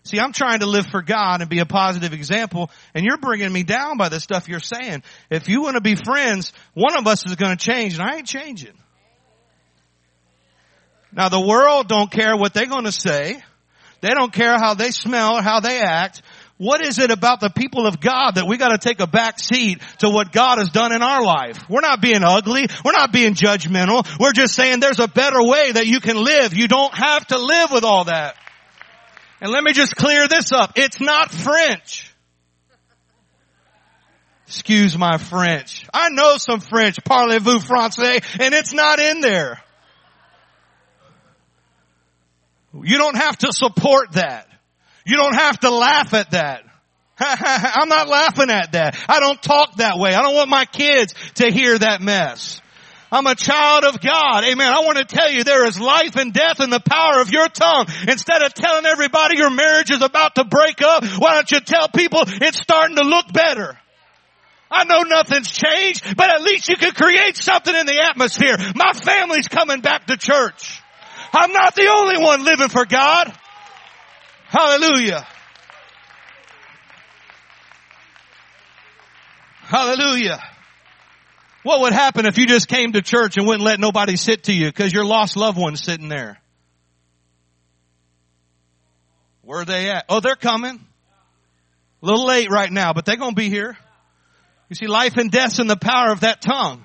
See, 0.04 0.20
I'm 0.20 0.34
trying 0.34 0.62
to 0.62 0.66
live 0.66 0.88
for 0.88 1.04
God 1.04 1.42
and 1.42 1.50
be 1.50 1.60
a 1.60 1.66
positive 1.68 2.14
example, 2.14 2.72
and 2.96 3.06
you're 3.06 3.20
bringing 3.20 3.54
me 3.54 3.62
down 3.62 3.98
by 3.98 4.10
the 4.10 4.20
stuff 4.20 4.50
you're 4.50 4.60
saying. 4.60 5.04
If 5.30 5.48
you 5.48 5.62
want 5.62 5.76
to 5.76 5.82
be 5.82 5.94
friends, 5.96 6.54
one 6.74 6.98
of 6.98 7.06
us 7.06 7.24
is 7.28 7.36
going 7.36 7.56
to 7.56 7.64
change, 7.64 7.94
and 7.94 8.02
I 8.02 8.16
ain't 8.16 8.28
changing. 8.28 8.74
Now 11.12 11.30
the 11.30 11.40
world 11.40 11.88
don't 11.88 12.10
care 12.10 12.36
what 12.36 12.56
they're 12.56 12.66
going 12.66 12.86
to 12.86 12.92
say. 12.92 13.44
They 14.02 14.10
don't 14.10 14.34
care 14.34 14.56
how 14.58 14.74
they 14.74 14.90
smell 14.90 15.36
or 15.36 15.42
how 15.44 15.60
they 15.60 15.80
act. 15.80 16.24
What 16.62 16.86
is 16.86 17.00
it 17.00 17.10
about 17.10 17.40
the 17.40 17.50
people 17.50 17.88
of 17.88 18.00
God 18.00 18.36
that 18.36 18.46
we 18.46 18.56
gotta 18.56 18.78
take 18.78 19.00
a 19.00 19.08
back 19.08 19.40
seat 19.40 19.82
to 19.98 20.12
what 20.12 20.32
God 20.32 20.60
has 20.60 20.70
done 20.70 20.94
in 20.94 21.02
our 21.02 21.24
life? 21.24 21.60
We're 21.68 21.82
not 21.82 22.02
being 22.02 22.22
ugly. 22.24 22.68
We're 22.86 22.92
not 22.92 23.12
being 23.12 23.34
judgmental. 23.34 24.08
We're 24.20 24.32
just 24.32 24.54
saying 24.54 24.80
there's 24.80 25.00
a 25.00 25.08
better 25.08 25.42
way 25.42 25.72
that 25.72 25.88
you 25.88 26.00
can 26.00 26.24
live. 26.24 26.54
You 26.54 26.68
don't 26.68 26.94
have 26.94 27.26
to 27.30 27.40
live 27.40 27.72
with 27.72 27.84
all 27.84 28.04
that. 28.04 28.36
And 29.42 29.52
let 29.52 29.64
me 29.64 29.74
just 29.74 29.96
clear 29.96 30.28
this 30.28 30.52
up. 30.52 30.74
It's 30.76 31.02
not 31.02 31.32
French. 31.32 32.14
Excuse 34.46 34.96
my 34.96 35.18
French. 35.18 35.88
I 35.92 36.10
know 36.10 36.38
some 36.38 36.60
French, 36.60 36.98
parlez-vous 37.04 37.58
français, 37.58 38.24
and 38.40 38.54
it's 38.54 38.72
not 38.72 39.00
in 39.00 39.22
there. 39.22 39.60
You 42.84 43.00
don't 43.00 43.18
have 43.18 43.40
to 43.40 43.52
support 43.52 44.12
that. 44.12 44.48
You 45.06 45.18
don't 45.18 45.36
have 45.36 45.60
to 45.62 45.70
laugh 45.70 46.14
at 46.14 46.32
that. 46.32 46.64
I'm 47.20 47.90
not 47.90 48.08
laughing 48.08 48.50
at 48.50 48.72
that. 48.74 48.98
I 49.08 49.20
don't 49.20 49.42
talk 49.42 49.76
that 49.78 49.98
way. 49.98 50.14
I 50.14 50.22
don't 50.22 50.36
want 50.36 50.50
my 50.50 50.66
kids 50.66 51.14
to 51.36 51.52
hear 51.52 51.78
that 51.78 52.02
mess. 52.02 52.62
I'm 53.12 53.28
a 53.28 53.36
child 53.36 53.84
of 53.84 54.00
God. 54.00 54.46
Amen. 54.46 54.72
I 54.72 54.80
want 54.80 54.98
to 54.98 55.04
tell 55.04 55.30
you 55.30 55.44
there 55.44 55.66
is 55.66 55.80
life 55.80 56.16
and 56.16 56.32
death 56.32 56.62
in 56.62 56.70
the 56.70 56.80
power 56.80 57.22
of 57.22 57.30
your 57.30 57.50
tongue. 57.50 57.88
Instead 58.08 58.42
of 58.42 58.54
telling 58.54 58.86
everybody 58.86 59.38
your 59.38 59.50
marriage 59.50 59.92
is 59.92 60.02
about 60.02 60.36
to 60.36 60.46
break 60.46 60.82
up, 60.82 61.04
why 61.20 61.36
don't 61.36 61.52
you 61.52 61.60
tell 61.60 61.90
people 61.90 62.24
it's 62.26 62.60
starting 62.60 62.96
to 62.96 63.04
look 63.04 63.32
better? 63.34 63.78
I 64.72 64.86
know 64.86 65.02
nothing's 65.02 65.52
changed, 65.52 66.16
but 66.16 66.30
at 66.30 66.42
least 66.42 66.70
you 66.70 66.78
can 66.78 66.94
create 66.94 67.36
something 67.36 67.76
in 67.76 67.86
the 67.86 68.02
atmosphere. 68.10 68.56
My 68.74 68.94
family's 68.94 69.50
coming 69.50 69.82
back 69.82 70.08
to 70.08 70.16
church. 70.16 70.82
I'm 71.34 71.52
not 71.52 71.76
the 71.76 71.88
only 71.88 72.18
one 72.18 72.46
living 72.46 72.70
for 72.70 72.86
God. 72.86 73.34
Hallelujah. 74.52 75.26
Hallelujah. 79.62 80.44
What 81.64 81.80
would 81.80 81.94
happen 81.94 82.26
if 82.26 82.38
you 82.38 82.46
just 82.48 82.68
came 82.68 82.92
to 82.92 83.02
church 83.02 83.38
and 83.38 83.48
wouldn't 83.48 83.64
let 83.64 83.80
nobody 83.80 84.18
sit 84.18 84.44
to 84.44 84.54
you 84.54 84.66
because 84.68 84.92
your 84.92 85.06
lost 85.06 85.38
loved 85.38 85.58
one's 85.58 85.82
sitting 85.82 86.10
there? 86.10 86.38
Where 89.42 89.62
are 89.62 89.66
they 89.66 89.90
at? 89.90 90.04
Oh, 90.10 90.20
they're 90.20 90.36
coming. 90.36 90.86
A 92.04 92.06
little 92.06 92.26
late 92.26 92.50
right 92.52 92.70
now, 92.70 92.92
but 92.92 93.06
they're 93.06 93.16
going 93.16 93.32
to 93.32 93.42
be 93.42 93.50
here. 93.50 93.78
You 94.68 94.76
see, 94.76 94.88
life 94.88 95.16
and 95.16 95.32
death's 95.32 95.60
in 95.60 95.68
the 95.68 95.78
power 95.78 96.12
of 96.12 96.22
that 96.22 96.42
tongue. 96.42 96.84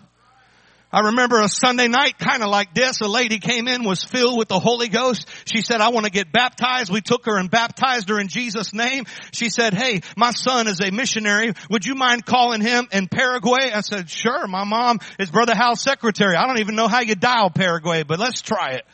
I 0.93 1.01
remember 1.01 1.41
a 1.41 1.49
Sunday 1.49 1.89
night 1.89 2.16
kind 2.18 2.43
of 2.43 2.49
like 2.49 2.72
this. 2.72 3.01
A 3.01 3.09
lady 3.09 3.39
came 3.39 3.66
in, 3.66 3.82
was 3.84 4.05
filled 4.05 4.39
with 4.39 4.49
the 4.49 4.61
Holy 4.61 4.89
Ghost. 4.89 5.28
She 5.45 5.61
said, 5.61 5.80
I 5.80 5.89
want 5.89 6.07
to 6.07 6.12
get 6.12 6.30
baptized. 6.32 6.93
We 6.93 7.01
took 7.01 7.26
her 7.26 7.39
and 7.39 7.51
baptized 7.51 8.09
her 8.09 8.20
in 8.20 8.28
Jesus 8.28 8.72
name. 8.72 9.05
She 9.32 9.51
said, 9.51 9.74
Hey, 9.74 10.03
my 10.16 10.30
son 10.30 10.68
is 10.68 10.80
a 10.80 10.93
missionary. 10.93 11.53
Would 11.70 11.84
you 11.84 11.97
mind 11.97 12.24
calling 12.24 12.61
him 12.61 12.87
in 12.93 13.09
Paraguay? 13.09 13.72
I 13.74 13.80
said, 13.80 14.09
sure. 14.09 14.47
My 14.47 14.64
mom 14.64 15.01
is 15.18 15.30
Brother 15.30 15.55
Hal's 15.55 15.82
secretary. 15.82 16.37
I 16.37 16.47
don't 16.47 16.61
even 16.61 16.76
know 16.76 16.89
how 16.89 17.01
you 17.01 17.16
dial 17.16 17.51
Paraguay, 17.51 18.05
but 18.05 18.20
let's 18.20 18.41
try 18.41 18.74
it. 18.74 18.87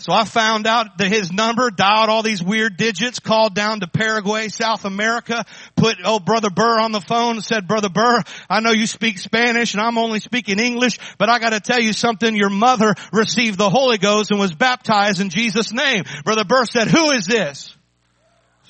So 0.00 0.12
I 0.14 0.24
found 0.24 0.66
out 0.66 0.96
that 0.96 1.08
his 1.08 1.30
number, 1.30 1.70
dialed 1.70 2.08
all 2.08 2.22
these 2.22 2.42
weird 2.42 2.78
digits, 2.78 3.18
called 3.18 3.54
down 3.54 3.80
to 3.80 3.86
Paraguay, 3.86 4.48
South 4.48 4.86
America, 4.86 5.44
put 5.76 5.98
old 6.02 6.24
Brother 6.24 6.48
Burr 6.48 6.80
on 6.80 6.90
the 6.90 7.02
phone 7.02 7.36
and 7.36 7.44
said, 7.44 7.68
Brother 7.68 7.90
Burr, 7.90 8.22
I 8.48 8.60
know 8.60 8.70
you 8.70 8.86
speak 8.86 9.18
Spanish 9.18 9.74
and 9.74 9.82
I'm 9.82 9.98
only 9.98 10.20
speaking 10.20 10.58
English, 10.58 10.98
but 11.18 11.28
I 11.28 11.38
gotta 11.38 11.60
tell 11.60 11.80
you 11.80 11.92
something. 11.92 12.34
Your 12.34 12.48
mother 12.48 12.94
received 13.12 13.58
the 13.58 13.68
Holy 13.68 13.98
Ghost 13.98 14.30
and 14.30 14.40
was 14.40 14.54
baptized 14.54 15.20
in 15.20 15.28
Jesus' 15.28 15.70
name. 15.70 16.04
Brother 16.24 16.44
Burr 16.44 16.64
said, 16.64 16.88
who 16.88 17.10
is 17.10 17.26
this? 17.26 17.76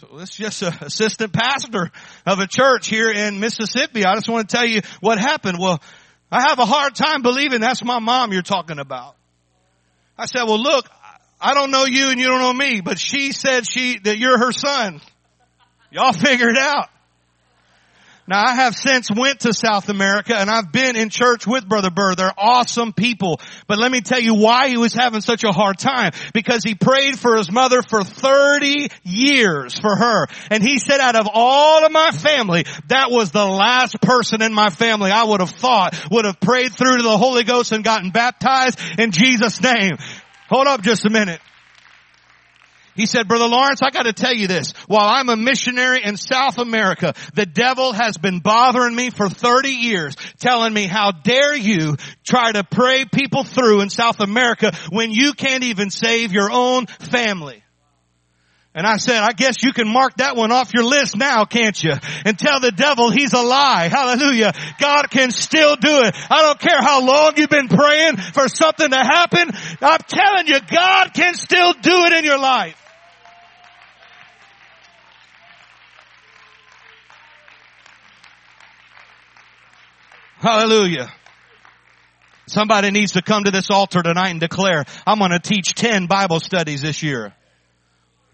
So 0.01 0.19
is 0.19 0.31
just 0.31 0.63
an 0.63 0.73
assistant 0.81 1.33
pastor 1.33 1.93
of 2.27 2.41
a 2.41 2.49
church 2.49 2.89
here 2.89 3.11
in 3.11 3.39
Mississippi. 3.39 4.05
I 4.05 4.17
just 4.17 4.29
want 4.29 4.49
to 4.49 4.57
tell 4.57 4.67
you 4.67 4.81
what 5.01 5.21
happened. 5.21 5.59
Well, 5.61 5.81
I 6.33 6.49
have 6.49 6.59
a 6.59 6.65
hard 6.65 6.97
time 6.97 7.23
believing 7.23 7.61
that's 7.61 7.85
my 7.85 8.01
mom 8.01 8.33
you're 8.33 8.43
talking 8.43 8.81
about. 8.81 9.15
I 10.19 10.27
said, 10.27 10.43
well 10.43 10.61
look, 10.61 10.87
I 11.41 11.55
don't 11.55 11.71
know 11.71 11.85
you 11.85 12.11
and 12.11 12.21
you 12.21 12.27
don't 12.27 12.41
know 12.41 12.53
me, 12.53 12.81
but 12.81 12.99
she 12.99 13.33
said 13.33 13.67
she, 13.67 13.99
that 14.01 14.19
you're 14.19 14.39
her 14.39 14.53
son. 14.53 15.01
Y'all 15.91 16.13
figure 16.13 16.49
it 16.49 16.59
out. 16.59 16.89
Now 18.31 18.45
I 18.47 18.55
have 18.55 18.77
since 18.77 19.11
went 19.11 19.41
to 19.41 19.53
South 19.53 19.89
America 19.89 20.37
and 20.37 20.49
I've 20.49 20.71
been 20.71 20.95
in 20.95 21.09
church 21.09 21.49
with 21.49 21.69
Brother 21.69 21.91
Burr. 21.91 22.15
They're 22.15 22.33
awesome 22.39 22.93
people. 22.93 23.41
But 23.67 23.81
let 23.81 23.91
me 23.91 24.03
tell 24.03 24.21
you 24.21 24.35
why 24.35 24.69
he 24.69 24.77
was 24.77 24.95
having 24.95 25.21
such 25.21 25.43
a 25.43 25.51
hard 25.51 25.81
time. 25.81 26.13
Because 26.33 26.63
he 26.63 26.77
prayed 26.77 27.19
for 27.19 27.37
his 27.37 27.51
mother 27.51 27.83
for 27.83 28.05
30 28.05 28.89
years 29.03 29.77
for 29.81 29.97
her. 29.97 30.29
And 30.49 30.63
he 30.63 30.79
said 30.79 31.01
out 31.01 31.17
of 31.17 31.27
all 31.33 31.85
of 31.85 31.91
my 31.91 32.13
family, 32.13 32.67
that 32.87 33.11
was 33.11 33.33
the 33.33 33.45
last 33.45 34.01
person 34.01 34.43
in 34.43 34.55
my 34.55 34.71
family 34.71 35.11
I 35.11 35.25
would 35.25 35.41
have 35.41 35.51
thought 35.51 36.01
would 36.13 36.25
have 36.25 36.39
prayed 36.39 36.73
through 36.73 36.99
to 36.99 37.03
the 37.03 37.19
Holy 37.19 37.43
Ghost 37.43 37.73
and 37.73 37.83
gotten 37.83 38.11
baptized 38.11 38.79
in 38.97 39.11
Jesus 39.11 39.61
name. 39.61 39.97
Hold 40.51 40.67
up 40.67 40.83
just 40.83 41.07
a 41.07 41.11
minute. 41.11 41.41
He 42.97 43.07
said, 43.07 43.29
Brother 43.29 43.47
Lawrence, 43.47 43.83
I 43.83 43.91
gotta 43.91 44.13
tell 44.13 44.35
you 44.35 44.49
this. 44.49 44.73
While 44.89 45.09
I'm 45.09 45.29
a 45.29 45.37
missionary 45.37 46.03
in 46.05 46.17
South 46.17 46.59
America, 46.59 47.15
the 47.35 47.47
devil 47.47 47.93
has 47.93 48.19
been 48.19 48.41
bothering 48.41 48.95
me 48.95 49.11
for 49.11 49.29
30 49.29 49.69
years, 49.69 50.17
telling 50.41 50.75
me, 50.75 50.87
how 50.87 51.13
dare 51.13 51.57
you 51.57 51.97
try 52.29 52.51
to 52.51 52.65
pray 52.65 53.05
people 53.05 53.45
through 53.45 53.83
in 53.83 53.91
South 53.91 54.21
America 54.21 54.73
when 54.91 55.13
you 55.13 55.35
can't 55.35 55.65
even 55.65 55.91
save 55.91 56.33
your 56.33 56.51
own 56.51 56.87
family. 56.87 57.63
And 58.81 58.87
I 58.87 58.97
said, 58.97 59.19
I 59.19 59.33
guess 59.33 59.63
you 59.63 59.75
can 59.75 59.93
mark 59.93 60.15
that 60.17 60.37
one 60.37 60.51
off 60.53 60.73
your 60.73 60.85
list 60.85 61.15
now, 61.15 61.45
can't 61.45 61.77
you? 61.85 61.93
And 62.25 62.39
tell 62.39 62.61
the 62.61 62.73
devil 62.73 63.11
he's 63.11 63.35
a 63.35 63.43
lie. 63.43 63.89
Hallelujah. 63.89 64.55
God 64.81 65.11
can 65.11 65.33
still 65.33 65.77
do 65.77 65.99
it. 65.99 66.17
I 66.31 66.41
don't 66.41 66.59
care 66.59 66.81
how 66.81 67.05
long 67.05 67.35
you've 67.37 67.51
been 67.51 67.69
praying 67.69 68.17
for 68.17 68.49
something 68.49 68.89
to 68.89 68.97
happen. 68.97 69.51
I'm 69.83 70.01
telling 70.09 70.47
you, 70.47 70.61
God 70.67 71.13
can 71.13 71.35
still 71.35 71.75
do 71.75 71.93
it 72.07 72.13
in 72.15 72.25
your 72.25 72.39
life. 72.39 72.83
Hallelujah. 80.39 81.13
Somebody 82.47 82.93
needs 82.93 83.13
to 83.13 83.21
come 83.21 83.45
to 83.45 83.51
this 83.51 83.71
altar 83.71 84.03
tonight 84.03 84.31
and 84.31 84.41
declare, 84.41 84.87
I'm 85.07 85.19
going 85.19 85.33
to 85.33 85.39
teach 85.39 85.75
10 85.75 86.07
Bible 86.07 86.41
studies 86.41 86.81
this 86.81 87.03
year. 87.03 87.35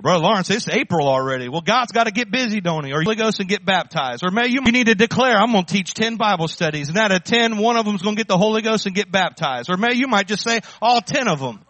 Brother 0.01 0.23
Lawrence, 0.23 0.51
it's 0.51 0.69
April 0.69 1.09
already. 1.09 1.49
Well, 1.49 1.63
God's 1.63 1.93
got 1.93 2.05
to 2.05 2.11
get 2.11 2.31
busy, 2.31 2.61
don't 2.61 2.85
he? 2.85 2.93
Or 2.93 3.03
Holy 3.03 3.17
Ghost 3.17 3.41
and 3.41 3.49
get 3.49 3.65
baptized. 3.65 4.23
Or 4.27 4.31
may 4.31 4.49
you 4.49 4.61
you 4.65 4.73
need 4.73 4.87
to 4.87 4.95
declare, 4.95 5.37
I'm 5.37 5.53
going 5.53 5.65
to 5.65 5.73
teach 5.73 5.95
10 5.95 6.17
Bible 6.17 6.49
studies. 6.49 6.91
And 6.91 6.99
out 6.99 7.13
of 7.13 7.25
10, 7.25 7.57
one 7.57 7.77
of 7.77 7.87
them's 7.87 8.03
going 8.03 8.15
to 8.15 8.21
get 8.21 8.29
the 8.29 8.37
Holy 8.37 8.61
Ghost 8.61 8.85
and 8.87 8.95
get 8.95 9.11
baptized. 9.11 9.71
Or 9.71 9.77
may 9.79 9.95
you 9.95 10.07
might 10.07 10.27
just 10.27 10.43
say, 10.43 10.61
all 10.83 11.01
10 11.01 11.29
of 11.29 11.41
them. 11.41 11.61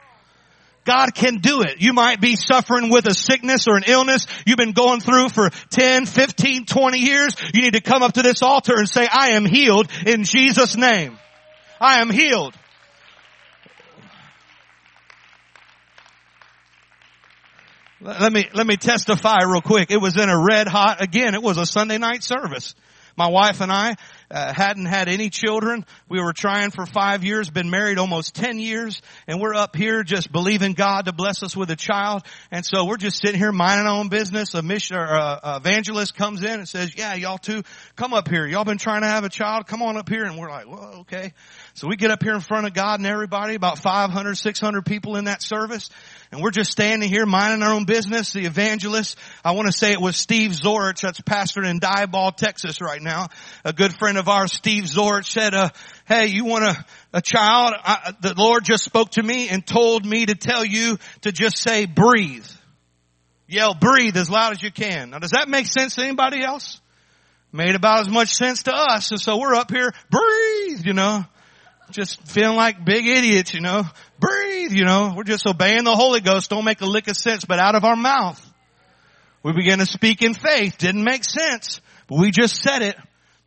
God 0.85 1.14
can 1.14 1.39
do 1.39 1.62
it. 1.62 1.81
You 1.81 1.93
might 1.93 2.20
be 2.20 2.37
suffering 2.37 2.91
with 2.91 3.07
a 3.07 3.14
sickness 3.14 3.66
or 3.68 3.77
an 3.77 3.83
illness 3.87 4.27
you've 4.47 4.57
been 4.57 4.72
going 4.72 5.01
through 5.01 5.29
for 5.29 5.51
10, 5.70 6.07
15, 6.07 6.64
20 6.64 6.99
years. 6.99 7.37
You 7.53 7.62
need 7.62 7.74
to 7.74 7.81
come 7.81 8.03
up 8.03 8.14
to 8.14 8.22
this 8.22 8.43
altar 8.43 8.74
and 8.77 8.89
say, 8.89 9.07
I 9.11 9.31
am 9.31 9.45
healed 9.45 9.91
in 10.07 10.22
Jesus 10.22 10.77
name. 10.77 11.18
I 11.81 12.01
am 12.01 12.09
healed. 12.09 12.55
Let 18.07 18.32
me, 18.32 18.48
let 18.54 18.66
me 18.66 18.76
testify 18.76 19.38
real 19.44 19.61
quick. 19.61 19.90
It 19.90 20.00
was 20.00 20.16
in 20.16 20.28
a 20.28 20.40
red 20.40 20.68
hot, 20.68 21.02
again, 21.02 21.34
it 21.34 21.42
was 21.42 21.59
a 21.59 21.66
Sunday 21.66 21.98
night 21.98 22.22
service. 22.22 22.76
My 23.16 23.28
wife 23.28 23.62
and 23.62 23.72
I 23.72 23.96
uh, 24.30 24.52
hadn't 24.52 24.84
had 24.84 25.09
any 25.09 25.30
children. 25.30 25.86
We 26.09 26.20
were 26.20 26.34
trying 26.34 26.70
for 26.70 26.84
five 26.84 27.24
years, 27.24 27.48
been 27.48 27.70
married 27.70 27.98
almost 27.98 28.34
10 28.34 28.59
years, 28.59 29.00
and 29.26 29.40
we're 29.40 29.54
up 29.54 29.74
here 29.74 30.04
just 30.04 30.30
believing 30.30 30.74
God 30.74 31.07
to 31.07 31.12
bless 31.12 31.42
us 31.42 31.57
with 31.57 31.70
a 31.70 31.76
child. 31.76 32.24
And 32.50 32.64
so 32.64 32.84
we're 32.84 32.98
just 32.98 33.18
sitting 33.20 33.38
here 33.38 33.52
minding 33.52 33.86
our 33.86 33.98
own 33.98 34.09
business. 34.09 34.54
A 34.54 34.62
mission, 34.62 34.98
or 34.98 35.07
a 35.07 35.57
evangelist 35.57 36.14
comes 36.14 36.44
in 36.44 36.59
and 36.59 36.68
says, 36.68 36.94
yeah, 36.94 37.14
y'all 37.14 37.38
two, 37.38 37.62
come 37.96 38.12
up 38.12 38.28
here. 38.28 38.46
Y'all 38.46 38.64
been 38.64 38.78
trying 38.78 39.00
to 39.00 39.09
have 39.09 39.24
a 39.24 39.30
child. 39.30 39.66
Come 39.66 39.82
on 39.82 39.96
up 39.96 40.09
here. 40.11 40.24
And 40.24 40.38
we're 40.38 40.50
like, 40.50 40.68
well, 40.68 40.98
okay. 41.00 41.32
So 41.77 41.89
we 41.89 41.97
get 41.97 42.11
up 42.11 42.22
here 42.22 42.33
in 42.33 42.41
front 42.41 42.66
of 42.66 42.72
God 42.72 43.01
and 43.01 43.07
everybody, 43.07 43.55
about 43.55 43.79
500, 43.79 44.35
600 44.37 44.87
people 44.87 45.16
in 45.16 45.27
that 45.27 45.43
service. 45.43 45.91
And 46.33 46.41
we're 46.41 46.51
just 46.51 46.70
standing 46.70 47.07
here 47.07 47.27
minding 47.27 47.62
our 47.62 47.74
own 47.74 47.85
business. 47.85 48.33
The 48.33 48.47
evangelist, 48.47 49.18
I 49.45 49.51
want 49.51 49.66
to 49.66 49.72
say 49.72 49.93
it 49.93 50.01
was 50.01 50.16
Steve 50.16 50.53
Zorich, 50.53 51.03
that's 51.03 51.20
pastor 51.20 51.62
in 51.64 51.79
Diboll, 51.79 52.35
Texas 52.35 52.81
right 52.81 53.03
now. 53.03 53.29
A 53.62 53.74
good 53.74 53.93
friend 53.93 54.16
of 54.16 54.27
ours, 54.27 54.55
Steve 54.55 54.85
Zorich 54.85 55.27
said, 55.27 55.53
uh, 55.53 55.68
hey, 56.07 56.29
you 56.29 56.47
want 56.47 56.64
a, 56.64 56.87
a 57.12 57.20
child? 57.20 57.74
I, 57.77 58.14
the 58.22 58.33
Lord 58.39 58.64
just 58.64 58.83
spoke 58.83 59.11
to 59.11 59.22
me 59.22 59.51
and 59.51 59.64
told 59.66 60.07
me 60.07 60.24
to 60.24 60.35
tell 60.35 60.64
you 60.64 60.97
to 61.20 61.31
just 61.31 61.59
say 61.59 61.85
breathe. 61.85 62.47
Yell 63.49 63.74
breathe 63.74 64.16
as 64.16 64.31
loud 64.31 64.53
as 64.53 64.62
you 64.62 64.72
can. 64.72 65.11
Now 65.11 65.18
does 65.18 65.33
that 65.33 65.51
make 65.51 65.66
sense 65.66 65.97
to 65.97 66.03
anybody 66.05 66.43
else? 66.43 66.81
Made 67.53 67.74
about 67.74 68.01
as 68.01 68.09
much 68.09 68.31
sense 68.31 68.62
to 68.62 68.74
us. 68.74 69.11
And 69.11 69.20
so 69.20 69.37
we're 69.37 69.55
up 69.55 69.70
here, 69.70 69.93
breathe, 70.11 70.87
you 70.87 70.95
know 70.95 71.27
just 71.91 72.26
feeling 72.26 72.57
like 72.57 72.84
big 72.84 73.07
idiots, 73.07 73.55
you 73.55 73.61
know. 73.61 73.84
Breathe, 74.18 74.72
you 74.72 74.84
know. 74.84 75.14
We're 75.16 75.24
just 75.24 75.47
obeying 75.47 75.84
the 75.84 75.95
Holy 75.95 76.20
Ghost. 76.20 76.51
Don't 76.51 76.64
make 76.64 76.80
a 76.80 76.87
lick 76.87 77.09
of 77.09 77.16
sense, 77.16 77.45
but 77.45 77.59
out 77.59 77.74
of 77.74 77.84
our 77.84 77.97
mouth. 77.97 78.43
We 79.43 79.53
begin 79.53 79.78
to 79.78 79.87
speak 79.87 80.22
in 80.22 80.34
faith. 80.34 80.78
Didn't 80.78 81.05
make 81.05 81.24
sense, 81.24 81.80
but 82.09 82.18
we 82.18 82.30
just 82.30 82.57
said 82.57 82.82
it. 82.82 82.97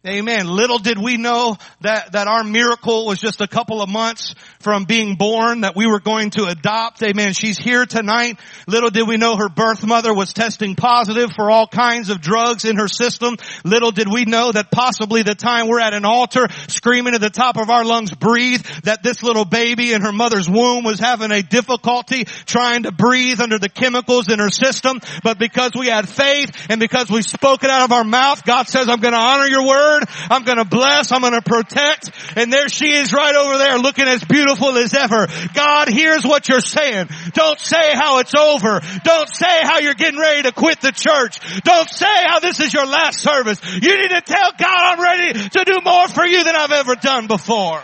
Amen. 0.08 0.48
Little 0.48 0.78
did 0.78 0.98
we 0.98 1.18
know 1.18 1.58
that, 1.82 2.14
that 2.14 2.26
our 2.30 2.46
miracle 2.46 3.06
was 3.06 3.20
just 3.20 3.42
a 3.42 3.48
couple 3.50 3.82
of 3.82 3.90
months 3.90 4.34
from 4.62 4.86
being 4.86 5.16
born, 5.16 5.62
that 5.62 5.76
we 5.76 5.88
were 5.88 6.00
going 6.00 6.30
to 6.32 6.46
adopt. 6.46 7.04
Amen. 7.04 7.34
She's 7.34 7.58
here 7.58 7.86
tonight. 7.86 8.40
Little 8.66 8.92
did 8.92 9.10
we 9.10 9.18
know 9.18 9.36
her 9.36 9.50
birth 9.50 9.86
mother 9.86 10.14
was 10.14 10.32
testing 10.32 10.78
positive 10.78 11.32
for 11.36 11.52
all 11.52 11.68
kinds 11.68 12.10
of 12.10 12.22
drugs 12.22 12.64
in 12.64 12.78
her 12.78 12.88
system. 12.88 13.36
Little 13.66 13.92
did 13.92 14.08
we 14.10 14.24
know 14.24 14.54
that 14.54 14.72
possibly 14.72 15.24
the 15.24 15.36
time 15.36 15.68
we're 15.68 15.82
at 15.82 15.94
an 15.94 16.06
altar 16.06 16.48
screaming 16.70 17.14
at 17.14 17.20
the 17.20 17.30
top 17.30 17.58
of 17.58 17.70
our 17.70 17.84
lungs, 17.84 18.14
breathe, 18.14 18.62
that 18.86 19.04
this 19.04 19.22
little 19.22 19.44
baby 19.44 19.92
in 19.92 20.02
her 20.02 20.14
mother's 20.14 20.50
womb 20.50 20.86
was 20.86 21.02
having 21.02 21.32
a 21.32 21.42
difficulty 21.42 22.24
trying 22.46 22.84
to 22.84 22.94
breathe 22.94 23.42
under 23.42 23.60
the 23.60 23.68
chemicals 23.68 24.32
in 24.32 24.40
her 24.40 24.50
system. 24.50 25.02
But 25.26 25.40
because 25.40 25.72
we 25.78 25.88
had 25.88 26.08
faith 26.08 26.68
and 26.70 26.80
because 26.80 27.12
we 27.12 27.22
spoke 27.22 27.66
it 27.66 27.70
out 27.70 27.82
of 27.82 27.92
our 27.92 28.06
mouth, 28.06 28.46
God 28.46 28.70
says, 28.70 28.88
I'm 28.88 29.02
going 29.02 29.14
to 29.14 29.20
honor 29.20 29.48
your 29.48 29.68
word 29.68 29.89
word. 29.90 30.04
I'm 30.30 30.44
going 30.44 30.58
to 30.58 30.66
bless. 30.66 31.12
I'm 31.12 31.22
going 31.22 31.34
to 31.34 31.42
protect. 31.42 32.12
And 32.36 32.52
there 32.52 32.70
she 32.70 32.92
is 32.92 33.14
right 33.14 33.36
over 33.36 33.58
there 33.58 33.78
looking 33.78 34.08
as 34.08 34.24
beautiful 34.24 34.78
as 34.78 34.94
ever. 34.94 35.28
God 35.54 35.90
hears 35.90 36.24
what 36.24 36.48
you're 36.48 36.62
saying. 36.62 37.10
Don't 37.34 37.60
say 37.60 37.94
how 37.94 38.20
it's 38.20 38.36
over. 38.36 38.82
Don't 39.04 39.30
say 39.30 39.62
how 39.64 39.80
you're 39.80 39.96
getting 39.96 40.20
ready 40.20 40.44
to 40.44 40.52
quit 40.52 40.82
the 40.82 40.92
church. 40.92 41.40
Don't 41.64 41.90
say 41.90 42.06
how 42.26 42.40
this 42.40 42.60
is 42.60 42.74
your 42.74 42.86
last 42.86 43.20
service. 43.20 43.60
You 43.82 44.02
need 44.02 44.10
to 44.10 44.22
tell 44.22 44.52
God 44.58 44.80
I'm 44.80 45.02
ready 45.02 45.50
to 45.50 45.64
do 45.66 45.80
more 45.84 46.08
for 46.08 46.26
you 46.26 46.44
than 46.44 46.56
I've 46.56 46.72
ever 46.72 46.96
done 46.96 47.28
before. 47.28 47.82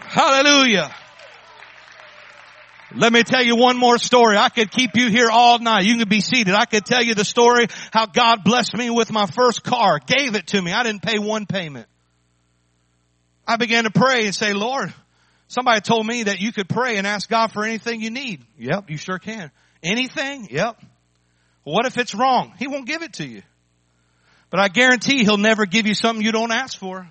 Hallelujah. 0.00 0.90
Let 2.94 3.12
me 3.12 3.22
tell 3.22 3.42
you 3.42 3.56
one 3.56 3.76
more 3.76 3.98
story. 3.98 4.36
I 4.38 4.48
could 4.48 4.70
keep 4.70 4.92
you 4.94 5.10
here 5.10 5.28
all 5.30 5.58
night. 5.58 5.84
You 5.84 5.98
can 5.98 6.08
be 6.08 6.20
seated. 6.20 6.54
I 6.54 6.64
could 6.64 6.86
tell 6.86 7.02
you 7.02 7.14
the 7.14 7.24
story 7.24 7.66
how 7.92 8.06
God 8.06 8.44
blessed 8.44 8.74
me 8.74 8.88
with 8.88 9.12
my 9.12 9.26
first 9.26 9.62
car, 9.62 9.98
gave 9.98 10.34
it 10.34 10.48
to 10.48 10.62
me. 10.62 10.72
I 10.72 10.84
didn't 10.84 11.02
pay 11.02 11.18
one 11.18 11.44
payment. 11.44 11.86
I 13.46 13.56
began 13.56 13.84
to 13.84 13.90
pray 13.90 14.24
and 14.24 14.34
say, 14.34 14.54
Lord, 14.54 14.92
somebody 15.48 15.80
told 15.80 16.06
me 16.06 16.24
that 16.24 16.40
you 16.40 16.52
could 16.52 16.68
pray 16.68 16.96
and 16.96 17.06
ask 17.06 17.28
God 17.28 17.52
for 17.52 17.64
anything 17.64 18.00
you 18.00 18.10
need. 18.10 18.42
Yep, 18.58 18.90
you 18.90 18.96
sure 18.96 19.18
can. 19.18 19.50
Anything? 19.82 20.48
Yep. 20.50 20.82
What 21.64 21.84
if 21.84 21.98
it's 21.98 22.14
wrong? 22.14 22.54
He 22.58 22.68
won't 22.68 22.86
give 22.86 23.02
it 23.02 23.14
to 23.14 23.26
you. 23.26 23.42
But 24.50 24.60
I 24.60 24.68
guarantee 24.68 25.24
he'll 25.24 25.36
never 25.36 25.66
give 25.66 25.86
you 25.86 25.94
something 25.94 26.24
you 26.24 26.32
don't 26.32 26.52
ask 26.52 26.78
for. 26.78 27.06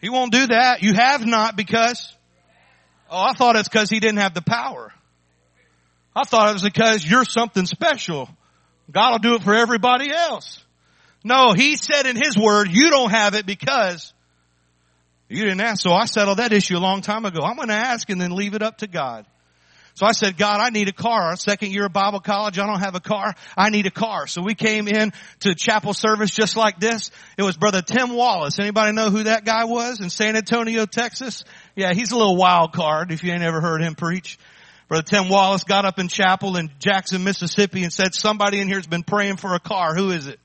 He 0.00 0.08
won't 0.08 0.32
do 0.32 0.46
that. 0.46 0.82
You 0.82 0.94
have 0.94 1.26
not 1.26 1.54
because 1.54 2.14
Oh, 3.12 3.20
I 3.20 3.34
thought 3.34 3.56
it's 3.56 3.68
because 3.68 3.90
he 3.90 4.00
didn't 4.00 4.18
have 4.18 4.32
the 4.32 4.40
power. 4.40 4.90
I 6.16 6.24
thought 6.24 6.48
it 6.48 6.54
was 6.54 6.62
because 6.62 7.04
you're 7.04 7.26
something 7.26 7.66
special. 7.66 8.28
God 8.90 9.12
will 9.12 9.18
do 9.18 9.34
it 9.34 9.42
for 9.42 9.54
everybody 9.54 10.10
else. 10.10 10.64
No, 11.22 11.52
he 11.52 11.76
said 11.76 12.06
in 12.06 12.16
his 12.16 12.36
word, 12.36 12.68
you 12.70 12.90
don't 12.90 13.10
have 13.10 13.34
it 13.34 13.44
because 13.44 14.14
you 15.28 15.44
didn't 15.44 15.60
ask. 15.60 15.82
So 15.82 15.92
I 15.92 16.06
settled 16.06 16.38
that 16.38 16.52
issue 16.52 16.76
a 16.76 16.80
long 16.80 17.02
time 17.02 17.26
ago. 17.26 17.40
I'm 17.42 17.56
going 17.56 17.68
to 17.68 17.74
ask 17.74 18.08
and 18.08 18.20
then 18.20 18.32
leave 18.32 18.54
it 18.54 18.62
up 18.62 18.78
to 18.78 18.86
God. 18.86 19.26
So 19.94 20.06
I 20.06 20.12
said, 20.12 20.38
God, 20.38 20.60
I 20.60 20.70
need 20.70 20.88
a 20.88 20.92
car. 20.92 21.36
Second 21.36 21.70
year 21.72 21.86
of 21.86 21.92
Bible 21.92 22.20
college, 22.20 22.58
I 22.58 22.66
don't 22.66 22.80
have 22.80 22.94
a 22.94 23.00
car. 23.00 23.34
I 23.56 23.68
need 23.68 23.86
a 23.86 23.90
car. 23.90 24.26
So 24.26 24.40
we 24.40 24.54
came 24.54 24.88
in 24.88 25.12
to 25.40 25.54
chapel 25.54 25.92
service 25.92 26.30
just 26.30 26.56
like 26.56 26.80
this. 26.80 27.10
It 27.36 27.42
was 27.42 27.56
brother 27.56 27.82
Tim 27.82 28.14
Wallace. 28.14 28.58
Anybody 28.58 28.92
know 28.92 29.10
who 29.10 29.24
that 29.24 29.44
guy 29.44 29.64
was 29.64 30.00
in 30.00 30.08
San 30.08 30.34
Antonio, 30.34 30.86
Texas? 30.86 31.44
Yeah, 31.76 31.92
he's 31.92 32.10
a 32.10 32.16
little 32.16 32.36
wild 32.36 32.72
card 32.72 33.12
if 33.12 33.22
you 33.22 33.32
ain't 33.32 33.42
ever 33.42 33.60
heard 33.60 33.82
him 33.82 33.94
preach. 33.94 34.38
Brother 34.88 35.04
Tim 35.04 35.28
Wallace 35.28 35.64
got 35.64 35.84
up 35.84 35.98
in 35.98 36.08
chapel 36.08 36.56
in 36.56 36.70
Jackson, 36.78 37.22
Mississippi 37.24 37.82
and 37.82 37.92
said, 37.92 38.14
somebody 38.14 38.60
in 38.60 38.68
here 38.68 38.78
has 38.78 38.86
been 38.86 39.02
praying 39.02 39.36
for 39.36 39.54
a 39.54 39.60
car. 39.60 39.94
Who 39.94 40.10
is 40.10 40.26
it? 40.26 40.40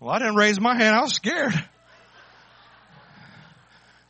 Well, 0.00 0.10
I 0.10 0.18
didn't 0.18 0.36
raise 0.36 0.60
my 0.60 0.76
hand. 0.76 0.96
I 0.96 1.02
was 1.02 1.14
scared. 1.14 1.54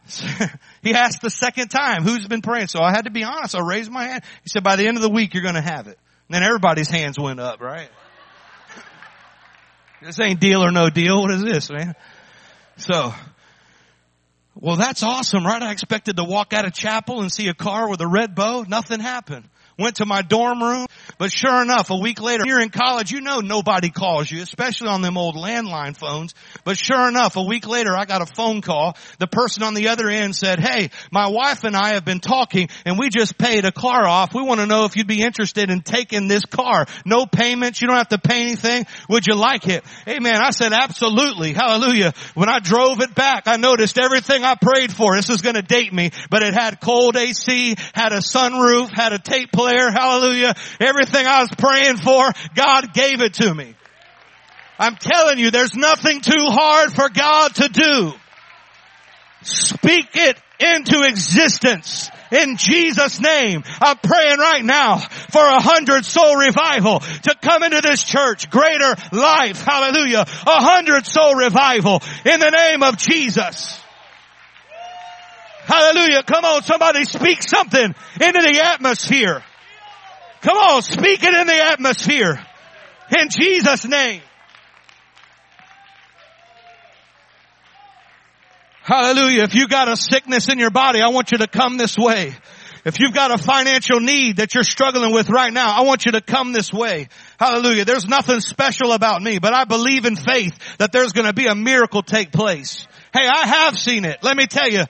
he 0.83 0.95
asked 0.95 1.21
the 1.21 1.31
second 1.31 1.69
time, 1.69 2.03
who's 2.03 2.27
been 2.27 2.43
praying? 2.43 2.69
So 2.69 2.81
I 2.81 2.91
had 2.91 3.07
to 3.07 3.11
be 3.11 3.25
honest. 3.25 3.55
I 3.55 3.61
raised 3.61 3.91
my 3.91 4.05
hand. 4.05 4.23
He 4.43 4.49
said, 4.49 4.63
by 4.63 4.77
the 4.77 4.87
end 4.87 4.97
of 4.97 5.03
the 5.03 5.09
week, 5.09 5.35
you're 5.35 5.43
going 5.43 5.55
to 5.55 5.61
have 5.61 5.87
it. 5.89 5.99
And 6.29 6.35
then 6.35 6.43
everybody's 6.43 6.89
hands 6.89 7.19
went 7.19 7.41
up, 7.41 7.61
right? 7.61 7.89
this 10.03 10.19
ain't 10.21 10.41
deal 10.41 10.63
or 10.65 10.71
no 10.71 10.91
deal. 10.91 11.23
What 11.23 11.33
is 11.33 11.43
this, 11.43 11.71
man? 11.71 11.95
So, 12.77 13.15
well, 14.55 14.77
that's 14.77 15.03
awesome, 15.03 15.45
right? 15.45 15.63
I 15.63 15.73
expected 15.73 16.17
to 16.17 16.25
walk 16.25 16.53
out 16.53 16.67
of 16.67 16.73
chapel 16.73 17.21
and 17.21 17.33
see 17.33 17.49
a 17.49 17.55
car 17.55 17.89
with 17.89 18.01
a 18.01 18.07
red 18.07 18.35
bow. 18.35 18.65
Nothing 18.67 19.01
happened 19.01 19.49
went 19.79 19.97
to 19.97 20.07
my 20.07 20.23
dorm 20.23 20.63
room. 20.63 20.87
But 21.19 21.33
sure 21.33 21.63
enough, 21.63 21.91
a 21.91 21.97
week 21.97 22.21
later, 22.21 22.45
here 22.45 22.61
in 22.61 22.71
college, 22.71 23.11
you 23.11 23.21
know 23.21 23.41
nobody 23.41 23.91
calls 23.91 24.31
you, 24.31 24.43
especially 24.43 24.89
on 24.89 25.03
them 25.03 25.17
old 25.17 25.37
landline 25.37 25.97
phones. 25.97 26.35
But 26.65 26.79
sure 26.79 27.09
enough, 27.09 27.37
a 27.37 27.43
week 27.43 27.67
later, 27.67 27.97
I 27.97 28.05
got 28.05 28.23
a 28.23 28.27
phone 28.27 28.61
call. 28.61 28.97
The 29.19 29.27
person 29.27 29.63
on 29.63 29.75
the 29.75 29.89
other 29.89 30.09
end 30.09 30.35
said, 30.35 30.61
hey, 30.61 30.91
my 31.11 31.29
wife 31.29 31.65
and 31.65 31.77
I 31.77 31.91
have 31.91 32.05
been 32.05 32.21
talking 32.21 32.69
and 32.85 32.99
we 32.99 33.09
just 33.09 33.39
paid 33.39 33.65
a 33.65 33.73
car 33.73 34.07
off. 34.07 34.35
We 34.35 34.43
want 34.43 34.61
to 34.61 34.67
know 34.67 34.85
if 34.85 34.97
you'd 34.97 35.07
be 35.07 35.23
interested 35.23 35.71
in 35.71 35.83
taking 35.83 36.29
this 36.29 36.45
car. 36.45 36.87
No 37.05 37.27
payments. 37.27 37.81
You 37.81 37.89
don't 37.89 37.97
have 37.97 38.09
to 38.09 38.19
pay 38.19 38.43
anything. 38.43 38.87
Would 39.09 39.27
you 39.27 39.35
like 39.35 39.69
it? 39.69 39.85
Amen. 40.09 40.37
I 40.37 40.51
said, 40.51 40.73
absolutely. 40.73 41.53
Hallelujah. 41.53 42.13
When 42.35 42.49
I 42.49 42.61
drove 42.61 43.01
it 43.01 43.15
back, 43.15 43.45
I 43.47 43.57
noticed 43.57 43.99
everything 43.99 44.45
I 44.45 44.55
prayed 44.55 44.93
for. 44.93 45.17
This 45.17 45.31
is 45.31 45.43
going 45.43 45.57
to 45.57 45.63
date 45.63 45.93
me, 45.93 46.11
but 46.31 46.43
it 46.43 46.55
had 46.55 46.81
cold 46.81 47.17
AC, 47.17 47.77
had 47.95 48.13
a 48.13 48.19
sunroof, 48.19 48.91
had 48.91 49.13
a 49.13 49.19
tape 49.19 49.53
player 49.53 49.66
there. 49.67 49.91
Hallelujah. 49.91 50.55
Everything 50.81 51.27
I 51.27 51.41
was 51.43 51.51
praying 51.57 51.97
for, 51.99 52.31
God 52.55 52.95
gave 52.95 53.21
it 53.21 53.35
to 53.35 53.55
me. 53.55 53.75
I'm 54.79 54.97
telling 54.97 55.39
you, 55.39 55.51
there's 55.51 55.75
nothing 55.75 56.21
too 56.21 56.47
hard 56.49 56.93
for 56.93 57.09
God 57.09 57.55
to 57.57 57.69
do. 57.69 58.13
Speak 59.43 60.09
it 60.15 60.37
into 60.59 61.03
existence 61.03 62.11
in 62.33 62.57
Jesus 62.57 63.21
name. 63.21 63.63
I'm 63.81 63.97
praying 63.99 64.39
right 64.39 64.65
now 64.65 64.99
for 64.99 65.43
a 65.43 65.61
hundred 65.61 66.05
soul 66.05 66.37
revival 66.37 67.01
to 67.01 67.35
come 67.41 67.63
into 67.63 67.81
this 67.81 68.03
church. 68.03 68.51
Greater 68.51 68.95
life. 69.13 69.63
Hallelujah. 69.63 70.21
A 70.21 70.63
hundred 70.63 71.07
soul 71.07 71.35
revival 71.35 72.03
in 72.25 72.41
the 72.41 72.51
name 72.51 72.83
of 72.83 72.97
Jesus. 72.97 73.81
Hallelujah. 75.67 76.23
Come 76.23 76.45
on, 76.45 76.63
somebody 76.63 77.05
speak 77.05 77.43
something 77.43 77.95
into 78.21 78.41
the 78.41 78.61
atmosphere. 78.63 79.43
Come 80.47 80.59
on, 80.59 80.83
speak 80.83 81.25
it 81.25 81.35
in 81.35 81.47
the 81.49 81.61
atmosphere. 81.73 82.41
In 83.19 83.31
Jesus' 83.31 83.85
name. 83.85 84.23
Hallelujah. 88.85 89.43
If 89.43 89.57
you 89.57 89.67
got 89.67 89.89
a 89.89 89.97
sickness 89.97 90.49
in 90.49 90.61
your 90.61 90.71
body, 90.71 91.01
I 91.01 91.09
want 91.09 91.33
you 91.33 91.39
to 91.39 91.49
come 91.49 91.79
this 91.79 91.99
way. 91.99 92.33
If 92.85 93.01
you've 93.01 93.13
got 93.13 93.33
a 93.33 93.39
financial 93.39 93.99
need 93.99 94.37
that 94.37 94.55
you're 94.55 94.63
struggling 94.63 95.13
with 95.13 95.31
right 95.31 95.53
now, 95.53 95.77
I 95.77 95.81
want 95.81 96.07
you 96.07 96.13
to 96.13 96.21
come 96.21 96.53
this 96.53 96.73
way. 96.73 97.09
Hallelujah. 97.41 97.85
There's 97.85 98.07
nothing 98.07 98.39
special 98.39 98.93
about 98.93 99.21
me, 99.21 99.41
but 99.41 99.53
I 99.53 99.65
believe 99.65 100.05
in 100.05 100.15
faith 100.15 100.57
that 100.79 100.93
there's 100.93 101.11
going 101.11 101.27
to 101.27 101.33
be 101.33 101.49
a 101.49 101.57
miracle 101.57 102.05
take 102.05 102.31
place. 102.31 102.87
Hey, 103.13 103.27
I 103.27 103.47
have 103.49 103.77
seen 103.77 104.05
it. 104.05 104.23
Let 104.23 104.37
me 104.37 104.47
tell 104.47 104.71
you, 104.71 104.85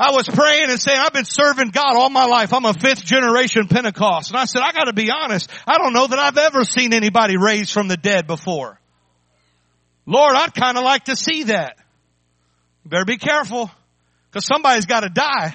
I 0.00 0.12
was 0.12 0.26
praying 0.26 0.70
and 0.70 0.80
saying, 0.80 0.98
I've 0.98 1.12
been 1.12 1.26
serving 1.26 1.68
God 1.68 1.94
all 1.94 2.08
my 2.08 2.24
life. 2.24 2.54
I'm 2.54 2.64
a 2.64 2.72
fifth 2.72 3.04
generation 3.04 3.68
Pentecost. 3.68 4.30
And 4.30 4.38
I 4.38 4.46
said, 4.46 4.62
I 4.62 4.72
gotta 4.72 4.94
be 4.94 5.10
honest. 5.10 5.50
I 5.66 5.76
don't 5.76 5.92
know 5.92 6.06
that 6.06 6.18
I've 6.18 6.38
ever 6.38 6.64
seen 6.64 6.94
anybody 6.94 7.36
raised 7.36 7.70
from 7.70 7.86
the 7.86 7.98
dead 7.98 8.26
before. 8.26 8.80
Lord, 10.06 10.34
I'd 10.36 10.54
kind 10.54 10.78
of 10.78 10.84
like 10.84 11.04
to 11.04 11.16
see 11.16 11.44
that. 11.44 11.76
You 12.82 12.90
better 12.90 13.04
be 13.04 13.18
careful 13.18 13.70
because 14.30 14.46
somebody's 14.46 14.86
got 14.86 15.00
to 15.00 15.10
die 15.10 15.54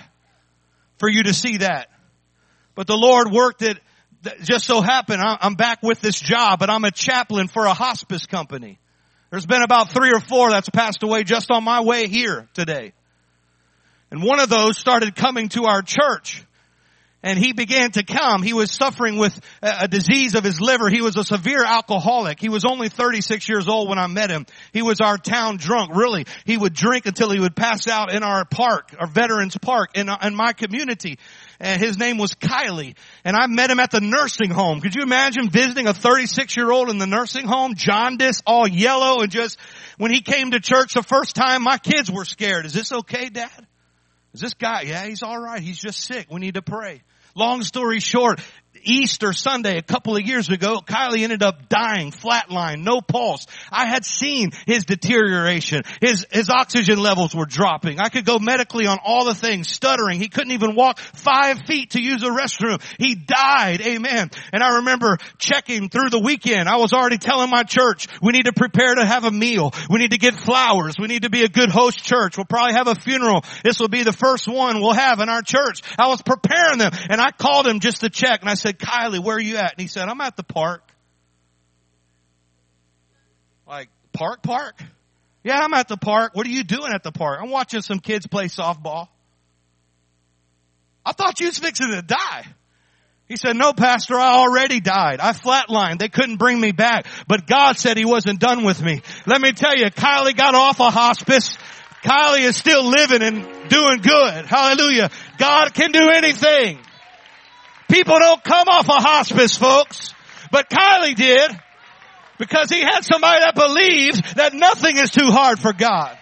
for 1.00 1.10
you 1.10 1.24
to 1.24 1.34
see 1.34 1.58
that. 1.58 1.90
But 2.76 2.86
the 2.86 2.96
Lord 2.96 3.32
worked 3.32 3.64
it. 3.64 3.80
Just 4.44 4.66
so 4.66 4.82
happened 4.82 5.22
I'm 5.24 5.56
back 5.56 5.82
with 5.82 6.02
this 6.02 6.20
job, 6.20 6.60
but 6.60 6.70
I'm 6.70 6.84
a 6.84 6.92
chaplain 6.92 7.48
for 7.48 7.66
a 7.66 7.74
hospice 7.74 8.28
company. 8.28 8.80
There's 9.32 9.48
been 9.48 9.64
about 9.64 9.90
three 9.90 10.12
or 10.14 10.20
four 10.20 10.52
that's 10.52 10.70
passed 10.70 11.02
away 11.02 11.24
just 11.24 11.50
on 11.50 11.64
my 11.64 11.82
way 11.82 12.08
here 12.08 12.48
today. 12.54 12.94
And 14.16 14.24
one 14.24 14.40
of 14.40 14.48
those 14.48 14.78
started 14.78 15.14
coming 15.14 15.50
to 15.50 15.66
our 15.66 15.82
church. 15.82 16.42
And 17.22 17.38
he 17.38 17.52
began 17.52 17.92
to 17.92 18.04
come. 18.04 18.44
He 18.44 18.54
was 18.54 18.72
suffering 18.72 19.18
with 19.18 19.38
a 19.62 19.90
disease 19.90 20.36
of 20.36 20.46
his 20.46 20.62
liver. 20.62 20.90
He 20.90 21.02
was 21.02 21.18
a 21.18 21.24
severe 21.26 21.66
alcoholic. 21.66 22.40
He 22.40 22.48
was 22.48 22.64
only 22.64 22.88
36 22.88 23.50
years 23.50 23.68
old 23.68 23.90
when 23.90 24.00
I 24.00 24.08
met 24.08 24.30
him. 24.30 24.46
He 24.72 24.82
was 24.82 25.02
our 25.02 25.18
town 25.18 25.58
drunk, 25.58 25.94
really. 25.94 26.28
He 26.46 26.56
would 26.56 26.74
drink 26.74 27.08
until 27.08 27.30
he 27.30 27.42
would 27.42 27.58
pass 27.58 27.90
out 27.90 28.10
in 28.10 28.24
our 28.24 28.46
park, 28.46 28.96
our 28.98 29.08
veterans 29.08 29.58
park 29.58 29.90
in, 29.96 30.08
in 30.24 30.34
my 30.34 30.54
community. 30.54 31.20
And 31.60 31.82
his 31.82 31.98
name 31.98 32.18
was 32.18 32.36
Kylie. 32.36 32.96
And 33.26 33.36
I 33.36 33.48
met 33.48 33.70
him 33.70 33.82
at 33.82 33.92
the 33.92 34.00
nursing 34.00 34.50
home. 34.50 34.80
Could 34.80 34.96
you 34.96 35.04
imagine 35.04 35.50
visiting 35.50 35.88
a 35.88 35.94
36 35.94 36.56
year 36.56 36.72
old 36.72 36.90
in 36.90 37.00
the 37.00 37.08
nursing 37.08 37.48
home? 37.48 37.76
Jaundice, 37.76 38.42
all 38.48 38.66
yellow 38.66 39.24
and 39.24 39.32
just, 39.32 39.60
when 39.98 40.14
he 40.14 40.22
came 40.22 40.52
to 40.52 40.62
church 40.62 40.94
the 40.94 41.04
first 41.04 41.36
time, 41.36 41.64
my 41.64 41.78
kids 41.80 42.10
were 42.10 42.24
scared. 42.24 42.66
Is 42.66 42.72
this 42.72 42.94
okay, 42.94 43.28
dad? 43.28 43.68
Is 44.36 44.42
this 44.42 44.54
guy? 44.54 44.82
Yeah, 44.82 45.06
he's 45.06 45.24
all 45.24 45.40
right. 45.40 45.62
He's 45.62 45.80
just 45.80 46.04
sick. 46.04 46.28
We 46.30 46.42
need 46.42 46.56
to 46.56 46.62
pray. 46.62 47.04
Long 47.36 47.64
story 47.64 48.02
short, 48.02 48.42
Easter 48.84 49.34
Sunday 49.34 49.78
a 49.78 49.82
couple 49.82 50.16
of 50.16 50.24
years 50.24 50.50
ago, 50.50 50.80
Kylie 50.86 51.24
ended 51.24 51.44
up 51.44 51.70
dying, 51.70 52.12
flatline, 52.12 52.84
no 52.84 53.02
pulse. 53.02 53.48
I 53.72 53.86
had 53.86 54.06
seen 54.06 54.52
his 54.66 54.86
deterioration. 54.86 55.84
His, 56.02 56.26
his 56.32 56.50
oxygen 56.50 57.00
levels 57.00 57.36
were 57.36 57.46
dropping. 57.46 58.00
I 58.00 58.10
could 58.10 58.26
go 58.26 58.40
medically 58.40 58.88
on 58.88 58.98
all 59.04 59.26
the 59.26 59.36
things, 59.36 59.70
stuttering. 59.70 60.20
He 60.20 60.28
couldn't 60.28 60.52
even 60.52 60.76
walk 60.76 61.00
five 61.00 61.60
feet 61.68 61.92
to 61.92 62.02
use 62.02 62.24
a 62.24 62.30
restroom. 62.30 62.82
He 62.98 63.16
died. 63.16 63.82
Amen. 63.82 64.32
And 64.52 64.64
I 64.64 64.78
remember 64.78 65.18
checking 65.38 65.90
through 65.90 66.10
the 66.10 66.20
weekend. 66.20 66.68
I 66.68 66.78
was 66.78 66.94
already 66.94 67.18
telling 67.18 67.50
my 67.50 67.64
church, 67.64 68.08
we 68.22 68.32
need 68.32 68.46
to 68.46 68.54
prepare 68.54 68.96
to 68.96 69.06
have 69.06 69.26
a 69.26 69.32
meal. 69.32 69.74
We 69.90 70.00
need 70.00 70.12
to 70.12 70.18
get 70.18 70.34
flowers. 70.34 70.96
We 71.00 71.08
need 71.08 71.24
to 71.24 71.30
be 71.30 71.44
a 71.44 71.50
good 71.50 71.70
host 71.70 72.04
church. 72.04 72.38
We'll 72.38 72.46
probably 72.46 72.74
have 72.74 72.88
a 72.88 72.96
funeral. 72.96 73.44
This 73.64 73.80
will 73.80 73.90
be 73.90 74.04
the 74.04 74.14
first 74.14 74.48
one 74.48 74.82
we'll 74.82 74.94
have 74.94 75.20
in 75.20 75.30
our 75.30 75.42
church. 75.42 75.82
I 76.00 76.08
was 76.08 76.22
preparing 76.22 76.80
them 76.80 76.92
and 77.10 77.22
I 77.22 77.32
called 77.32 77.68
him 77.68 77.80
just 77.80 78.02
to 78.02 78.10
check 78.10 78.42
and 78.42 78.50
I 78.50 78.56
said, 78.56 78.65
said, 78.66 78.80
Kylie, 78.80 79.24
where 79.24 79.36
are 79.36 79.42
you 79.42 79.58
at? 79.58 79.74
And 79.74 79.82
he 79.82 79.88
said, 79.88 80.08
I'm 80.08 80.22
at 80.22 80.36
the 80.36 80.44
park. 80.44 80.82
Like, 83.68 83.90
park, 84.14 84.42
park? 84.44 84.82
Yeah, 85.44 85.60
I'm 85.60 85.74
at 85.74 85.88
the 85.88 85.98
park. 85.98 86.36
What 86.36 86.48
are 86.48 86.52
you 86.52 86.64
doing 86.64 86.92
at 86.94 87.04
the 87.04 87.12
park? 87.12 87.40
I'm 87.42 87.52
watching 87.52 87.82
some 87.82 88.00
kids 88.00 88.26
play 88.26 88.46
softball. 88.46 89.08
I 91.06 91.12
thought 91.12 91.40
you 91.40 91.48
was 91.48 91.60
fixing 91.60 91.92
to 91.92 92.02
die. 92.02 92.46
He 93.28 93.38
said, 93.38 93.56
no, 93.56 93.74
pastor, 93.74 94.16
I 94.16 94.36
already 94.36 94.80
died. 94.80 95.20
I 95.20 95.34
flatlined. 95.34 96.00
They 96.00 96.10
couldn't 96.10 96.38
bring 96.38 96.60
me 96.60 96.72
back. 96.72 97.06
But 97.28 97.48
God 97.48 97.78
said 97.78 97.98
he 97.98 98.06
wasn't 98.06 98.40
done 98.40 98.64
with 98.64 98.82
me. 98.82 99.02
Let 99.26 99.42
me 99.42 99.52
tell 99.52 99.76
you, 99.76 99.86
Kylie 99.86 100.36
got 100.36 100.54
off 100.54 100.80
a 100.80 100.90
hospice. 100.90 101.58
Kylie 102.04 102.42
is 102.42 102.56
still 102.56 102.84
living 102.84 103.24
and 103.24 103.70
doing 103.70 104.02
good. 104.02 104.46
Hallelujah. 104.46 105.10
God 105.38 105.74
can 105.74 105.92
do 105.92 106.10
anything. 106.10 106.80
People 107.90 108.18
don't 108.20 108.44
come 108.44 108.68
off 108.68 108.88
a 108.90 108.94
hospice, 108.94 109.58
folks. 109.58 110.14
But 110.52 110.70
Kylie 110.70 111.16
did 111.16 111.52
because 112.38 112.70
he 112.70 112.82
had 112.82 113.02
somebody 113.02 113.40
that 113.42 113.56
believes 113.56 114.22
that 114.36 114.54
nothing 114.54 114.98
is 114.98 115.12
too 115.12 115.32
hard 115.32 115.60
for 115.60 115.74
God. 115.74 116.18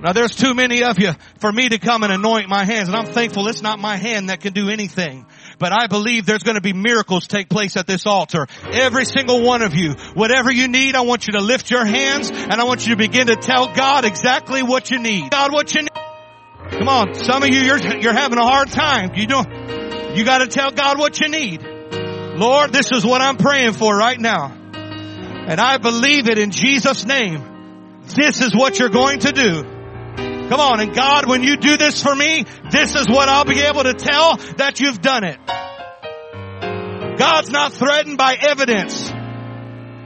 Now 0.00 0.12
there's 0.12 0.36
too 0.36 0.54
many 0.54 0.84
of 0.84 1.00
you 1.00 1.10
for 1.40 1.50
me 1.50 1.70
to 1.70 1.78
come 1.78 2.04
and 2.04 2.12
anoint 2.12 2.48
my 2.48 2.64
hands 2.64 2.88
and 2.88 2.96
I'm 2.96 3.06
thankful 3.06 3.48
it's 3.48 3.62
not 3.62 3.80
my 3.80 3.96
hand 3.96 4.28
that 4.28 4.40
can 4.40 4.52
do 4.52 4.68
anything. 4.68 5.26
But 5.58 5.72
I 5.72 5.88
believe 5.88 6.24
there's 6.24 6.44
going 6.44 6.54
to 6.54 6.60
be 6.60 6.72
miracles 6.72 7.26
take 7.26 7.48
place 7.48 7.76
at 7.76 7.88
this 7.88 8.06
altar. 8.06 8.46
Every 8.70 9.04
single 9.04 9.42
one 9.42 9.62
of 9.62 9.74
you, 9.74 9.94
whatever 10.14 10.52
you 10.52 10.68
need, 10.68 10.94
I 10.94 11.00
want 11.00 11.26
you 11.26 11.32
to 11.32 11.40
lift 11.40 11.70
your 11.70 11.84
hands 11.84 12.30
and 12.30 12.54
I 12.54 12.64
want 12.64 12.86
you 12.86 12.94
to 12.94 12.96
begin 12.96 13.26
to 13.26 13.34
tell 13.34 13.74
God 13.74 14.04
exactly 14.04 14.62
what 14.62 14.90
you 14.92 15.00
need. 15.00 15.32
God, 15.32 15.52
what 15.52 15.74
you 15.74 15.82
need. 15.82 16.07
Come 16.70 16.88
on, 16.88 17.14
some 17.14 17.42
of 17.42 17.48
you, 17.48 17.60
you're, 17.60 17.78
you're 17.98 18.12
having 18.12 18.38
a 18.38 18.44
hard 18.44 18.68
time. 18.68 19.10
You 19.14 19.26
don't, 19.26 20.16
you 20.16 20.24
gotta 20.24 20.46
tell 20.46 20.70
God 20.70 20.98
what 20.98 21.20
you 21.20 21.28
need. 21.28 21.62
Lord, 21.62 22.72
this 22.72 22.90
is 22.92 23.04
what 23.04 23.20
I'm 23.20 23.36
praying 23.36 23.72
for 23.72 23.96
right 23.96 24.18
now. 24.18 24.52
And 24.52 25.60
I 25.60 25.78
believe 25.78 26.28
it 26.28 26.38
in 26.38 26.50
Jesus 26.50 27.04
name. 27.04 28.02
This 28.04 28.40
is 28.40 28.54
what 28.54 28.78
you're 28.78 28.90
going 28.90 29.20
to 29.20 29.32
do. 29.32 29.62
Come 30.48 30.60
on, 30.60 30.80
and 30.80 30.94
God, 30.94 31.28
when 31.28 31.42
you 31.42 31.56
do 31.56 31.76
this 31.76 32.02
for 32.02 32.14
me, 32.14 32.44
this 32.70 32.94
is 32.94 33.06
what 33.08 33.28
I'll 33.28 33.44
be 33.44 33.60
able 33.60 33.82
to 33.82 33.92
tell 33.92 34.36
that 34.56 34.80
you've 34.80 35.00
done 35.00 35.24
it. 35.24 35.38
God's 37.18 37.50
not 37.50 37.72
threatened 37.72 38.16
by 38.16 38.34
evidence. 38.34 39.10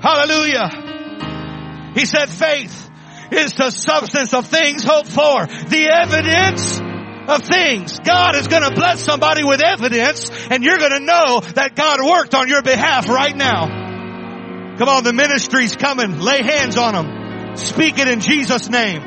Hallelujah. 0.01 1.93
He 1.95 2.07
said 2.07 2.29
faith 2.29 2.91
is 3.33 3.55
the 3.55 3.70
substance 3.70 4.35
of 4.35 4.47
things 4.47 4.85
hoped 4.85 5.11
for. 5.11 5.47
The 5.47 5.89
evidence 5.89 6.80
of 7.28 7.43
things. 7.43 7.99
God 8.01 8.37
is 8.37 8.49
going 8.49 8.62
to 8.62 8.74
bless 8.74 9.03
somebody 9.03 9.45
with 9.45 9.62
evidence 9.62 10.30
and 10.51 10.62
you're 10.62 10.78
going 10.78 10.93
to 10.93 11.01
know 11.01 11.41
that 11.55 11.74
God 11.74 12.01
worked 12.05 12.35
on 12.35 12.49
your 12.49 12.62
behalf 12.62 13.09
right 13.09 13.37
now. 13.37 14.76
Come 14.78 14.89
on, 14.89 15.05
the 15.05 15.12
ministry's 15.12 15.76
coming. 15.76 16.18
Lay 16.18 16.43
hands 16.43 16.76
on 16.76 16.95
them. 16.95 17.57
Speak 17.57 17.99
it 17.99 18.09
in 18.09 18.20
Jesus' 18.20 18.68
name. 18.68 19.03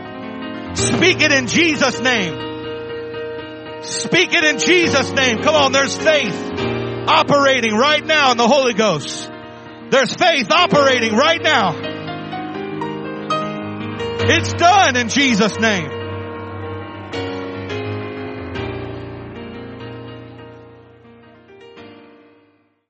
Speak 0.76 1.21
it 1.21 1.32
in 1.32 1.47
Jesus' 1.47 1.99
name. 1.99 3.84
Speak 3.84 4.34
it 4.34 4.43
in 4.43 4.59
Jesus' 4.59 5.11
name. 5.11 5.41
Come 5.41 5.55
on, 5.55 5.71
there's 5.71 5.95
faith 5.95 6.36
operating 7.07 7.73
right 7.73 8.03
now 8.03 8.32
in 8.32 8.38
the 8.38 8.47
Holy 8.47 8.73
Ghost. 8.73 9.30
There's 9.89 10.13
faith 10.13 10.51
operating 10.51 11.15
right 11.15 11.41
now. 11.41 11.95
It's 14.28 14.54
done 14.54 14.96
in 14.96 15.10
Jesus' 15.10 15.60
name. 15.60 15.95